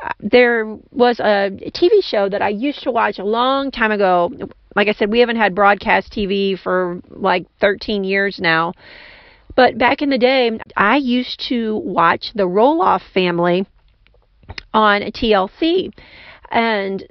Uh, 0.00 0.10
there 0.20 0.66
was 0.92 1.18
a 1.18 1.50
TV 1.74 2.02
show 2.02 2.28
that 2.28 2.42
I 2.42 2.50
used 2.50 2.82
to 2.82 2.92
watch 2.92 3.18
a 3.18 3.24
long 3.24 3.70
time 3.70 3.90
ago 3.90 4.30
like 4.76 4.88
I 4.88 4.92
said, 4.92 5.10
we 5.10 5.20
haven't 5.20 5.36
had 5.36 5.54
broadcast 5.54 6.12
TV 6.12 6.58
for 6.58 7.00
like 7.10 7.46
13 7.60 8.04
years 8.04 8.38
now. 8.40 8.74
But 9.56 9.76
back 9.76 10.02
in 10.02 10.10
the 10.10 10.18
day, 10.18 10.58
I 10.76 10.96
used 10.96 11.40
to 11.48 11.76
watch 11.76 12.32
the 12.34 12.44
Roloff 12.44 13.02
family 13.12 13.66
on 14.72 15.02
TLC. 15.02 15.92
And 16.50 17.04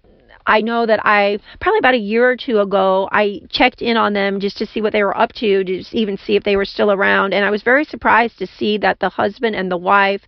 I 0.47 0.61
know 0.61 0.85
that 0.85 1.01
I 1.03 1.39
probably 1.59 1.79
about 1.79 1.93
a 1.93 1.99
year 1.99 2.29
or 2.29 2.37
two 2.37 2.59
ago 2.59 3.09
I 3.11 3.41
checked 3.49 3.81
in 3.81 3.97
on 3.97 4.13
them 4.13 4.39
just 4.39 4.57
to 4.57 4.65
see 4.65 4.81
what 4.81 4.93
they 4.93 5.03
were 5.03 5.15
up 5.15 5.33
to, 5.33 5.63
to 5.65 5.83
even 5.91 6.17
see 6.17 6.37
if 6.37 6.43
they 6.43 6.55
were 6.55 6.65
still 6.65 6.91
around, 6.91 7.33
and 7.33 7.43
I 7.43 7.51
was 7.51 7.63
very 7.63 7.83
surprised 7.83 8.39
to 8.39 8.47
see 8.47 8.77
that 8.77 8.99
the 8.99 9.09
husband 9.09 9.55
and 9.55 9.69
the 9.69 9.77
wife 9.77 10.21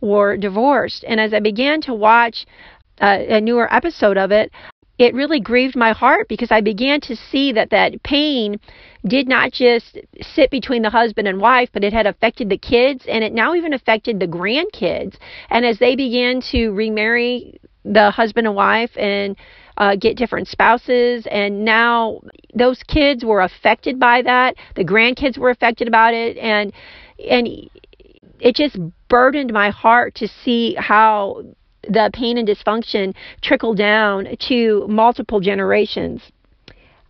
were 0.00 0.36
divorced. 0.36 1.04
And 1.08 1.18
as 1.20 1.34
I 1.34 1.40
began 1.40 1.80
to 1.82 1.94
watch 1.94 2.46
uh, 3.00 3.18
a 3.28 3.40
newer 3.40 3.72
episode 3.74 4.16
of 4.16 4.30
it, 4.30 4.52
it 4.98 5.14
really 5.14 5.40
grieved 5.40 5.76
my 5.76 5.92
heart 5.92 6.28
because 6.28 6.50
I 6.50 6.60
began 6.60 7.00
to 7.02 7.16
see 7.16 7.52
that 7.52 7.70
that 7.70 8.02
pain 8.02 8.58
did 9.06 9.28
not 9.28 9.52
just 9.52 9.98
sit 10.20 10.50
between 10.50 10.82
the 10.82 10.90
husband 10.90 11.28
and 11.28 11.40
wife, 11.40 11.68
but 11.72 11.84
it 11.84 11.92
had 11.92 12.06
affected 12.06 12.48
the 12.48 12.58
kids 12.58 13.04
and 13.06 13.22
it 13.22 13.32
now 13.32 13.54
even 13.54 13.72
affected 13.72 14.18
the 14.18 14.26
grandkids. 14.26 15.16
And 15.50 15.64
as 15.64 15.78
they 15.78 15.96
began 15.96 16.40
to 16.52 16.70
remarry 16.70 17.60
the 17.84 18.10
husband 18.10 18.46
and 18.46 18.56
wife 18.56 18.90
and 18.96 19.36
uh, 19.78 19.96
get 19.96 20.16
different 20.16 20.48
spouses, 20.48 21.26
and 21.30 21.64
now 21.64 22.20
those 22.54 22.82
kids 22.84 23.24
were 23.24 23.42
affected 23.42 24.00
by 24.00 24.22
that. 24.22 24.56
The 24.74 24.84
grandkids 24.84 25.36
were 25.38 25.50
affected 25.50 25.86
about 25.86 26.14
it, 26.14 26.38
and 26.38 26.72
and 27.30 27.46
it 28.40 28.54
just 28.54 28.78
burdened 29.08 29.52
my 29.52 29.70
heart 29.70 30.14
to 30.16 30.28
see 30.28 30.74
how 30.78 31.44
the 31.88 32.10
pain 32.12 32.38
and 32.38 32.48
dysfunction 32.48 33.14
trickle 33.42 33.74
down 33.74 34.36
to 34.48 34.86
multiple 34.88 35.40
generations. 35.40 36.22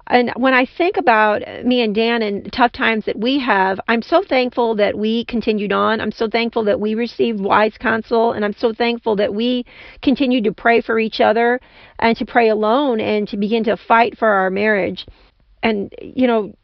And 0.08 0.30
when 0.36 0.54
I 0.54 0.66
think 0.78 0.96
about 0.96 1.42
me 1.64 1.82
and 1.82 1.92
Dan 1.92 2.22
and 2.22 2.52
tough 2.52 2.70
times 2.70 3.06
that 3.06 3.18
we 3.18 3.40
have, 3.40 3.80
I'm 3.88 4.02
so 4.02 4.22
thankful 4.22 4.76
that 4.76 4.96
we 4.96 5.24
continued 5.24 5.72
on. 5.72 6.00
I'm 6.00 6.12
so 6.12 6.28
thankful 6.28 6.62
that 6.64 6.78
we 6.78 6.94
received 6.94 7.40
wise 7.40 7.76
counsel, 7.76 8.30
and 8.30 8.44
I'm 8.44 8.52
so 8.52 8.72
thankful 8.72 9.16
that 9.16 9.34
we 9.34 9.64
continued 10.02 10.44
to 10.44 10.52
pray 10.52 10.80
for 10.80 11.00
each 11.00 11.20
other 11.20 11.60
and 11.98 12.16
to 12.18 12.24
pray 12.24 12.50
alone 12.50 13.00
and 13.00 13.26
to 13.28 13.36
begin 13.36 13.64
to 13.64 13.76
fight 13.76 14.16
for 14.16 14.28
our 14.28 14.48
marriage. 14.48 15.06
And, 15.64 15.92
you 16.00 16.28
know, 16.28 16.54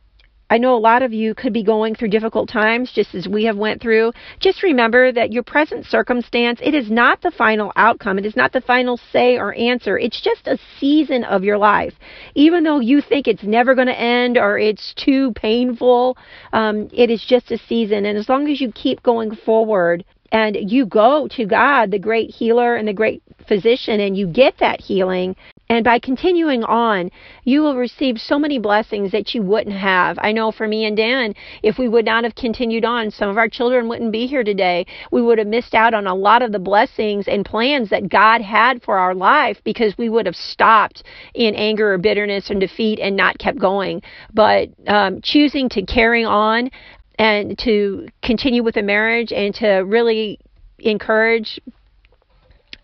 I 0.52 0.58
know 0.58 0.76
a 0.76 0.76
lot 0.76 1.02
of 1.02 1.14
you 1.14 1.34
could 1.34 1.54
be 1.54 1.62
going 1.62 1.94
through 1.94 2.08
difficult 2.08 2.46
times 2.46 2.92
just 2.92 3.14
as 3.14 3.26
we 3.26 3.44
have 3.44 3.56
went 3.56 3.80
through. 3.80 4.12
Just 4.38 4.62
remember 4.62 5.10
that 5.10 5.32
your 5.32 5.42
present 5.42 5.86
circumstance, 5.86 6.60
it 6.62 6.74
is 6.74 6.90
not 6.90 7.22
the 7.22 7.30
final 7.30 7.72
outcome. 7.74 8.18
It 8.18 8.26
is 8.26 8.36
not 8.36 8.52
the 8.52 8.60
final 8.60 9.00
say 9.14 9.38
or 9.38 9.54
answer. 9.54 9.98
It's 9.98 10.20
just 10.20 10.46
a 10.46 10.58
season 10.78 11.24
of 11.24 11.42
your 11.42 11.56
life. 11.56 11.94
Even 12.34 12.64
though 12.64 12.80
you 12.80 13.00
think 13.00 13.28
it's 13.28 13.42
never 13.42 13.74
going 13.74 13.86
to 13.86 13.98
end 13.98 14.36
or 14.36 14.58
it's 14.58 14.92
too 14.92 15.32
painful, 15.32 16.18
um, 16.52 16.90
it 16.92 17.08
is 17.08 17.24
just 17.26 17.50
a 17.50 17.56
season. 17.56 18.04
And 18.04 18.18
as 18.18 18.28
long 18.28 18.46
as 18.50 18.60
you 18.60 18.70
keep 18.72 19.02
going 19.02 19.34
forward, 19.34 20.04
and 20.32 20.56
you 20.70 20.86
go 20.86 21.28
to 21.36 21.46
God, 21.46 21.90
the 21.90 21.98
great 21.98 22.30
healer 22.30 22.76
and 22.76 22.88
the 22.88 22.94
great 22.94 23.22
physician, 23.46 24.00
and 24.00 24.16
you 24.16 24.26
get 24.26 24.54
that 24.60 24.80
healing, 24.80 25.36
and 25.72 25.84
by 25.84 25.98
continuing 25.98 26.64
on, 26.64 27.10
you 27.44 27.62
will 27.62 27.76
receive 27.76 28.20
so 28.20 28.38
many 28.38 28.58
blessings 28.58 29.10
that 29.12 29.34
you 29.34 29.40
wouldn't 29.40 29.74
have. 29.74 30.18
I 30.20 30.30
know 30.30 30.52
for 30.52 30.68
me 30.68 30.84
and 30.84 30.94
Dan, 30.94 31.32
if 31.62 31.78
we 31.78 31.88
would 31.88 32.04
not 32.04 32.24
have 32.24 32.34
continued 32.34 32.84
on, 32.84 33.10
some 33.10 33.30
of 33.30 33.38
our 33.38 33.48
children 33.48 33.88
wouldn't 33.88 34.12
be 34.12 34.26
here 34.26 34.44
today. 34.44 34.84
We 35.10 35.22
would 35.22 35.38
have 35.38 35.46
missed 35.46 35.72
out 35.72 35.94
on 35.94 36.06
a 36.06 36.14
lot 36.14 36.42
of 36.42 36.52
the 36.52 36.58
blessings 36.58 37.26
and 37.26 37.42
plans 37.42 37.88
that 37.88 38.10
God 38.10 38.42
had 38.42 38.82
for 38.82 38.98
our 38.98 39.14
life 39.14 39.62
because 39.64 39.96
we 39.96 40.10
would 40.10 40.26
have 40.26 40.36
stopped 40.36 41.04
in 41.32 41.54
anger 41.54 41.94
or 41.94 41.96
bitterness 41.96 42.50
and 42.50 42.60
defeat 42.60 42.98
and 43.00 43.16
not 43.16 43.38
kept 43.38 43.58
going. 43.58 44.02
But 44.34 44.68
um, 44.86 45.22
choosing 45.22 45.70
to 45.70 45.86
carry 45.86 46.22
on 46.22 46.70
and 47.18 47.58
to 47.60 48.08
continue 48.22 48.62
with 48.62 48.74
the 48.74 48.82
marriage 48.82 49.32
and 49.32 49.54
to 49.54 49.68
really 49.86 50.38
encourage 50.80 51.58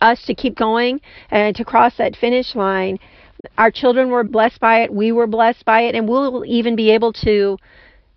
us 0.01 0.25
to 0.27 0.35
keep 0.35 0.57
going 0.57 1.01
and 1.31 1.55
to 1.57 1.65
cross 1.65 1.97
that 1.99 2.17
finish 2.17 2.55
line. 2.55 2.99
Our 3.57 3.71
children 3.71 4.11
were 4.11 4.25
blessed 4.25 4.61
by 4.61 4.83
it. 4.83 4.93
We 4.93 5.13
were 5.13 5.27
blessed 5.27 5.65
by 5.65 5.83
it. 5.83 5.95
And 5.95 6.09
we'll 6.09 6.45
even 6.45 6.77
be 6.77 6.91
able 6.91 7.13
to 7.25 7.57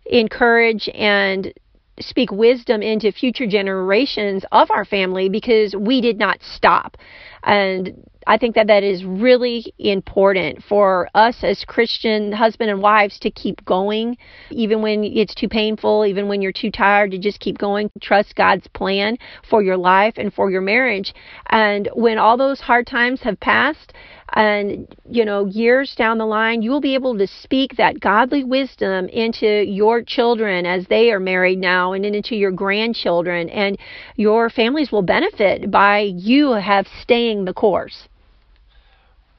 encourage 0.05 0.89
and 0.93 1.53
speak 1.99 2.31
wisdom 2.31 2.81
into 2.81 3.11
future 3.11 3.45
generations 3.45 4.43
of 4.51 4.71
our 4.71 4.85
family 4.85 5.29
because 5.29 5.75
we 5.75 6.01
did 6.01 6.17
not 6.17 6.39
stop. 6.41 6.97
And 7.43 8.07
I 8.27 8.37
think 8.37 8.55
that 8.55 8.67
that 8.67 8.83
is 8.83 9.03
really 9.03 9.73
important 9.79 10.63
for 10.63 11.09
us 11.15 11.43
as 11.43 11.63
Christian 11.65 12.31
husband 12.31 12.69
and 12.69 12.81
wives 12.81 13.17
to 13.19 13.31
keep 13.31 13.65
going, 13.65 14.17
even 14.51 14.81
when 14.81 15.03
it's 15.03 15.33
too 15.33 15.49
painful, 15.49 16.05
even 16.05 16.27
when 16.27 16.41
you're 16.41 16.51
too 16.51 16.71
tired 16.71 17.11
to 17.11 17.17
just 17.17 17.39
keep 17.39 17.57
going. 17.57 17.89
Trust 17.99 18.35
God's 18.35 18.67
plan 18.67 19.17
for 19.49 19.63
your 19.63 19.77
life 19.77 20.15
and 20.17 20.33
for 20.33 20.51
your 20.51 20.61
marriage. 20.61 21.13
And 21.49 21.89
when 21.93 22.17
all 22.17 22.37
those 22.37 22.61
hard 22.61 22.85
times 22.85 23.21
have 23.21 23.39
passed, 23.39 23.93
and 24.33 24.95
you 25.09 25.25
know 25.25 25.45
years 25.45 25.93
down 25.95 26.17
the 26.17 26.25
line 26.25 26.61
you 26.61 26.71
will 26.71 26.81
be 26.81 26.93
able 26.93 27.17
to 27.17 27.27
speak 27.27 27.75
that 27.75 27.99
godly 27.99 28.43
wisdom 28.43 29.07
into 29.09 29.63
your 29.63 30.01
children 30.01 30.65
as 30.65 30.87
they 30.87 31.11
are 31.11 31.19
married 31.19 31.59
now 31.59 31.91
and 31.91 32.05
into 32.05 32.35
your 32.35 32.51
grandchildren 32.51 33.49
and 33.49 33.77
your 34.15 34.49
families 34.49 34.91
will 34.91 35.01
benefit 35.01 35.69
by 35.69 35.99
you 35.99 36.51
have 36.51 36.87
staying 37.01 37.43
the 37.43 37.53
course 37.53 38.07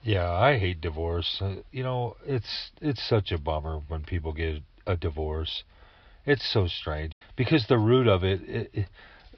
yeah, 0.03 0.30
I 0.30 0.59
hate 0.59 0.80
divorce. 0.80 1.38
Uh, 1.40 1.57
you 1.70 1.82
know, 1.82 2.16
it's 2.26 2.70
it's 2.80 3.03
such 3.09 3.30
a 3.30 3.38
bummer 3.38 3.80
when 3.88 4.03
people 4.03 4.32
get 4.32 4.62
a 4.86 4.96
divorce. 4.96 5.62
It's 6.26 6.50
so 6.53 6.66
strange 6.66 7.12
because 7.36 7.66
the 7.66 7.78
root 7.78 8.07
of 8.07 8.24
it, 8.24 8.40
it, 8.42 8.70
it, 8.72 8.88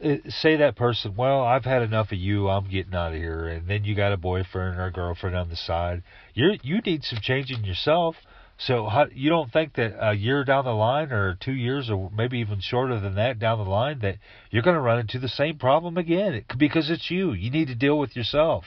it 0.01 0.33
say 0.33 0.57
that 0.57 0.77
person, 0.77 1.15
well, 1.17 1.43
I've 1.43 1.65
had 1.65 1.83
enough 1.83 2.13
of 2.13 2.19
you. 2.19 2.49
I'm 2.49 2.69
getting 2.69 2.95
out 2.95 3.13
of 3.13 3.19
here, 3.19 3.47
and 3.47 3.69
then 3.69 3.85
you 3.85 3.95
got 3.95 4.13
a 4.13 4.17
boyfriend 4.17 4.79
or 4.79 4.87
a 4.87 4.93
girlfriend 4.93 5.37
on 5.37 5.49
the 5.49 5.57
side. 5.57 6.03
You 6.35 6.59
you 6.63 6.81
need 6.81 7.05
some 7.05 7.21
changing 7.23 7.65
yourself. 7.65 8.17
So 8.57 8.87
how, 8.87 9.07
you 9.13 9.31
don't 9.31 9.53
think 9.53 9.75
that 9.75 9.97
a 9.99 10.15
year 10.15 10.45
down 10.45 10.65
the 10.65 10.73
line, 10.73 11.11
or 11.11 11.35
two 11.35 11.53
years, 11.53 11.91
or 11.91 12.11
maybe 12.17 12.39
even 12.39 12.61
shorter 12.61 13.01
than 13.01 13.17
that 13.17 13.41
down 13.41 13.59
the 13.59 13.69
line, 13.69 13.99
that 14.01 14.19
you're 14.51 14.63
going 14.63 14.77
to 14.77 14.81
run 14.81 15.01
into 15.01 15.19
the 15.19 15.29
same 15.29 15.59
problem 15.59 15.99
again 15.99 16.45
because 16.57 16.89
it's 16.89 17.11
you. 17.11 17.33
You 17.33 17.51
need 17.51 17.67
to 17.67 17.75
deal 17.75 17.99
with 17.99 18.15
yourself. 18.15 18.65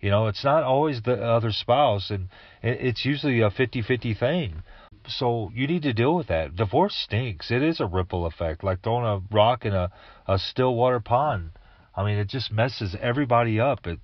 You 0.00 0.10
know, 0.10 0.28
it's 0.28 0.44
not 0.44 0.62
always 0.62 1.02
the 1.02 1.20
other 1.22 1.50
spouse, 1.50 2.10
and 2.10 2.28
it's 2.62 3.04
usually 3.04 3.40
a 3.40 3.50
50 3.50 3.82
50 3.82 4.14
thing. 4.14 4.62
So 5.08 5.50
you 5.54 5.66
need 5.66 5.82
to 5.82 5.92
deal 5.92 6.14
with 6.14 6.28
that. 6.28 6.54
Divorce 6.54 6.94
stinks. 6.94 7.50
It 7.50 7.62
is 7.62 7.80
a 7.80 7.86
ripple 7.86 8.26
effect, 8.26 8.62
like 8.62 8.82
throwing 8.82 9.06
a 9.06 9.34
rock 9.34 9.64
in 9.64 9.74
a, 9.74 9.90
a 10.26 10.38
still 10.38 10.74
water 10.74 11.00
pond. 11.00 11.50
I 11.96 12.04
mean, 12.04 12.18
it 12.18 12.28
just 12.28 12.52
messes 12.52 12.94
everybody 13.00 13.58
up. 13.58 13.86
It 13.86 13.98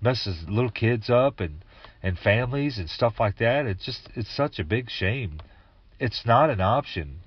messes 0.00 0.44
little 0.48 0.70
kids 0.70 1.10
up 1.10 1.40
and, 1.40 1.64
and 2.02 2.18
families 2.18 2.78
and 2.78 2.88
stuff 2.88 3.14
like 3.18 3.38
that. 3.38 3.66
It's 3.66 3.84
just, 3.84 4.08
it's 4.14 4.34
such 4.34 4.58
a 4.58 4.64
big 4.64 4.90
shame. 4.90 5.40
It's 5.98 6.24
not 6.24 6.50
an 6.50 6.60
option. 6.60 7.20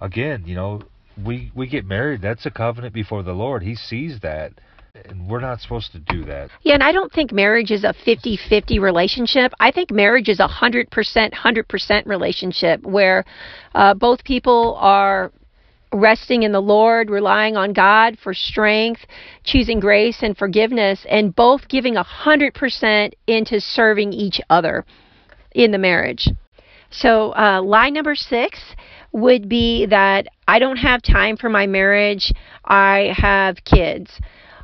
Again, 0.00 0.44
you 0.46 0.54
know, 0.54 0.82
we, 1.22 1.52
we 1.54 1.68
get 1.68 1.84
married. 1.84 2.22
That's 2.22 2.46
a 2.46 2.50
covenant 2.50 2.94
before 2.94 3.22
the 3.22 3.32
Lord. 3.32 3.62
He 3.62 3.76
sees 3.76 4.20
that 4.20 4.54
and 4.94 5.28
we're 5.28 5.40
not 5.40 5.60
supposed 5.60 5.92
to 5.92 5.98
do 5.98 6.24
that. 6.24 6.50
Yeah, 6.62 6.74
and 6.74 6.82
I 6.82 6.92
don't 6.92 7.12
think 7.12 7.32
marriage 7.32 7.70
is 7.70 7.84
a 7.84 7.94
50-50 8.06 8.80
relationship. 8.80 9.52
I 9.60 9.70
think 9.70 9.90
marriage 9.90 10.28
is 10.28 10.40
a 10.40 10.48
100% 10.48 10.88
100% 10.90 12.06
relationship 12.06 12.82
where 12.84 13.24
uh, 13.74 13.94
both 13.94 14.24
people 14.24 14.76
are 14.80 15.32
resting 15.92 16.44
in 16.44 16.52
the 16.52 16.60
Lord, 16.60 17.10
relying 17.10 17.56
on 17.56 17.72
God 17.72 18.16
for 18.22 18.32
strength, 18.32 19.00
choosing 19.44 19.80
grace 19.80 20.18
and 20.22 20.36
forgiveness, 20.36 21.04
and 21.08 21.34
both 21.34 21.68
giving 21.68 21.96
a 21.96 22.04
100% 22.04 23.12
into 23.26 23.60
serving 23.60 24.12
each 24.12 24.40
other 24.50 24.84
in 25.52 25.72
the 25.72 25.78
marriage. 25.78 26.28
So, 26.90 27.34
uh, 27.34 27.60
lie 27.62 27.90
number 27.90 28.14
six 28.14 28.60
would 29.12 29.48
be 29.48 29.86
that 29.86 30.26
I 30.46 30.58
don't 30.58 30.76
have 30.76 31.02
time 31.02 31.36
for 31.36 31.48
my 31.48 31.66
marriage, 31.66 32.32
I 32.64 33.12
have 33.16 33.64
kids. 33.64 34.10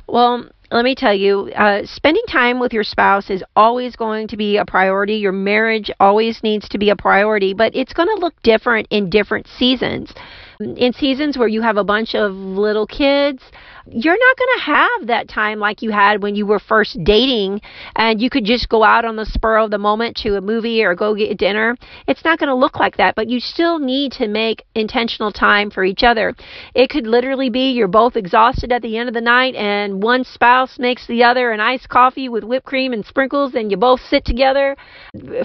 Well, 0.07 0.45
let 0.71 0.83
me 0.83 0.95
tell 0.95 1.13
you, 1.13 1.51
uh, 1.55 1.85
spending 1.85 2.23
time 2.29 2.59
with 2.59 2.73
your 2.73 2.83
spouse 2.83 3.29
is 3.29 3.43
always 3.55 3.95
going 3.95 4.27
to 4.29 4.37
be 4.37 4.57
a 4.57 4.65
priority. 4.65 5.15
Your 5.15 5.31
marriage 5.31 5.89
always 5.99 6.43
needs 6.43 6.67
to 6.69 6.77
be 6.77 6.89
a 6.89 6.95
priority, 6.95 7.53
but 7.53 7.75
it's 7.75 7.93
going 7.93 8.09
to 8.09 8.21
look 8.21 8.33
different 8.43 8.87
in 8.89 9.09
different 9.09 9.47
seasons. 9.47 10.13
In 10.59 10.91
seasons 10.91 11.37
where 11.37 11.47
you 11.47 11.61
have 11.61 11.77
a 11.77 11.83
bunch 11.83 12.15
of 12.15 12.33
little 12.33 12.87
kids, 12.87 13.43
you're 13.89 14.17
not 14.17 14.37
going 14.37 14.57
to 14.57 14.63
have 14.63 15.07
that 15.07 15.27
time 15.27 15.59
like 15.59 15.81
you 15.81 15.91
had 15.91 16.21
when 16.21 16.35
you 16.35 16.45
were 16.45 16.59
first 16.59 16.97
dating 17.03 17.61
and 17.95 18.21
you 18.21 18.29
could 18.29 18.43
just 18.43 18.69
go 18.69 18.83
out 18.83 19.05
on 19.05 19.15
the 19.15 19.25
spur 19.25 19.57
of 19.57 19.71
the 19.71 19.77
moment 19.77 20.17
to 20.17 20.35
a 20.35 20.41
movie 20.41 20.83
or 20.83 20.95
go 20.95 21.15
get 21.15 21.37
dinner. 21.37 21.75
It's 22.07 22.23
not 22.23 22.39
going 22.39 22.49
to 22.49 22.55
look 22.55 22.77
like 22.77 22.97
that, 22.97 23.15
but 23.15 23.29
you 23.29 23.39
still 23.39 23.79
need 23.79 24.11
to 24.13 24.27
make 24.27 24.65
intentional 24.75 25.31
time 25.31 25.71
for 25.71 25.83
each 25.83 26.03
other. 26.03 26.35
It 26.75 26.89
could 26.89 27.07
literally 27.07 27.49
be 27.49 27.71
you're 27.71 27.87
both 27.87 28.15
exhausted 28.15 28.71
at 28.71 28.81
the 28.81 28.97
end 28.97 29.07
of 29.07 29.15
the 29.15 29.21
night 29.21 29.55
and 29.55 30.03
one 30.03 30.23
spouse 30.23 30.77
makes 30.77 31.07
the 31.07 31.23
other 31.23 31.51
an 31.51 31.59
iced 31.59 31.89
coffee 31.89 32.29
with 32.29 32.43
whipped 32.43 32.65
cream 32.65 32.93
and 32.93 33.05
sprinkles 33.05 33.55
and 33.55 33.71
you 33.71 33.77
both 33.77 34.01
sit 34.01 34.25
together 34.25 34.75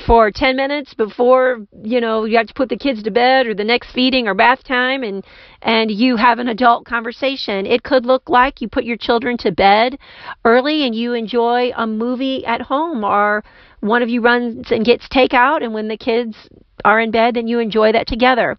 for 0.07 0.30
10 0.30 0.57
minutes 0.57 0.95
before, 0.95 1.66
you 1.82 2.01
know, 2.01 2.24
you 2.24 2.36
have 2.38 2.49
to 2.49 2.55
put 2.55 2.68
the 2.68 2.76
kids 2.76 3.03
to 3.03 3.11
bed 3.11 3.47
or 3.47 3.55
the 3.55 3.64
next 3.64 3.93
feeding 3.93 4.26
or 4.26 4.34
bath 4.34 4.64
time 4.64 5.03
and 5.03 5.24
and 5.62 5.93
you 5.93 6.16
have 6.16 6.40
an 6.40 6.49
adult 6.49 6.84
conversation. 6.84 7.66
It 7.66 7.84
could 7.84 8.05
look 8.05 8.28
like 8.33 8.61
you 8.61 8.68
put 8.68 8.85
your 8.85 8.97
children 8.97 9.37
to 9.39 9.53
bed 9.53 9.99
early 10.45 10.85
and 10.85 10.95
you 10.95 11.12
enjoy 11.12 11.70
a 11.76 11.87
movie 11.87 12.45
at 12.47 12.62
home, 12.62 13.05
or 13.05 13.45
one 13.80 14.03
of 14.03 14.09
you 14.09 14.20
runs 14.20 14.72
and 14.72 14.85
gets 14.85 15.07
takeout, 15.09 15.62
and 15.62 15.72
when 15.74 15.89
the 15.89 15.97
kids 15.97 16.37
are 16.85 16.99
in 16.99 17.11
bed, 17.11 17.35
then 17.35 17.47
you 17.47 17.61
enjoy 17.61 17.93
that 17.93 18.07
together. 18.09 18.57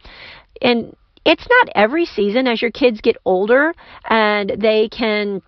And 0.62 0.96
it's 1.26 1.48
not 1.50 1.70
every 1.76 2.06
season 2.06 2.48
as 2.48 2.62
your 2.62 2.72
kids 2.72 3.02
get 3.02 3.18
older 3.26 3.74
and 4.10 4.54
they 4.60 4.90
can 4.90 5.42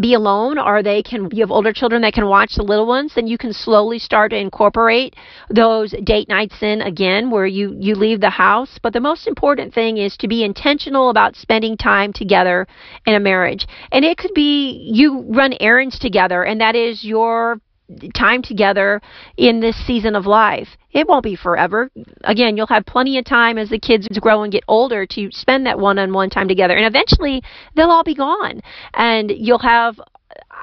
be 0.00 0.14
alone 0.14 0.58
or 0.58 0.82
they 0.82 1.02
can 1.02 1.28
you 1.32 1.40
have 1.40 1.50
older 1.50 1.72
children 1.72 2.02
that 2.02 2.12
can 2.12 2.26
watch 2.26 2.54
the 2.56 2.62
little 2.62 2.86
ones 2.86 3.12
then 3.14 3.26
you 3.26 3.38
can 3.38 3.52
slowly 3.52 3.98
start 3.98 4.30
to 4.30 4.36
incorporate 4.36 5.14
those 5.50 5.94
date 6.04 6.28
nights 6.28 6.62
in 6.62 6.82
again 6.82 7.30
where 7.30 7.46
you 7.46 7.76
you 7.78 7.94
leave 7.94 8.20
the 8.20 8.30
house. 8.30 8.78
But 8.82 8.92
the 8.92 9.00
most 9.00 9.26
important 9.26 9.74
thing 9.74 9.98
is 9.98 10.16
to 10.18 10.28
be 10.28 10.44
intentional 10.44 11.10
about 11.10 11.36
spending 11.36 11.76
time 11.76 12.12
together 12.12 12.66
in 13.06 13.14
a 13.14 13.20
marriage. 13.20 13.66
And 13.92 14.04
it 14.04 14.18
could 14.18 14.34
be 14.34 14.90
you 14.92 15.24
run 15.28 15.54
errands 15.60 15.98
together 15.98 16.44
and 16.44 16.60
that 16.60 16.74
is 16.74 17.04
your 17.04 17.60
time 18.14 18.42
together 18.42 19.00
in 19.36 19.60
this 19.60 19.76
season 19.86 20.14
of 20.14 20.26
life. 20.26 20.68
It 20.92 21.06
won't 21.08 21.24
be 21.24 21.36
forever. 21.36 21.90
Again, 22.24 22.56
you'll 22.56 22.66
have 22.66 22.86
plenty 22.86 23.18
of 23.18 23.24
time 23.24 23.58
as 23.58 23.70
the 23.70 23.78
kids 23.78 24.06
grow 24.20 24.42
and 24.42 24.52
get 24.52 24.64
older 24.68 25.06
to 25.06 25.30
spend 25.32 25.66
that 25.66 25.78
one 25.78 25.98
on 25.98 26.12
one 26.12 26.30
time 26.30 26.48
together. 26.48 26.76
And 26.76 26.86
eventually, 26.86 27.42
they'll 27.74 27.90
all 27.90 28.04
be 28.04 28.14
gone. 28.14 28.60
And 28.94 29.30
you'll 29.30 29.58
have 29.58 30.00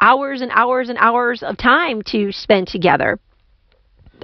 hours 0.01 0.41
and 0.41 0.51
hours 0.53 0.89
and 0.89 0.97
hours 0.99 1.43
of 1.43 1.57
time 1.57 2.01
to 2.07 2.31
spend 2.31 2.67
together. 2.67 3.19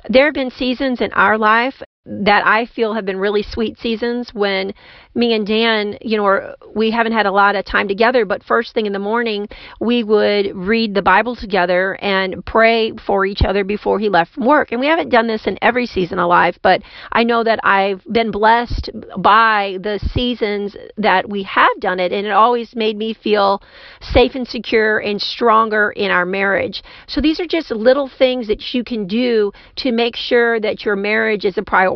There 0.10 0.26
have 0.26 0.34
been 0.34 0.52
seasons 0.52 1.02
in 1.02 1.12
our 1.14 1.38
life 1.38 1.82
that 2.06 2.46
I 2.48 2.66
feel 2.66 2.96
have 2.96 3.06
been 3.06 3.20
really 3.20 3.44
sweet 3.44 3.78
seasons 3.78 4.32
when 4.34 4.74
me 5.14 5.36
and 5.36 5.46
Dan, 5.46 6.00
you 6.02 6.18
know, 6.18 6.56
we 6.74 6.90
haven't 6.90 7.12
had 7.12 7.28
a 7.28 7.32
lot 7.32 7.56
of 7.56 7.64
time 7.64 7.88
together, 7.88 8.26
but 8.26 8.44
first 8.44 8.74
thing 8.74 8.88
in 8.88 8.94
the 8.94 8.98
morning, 8.98 9.48
we 9.80 10.04
would 10.04 10.56
read 10.56 10.96
the 10.96 11.04
Bible 11.04 11.36
together 11.36 11.96
and 12.02 12.44
pray 12.44 12.94
for 13.06 13.24
each 13.26 13.42
other 13.44 13.64
before 13.64 14.00
he 14.00 14.10
left 14.10 14.34
from 14.34 14.48
work. 14.48 14.72
And 14.72 14.80
we 14.80 14.88
haven't 14.88 15.10
done 15.10 15.28
this 15.28 15.46
in 15.46 15.60
every 15.62 15.86
season 15.86 16.18
of 16.18 16.28
life, 16.28 16.58
but 16.64 16.82
I 17.12 17.24
know 17.24 17.44
that 17.44 17.60
I've 17.64 18.04
been 18.12 18.32
blessed 18.32 18.90
by 19.20 19.78
the 19.84 20.00
seasons 20.12 20.76
that 20.98 21.30
we 21.30 21.44
have 21.44 21.70
done 21.80 22.00
it, 22.00 22.12
and 22.12 22.26
it 22.26 22.32
always 22.32 22.74
made 22.76 22.98
me 22.98 23.14
feel 23.14 23.62
safe 24.02 24.34
and 24.34 24.48
secure 24.48 24.98
and 24.98 25.22
stronger 25.22 25.92
in 25.92 26.10
our 26.10 26.26
marriage. 26.26 26.82
So 27.08 27.22
these 27.22 27.40
are 27.40 27.46
just 27.46 27.70
little 27.70 28.10
things 28.18 28.48
that 28.48 28.74
you 28.74 28.84
can 28.84 29.06
do 29.06 29.52
to 29.78 29.92
make 29.92 30.16
sure 30.16 30.60
that 30.62 30.84
your 30.84 30.96
marriage 30.96 31.46
is 31.46 31.60
a 31.60 31.62
priority 31.62 31.91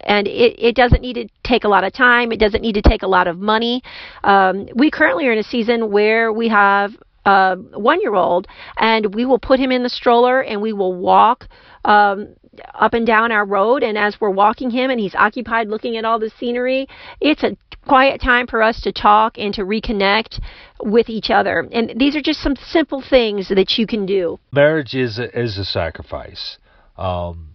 and 0.00 0.26
it, 0.26 0.56
it 0.58 0.76
doesn't 0.76 1.02
need 1.02 1.14
to 1.14 1.28
take 1.44 1.64
a 1.64 1.68
lot 1.68 1.84
of 1.84 1.92
time. 1.92 2.32
It 2.32 2.38
doesn't 2.38 2.62
need 2.62 2.74
to 2.74 2.82
take 2.82 3.02
a 3.02 3.06
lot 3.06 3.26
of 3.26 3.38
money. 3.38 3.82
Um, 4.24 4.68
we 4.74 4.90
currently 4.90 5.26
are 5.26 5.32
in 5.32 5.38
a 5.38 5.42
season 5.42 5.90
where 5.90 6.32
we 6.32 6.48
have 6.48 6.92
a 7.24 7.56
one 7.74 8.00
year 8.00 8.14
old, 8.14 8.46
and 8.76 9.14
we 9.14 9.24
will 9.24 9.38
put 9.38 9.58
him 9.58 9.70
in 9.72 9.82
the 9.82 9.88
stroller 9.88 10.40
and 10.40 10.62
we 10.62 10.72
will 10.72 10.94
walk. 10.94 11.48
Um, 11.84 12.34
up 12.74 12.92
and 12.92 13.06
down 13.06 13.30
our 13.30 13.44
road, 13.44 13.84
and 13.84 13.96
as 13.96 14.20
we're 14.20 14.30
walking 14.30 14.68
him 14.68 14.90
and 14.90 14.98
he's 14.98 15.14
occupied 15.14 15.68
looking 15.68 15.96
at 15.96 16.04
all 16.04 16.18
the 16.18 16.30
scenery, 16.40 16.88
it's 17.20 17.44
a 17.44 17.56
quiet 17.86 18.20
time 18.20 18.48
for 18.48 18.62
us 18.62 18.80
to 18.82 18.92
talk 18.92 19.38
and 19.38 19.54
to 19.54 19.62
reconnect 19.62 20.40
with 20.80 21.08
each 21.08 21.30
other. 21.30 21.68
And 21.72 21.94
these 21.96 22.16
are 22.16 22.20
just 22.20 22.40
some 22.40 22.56
simple 22.56 23.02
things 23.08 23.48
that 23.48 23.78
you 23.78 23.86
can 23.86 24.06
do. 24.06 24.40
Marriage 24.52 24.94
is 24.94 25.20
a, 25.20 25.38
is 25.38 25.56
a 25.56 25.64
sacrifice. 25.64 26.58
Um, 26.96 27.47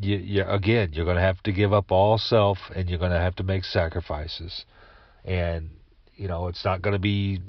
you, 0.00 0.16
you 0.16 0.44
again, 0.44 0.90
you're 0.92 1.04
going 1.04 1.16
to 1.16 1.22
have 1.22 1.42
to 1.42 1.52
give 1.52 1.72
up 1.72 1.90
all 1.90 2.18
self, 2.18 2.58
and 2.74 2.88
you're 2.88 2.98
going 2.98 3.12
to 3.12 3.18
have 3.18 3.36
to 3.36 3.42
make 3.42 3.64
sacrifices. 3.64 4.64
And 5.24 5.70
you 6.14 6.28
know, 6.28 6.48
it's 6.48 6.64
not 6.64 6.82
going 6.82 6.94
to 6.94 7.00
be, 7.00 7.40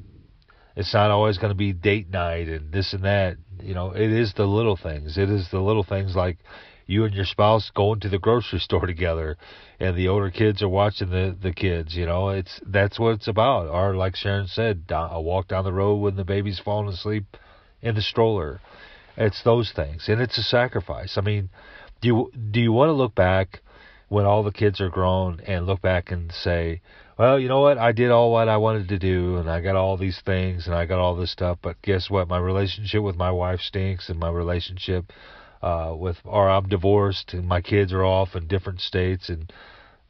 it's 0.75 0.93
not 0.93 1.11
always 1.11 1.37
going 1.37 1.51
to 1.51 1.57
be 1.57 1.73
date 1.73 2.09
night 2.09 2.47
and 2.47 2.71
this 2.71 2.93
and 2.93 3.03
that. 3.03 3.37
You 3.61 3.73
know, 3.73 3.91
it 3.91 4.11
is 4.11 4.33
the 4.35 4.45
little 4.45 4.77
things. 4.77 5.17
It 5.17 5.29
is 5.29 5.49
the 5.51 5.59
little 5.59 5.83
things 5.83 6.15
like 6.15 6.37
you 6.85 7.03
and 7.05 7.13
your 7.13 7.25
spouse 7.25 7.71
going 7.75 7.99
to 7.99 8.09
the 8.09 8.19
grocery 8.19 8.59
store 8.59 8.85
together, 8.85 9.37
and 9.79 9.95
the 9.95 10.07
older 10.07 10.31
kids 10.31 10.61
are 10.61 10.69
watching 10.69 11.09
the 11.09 11.35
the 11.39 11.53
kids. 11.53 11.95
You 11.95 12.05
know, 12.05 12.29
it's 12.29 12.59
that's 12.65 12.99
what 12.99 13.15
it's 13.15 13.27
about. 13.27 13.67
Or 13.67 13.95
like 13.95 14.15
Sharon 14.15 14.47
said, 14.47 14.85
a 14.89 15.21
walk 15.21 15.49
down 15.49 15.65
the 15.65 15.73
road 15.73 15.95
when 15.95 16.15
the 16.15 16.25
baby's 16.25 16.59
falling 16.59 16.89
asleep 16.89 17.37
in 17.81 17.95
the 17.95 18.01
stroller. 18.01 18.59
It's 19.17 19.43
those 19.43 19.71
things, 19.71 20.07
and 20.07 20.21
it's 20.21 20.37
a 20.37 20.43
sacrifice. 20.43 21.17
I 21.17 21.21
mean, 21.21 21.49
do 22.01 22.07
you 22.07 22.31
do 22.51 22.59
you 22.59 22.71
want 22.71 22.89
to 22.89 22.93
look 22.93 23.15
back 23.15 23.61
when 24.07 24.25
all 24.25 24.43
the 24.43 24.51
kids 24.51 24.81
are 24.81 24.89
grown 24.89 25.39
and 25.45 25.65
look 25.65 25.81
back 25.81 26.11
and 26.11 26.31
say, 26.31 26.81
well, 27.17 27.39
you 27.39 27.47
know 27.47 27.59
what? 27.61 27.77
I 27.77 27.91
did 27.91 28.11
all 28.11 28.31
what 28.31 28.49
I 28.49 28.57
wanted 28.57 28.87
to 28.89 28.97
do, 28.97 29.37
and 29.37 29.49
I 29.49 29.61
got 29.61 29.75
all 29.75 29.97
these 29.97 30.21
things, 30.25 30.65
and 30.65 30.75
I 30.75 30.85
got 30.85 30.99
all 30.99 31.15
this 31.15 31.31
stuff. 31.31 31.59
But 31.61 31.81
guess 31.81 32.09
what? 32.09 32.27
My 32.27 32.39
relationship 32.39 33.03
with 33.03 33.17
my 33.17 33.31
wife 33.31 33.59
stinks, 33.59 34.09
and 34.09 34.19
my 34.19 34.29
relationship 34.29 35.11
uh, 35.61 35.93
with, 35.97 36.17
or 36.23 36.49
I'm 36.49 36.69
divorced, 36.69 37.33
and 37.33 37.47
my 37.47 37.61
kids 37.61 37.93
are 37.93 38.05
off 38.05 38.35
in 38.35 38.47
different 38.47 38.81
states 38.81 39.29
and 39.29 39.51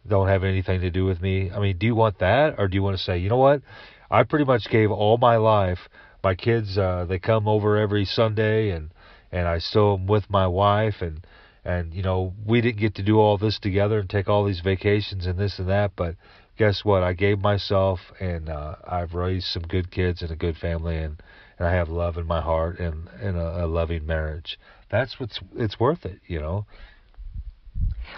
don't 0.07 0.27
have 0.27 0.43
anything 0.43 0.81
to 0.81 0.91
do 0.91 1.05
with 1.05 1.21
me. 1.21 1.51
I 1.51 1.59
mean, 1.59 1.77
do 1.77 1.87
you 1.87 1.95
want 1.95 2.19
that, 2.19 2.55
or 2.57 2.67
do 2.67 2.75
you 2.75 2.83
want 2.83 2.97
to 2.97 3.03
say, 3.03 3.17
you 3.17 3.29
know 3.29 3.37
what? 3.37 3.61
I 4.09 4.23
pretty 4.23 4.45
much 4.45 4.69
gave 4.69 4.91
all 4.91 5.17
my 5.17 5.37
life. 5.37 5.89
My 6.23 6.35
kids, 6.35 6.77
uh, 6.77 7.05
they 7.07 7.19
come 7.19 7.47
over 7.47 7.77
every 7.77 8.05
Sunday, 8.05 8.69
and 8.69 8.91
and 9.31 9.47
I 9.47 9.59
still 9.59 9.95
am 9.95 10.07
with 10.07 10.29
my 10.29 10.47
wife, 10.47 11.01
and 11.01 11.25
and 11.69 11.93
you 11.93 12.01
know 12.01 12.33
we 12.45 12.61
didn't 12.61 12.79
get 12.79 12.95
to 12.95 13.03
do 13.03 13.17
all 13.19 13.37
this 13.37 13.59
together 13.59 13.99
and 13.99 14.09
take 14.09 14.27
all 14.27 14.45
these 14.45 14.61
vacations 14.61 15.25
and 15.25 15.37
this 15.37 15.59
and 15.59 15.69
that, 15.69 15.91
but 15.95 16.15
guess 16.57 16.83
what? 16.83 17.03
I 17.03 17.13
gave 17.13 17.39
myself, 17.39 17.99
and 18.19 18.49
uh, 18.49 18.75
I've 18.85 19.13
raised 19.13 19.47
some 19.47 19.63
good 19.63 19.91
kids 19.91 20.21
and 20.21 20.31
a 20.31 20.35
good 20.35 20.57
family, 20.57 20.97
and 20.97 21.21
and 21.57 21.67
I 21.67 21.73
have 21.73 21.89
love 21.89 22.17
in 22.17 22.25
my 22.25 22.41
heart 22.41 22.79
and 22.79 23.07
and 23.21 23.37
a, 23.37 23.65
a 23.65 23.67
loving 23.67 24.05
marriage. 24.05 24.59
That's 24.89 25.19
what's 25.19 25.39
it's 25.55 25.79
worth 25.79 26.05
it, 26.05 26.19
you 26.27 26.39
know. 26.39 26.65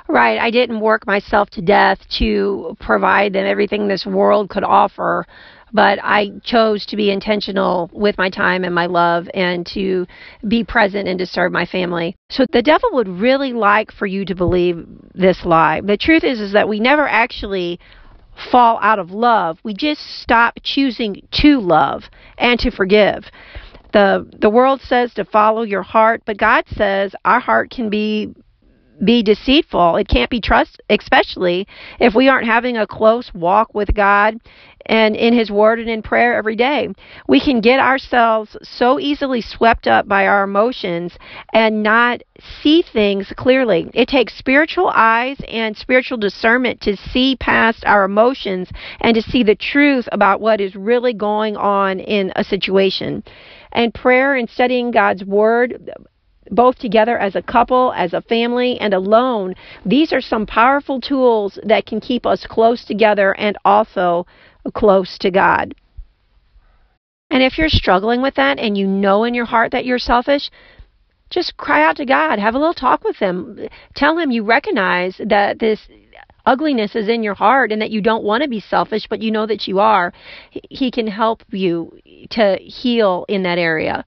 Right. 0.08 0.40
I 0.40 0.52
didn't 0.52 0.80
work 0.80 1.06
myself 1.06 1.50
to 1.52 1.62
death 1.62 2.00
to 2.20 2.76
provide 2.80 3.34
them 3.34 3.46
everything 3.46 3.88
this 3.88 4.06
world 4.06 4.50
could 4.50 4.64
offer, 4.64 5.26
but 5.74 6.00
I 6.04 6.32
chose 6.44 6.86
to 6.88 6.96
be 6.96 7.12
intentional 7.12 7.90
with 7.94 8.18
my 8.18 8.30
time 8.30 8.64
and 8.64 8.76
my 8.76 8.86
love 8.86 9.28
and 9.34 9.66
to 9.68 10.06
be 10.48 10.64
present 10.64 11.08
and 11.08 11.20
to 11.20 11.26
serve 11.26 11.52
my 11.52 11.66
family. 11.66 12.16
So 12.30 12.46
the 12.52 12.62
devil 12.62 12.90
would 12.94 13.08
really 13.08 13.54
like 13.54 13.92
for 13.92 14.06
you 14.06 14.26
to 14.26 14.36
believe 14.36 14.86
this 15.14 15.46
lie. 15.46 15.82
The 15.82 15.98
truth 15.98 16.24
is 16.24 16.40
is 16.40 16.54
that 16.54 16.68
we 16.68 16.80
never 16.80 17.08
actually 17.08 17.80
fall 18.52 18.80
out 18.82 19.00
of 19.00 19.12
love. 19.12 19.60
We 19.64 19.74
just 19.74 20.02
stop 20.22 20.56
choosing 20.64 21.28
to 21.42 21.60
love 21.60 22.04
and 22.38 22.60
to 22.60 22.72
forgive. 22.72 23.26
The 23.94 24.30
the 24.40 24.50
world 24.50 24.82
says 24.82 25.14
to 25.16 25.26
follow 25.26 25.64
your 25.64 25.84
heart, 25.84 26.24
but 26.26 26.38
God 26.38 26.64
says 26.76 27.14
our 27.26 27.42
heart 27.42 27.70
can 27.72 27.90
be 27.90 28.34
be 29.04 29.24
deceitful. 29.24 29.96
It 29.98 30.08
can't 30.08 30.30
be 30.30 30.42
trusted, 30.42 30.82
especially 30.90 31.68
if 32.00 32.14
we 32.14 32.30
aren't 32.30 32.46
having 32.46 32.78
a 32.78 32.88
close 32.88 33.32
walk 33.34 33.74
with 33.74 33.94
God 33.94 34.38
and 34.86 35.16
in 35.16 35.34
His 35.34 35.52
Word 35.52 35.80
and 35.80 35.90
in 35.90 36.02
prayer 36.02 36.36
every 36.36 36.56
day. 36.56 36.90
We 37.28 37.40
can 37.40 37.62
get 37.62 37.80
ourselves 37.80 38.56
so 38.62 39.00
easily 39.00 39.42
swept 39.42 39.88
up 39.88 40.08
by 40.08 40.28
our 40.28 40.44
emotions 40.44 41.14
and 41.54 41.84
not 41.84 42.22
see 42.62 42.82
things 42.82 43.32
clearly. 43.38 43.90
It 43.94 44.08
takes 44.08 44.38
spiritual 44.38 44.92
eyes 44.94 45.38
and 45.48 45.78
spiritual 45.78 46.18
discernment 46.18 46.82
to 46.82 46.98
see 46.98 47.36
past 47.36 47.84
our 47.86 48.04
emotions 48.04 48.70
and 49.00 49.16
to 49.16 49.22
see 49.22 49.44
the 49.44 49.56
truth 49.56 50.08
about 50.12 50.42
what 50.42 50.62
is 50.62 50.76
really 50.76 51.14
going 51.14 51.56
on 51.56 52.00
in 52.00 52.32
a 52.36 52.44
situation. 52.44 53.24
And 53.72 53.94
prayer 53.94 54.36
and 54.36 54.50
studying 54.50 54.92
God's 54.92 55.24
Word 55.24 55.92
both 56.52 56.78
together 56.78 57.18
as 57.18 57.36
a 57.36 57.42
couple, 57.42 57.94
as 57.96 58.14
a 58.14 58.22
family, 58.22 58.80
and 58.80 58.94
alone, 58.94 59.56
these 59.86 60.12
are 60.12 60.22
some 60.22 60.46
powerful 60.46 61.00
tools 61.00 61.58
that 61.64 61.86
can 61.86 62.00
keep 62.00 62.26
us 62.26 62.46
close 62.48 62.84
together 62.84 63.34
and 63.38 63.58
also 63.64 64.26
close 64.74 65.18
to 65.20 65.32
God. 65.32 65.76
And 67.30 67.42
if 67.42 67.58
you're 67.58 67.70
struggling 67.70 68.22
with 68.22 68.36
that 68.36 68.60
and 68.60 68.78
you 68.78 68.86
know 68.86 69.24
in 69.24 69.34
your 69.34 69.46
heart 69.46 69.72
that 69.72 69.86
you're 69.86 70.00
selfish, 70.00 70.50
just 71.30 71.56
cry 71.56 71.84
out 71.84 71.96
to 71.96 72.06
God. 72.06 72.40
Have 72.40 72.56
a 72.56 72.60
little 72.60 72.74
talk 72.74 73.04
with 73.04 73.16
Him. 73.16 73.68
Tell 73.96 74.18
Him 74.18 74.32
you 74.32 74.44
recognize 74.44 75.20
that 75.26 75.60
this 75.60 75.80
ugliness 76.46 76.96
is 76.96 77.08
in 77.08 77.24
your 77.24 77.34
heart 77.34 77.72
and 77.72 77.82
that 77.82 77.92
you 77.92 78.02
don't 78.02 78.24
want 78.24 78.44
to 78.44 78.50
be 78.50 78.60
selfish, 78.60 79.08
but 79.10 79.22
you 79.22 79.32
know 79.32 79.46
that 79.46 79.68
you 79.68 79.80
are. 79.80 80.12
He 80.70 80.92
can 80.92 81.08
help 81.08 81.44
you 81.50 81.98
to 82.32 82.58
heal 82.60 83.26
in 83.30 83.44
that 83.44 83.58
area. 83.58 84.06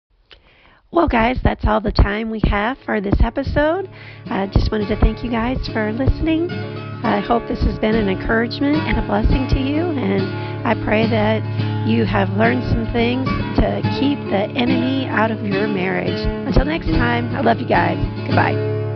Well, 0.91 1.07
guys, 1.07 1.37
that's 1.43 1.65
all 1.65 1.81
the 1.81 1.91
time 1.91 2.31
we 2.31 2.41
have 2.45 2.75
for 2.83 2.99
this 2.99 3.13
episode. 3.23 3.87
I 4.25 4.47
just 4.47 4.71
wanted 4.71 4.87
to 4.87 4.95
thank 4.99 5.23
you 5.23 5.29
guys 5.29 5.57
for 5.71 5.93
listening. 5.93 6.49
I 6.49 7.19
hope 7.19 7.47
this 7.47 7.61
has 7.61 7.77
been 7.77 7.93
an 7.93 8.09
encouragement 8.09 8.75
and 8.75 8.97
a 8.97 9.05
blessing 9.05 9.47
to 9.49 9.59
you, 9.59 9.85
and 9.85 10.67
I 10.67 10.73
pray 10.83 11.07
that 11.07 11.87
you 11.87 12.05
have 12.05 12.29
learned 12.31 12.63
some 12.63 12.91
things 12.91 13.27
to 13.57 13.81
keep 13.99 14.17
the 14.31 14.49
enemy 14.57 15.05
out 15.05 15.29
of 15.29 15.45
your 15.45 15.67
marriage. 15.67 16.25
Until 16.47 16.65
next 16.65 16.87
time, 16.87 17.35
I 17.35 17.41
love 17.41 17.59
you 17.59 17.67
guys. 17.67 17.99
Goodbye. 18.25 18.88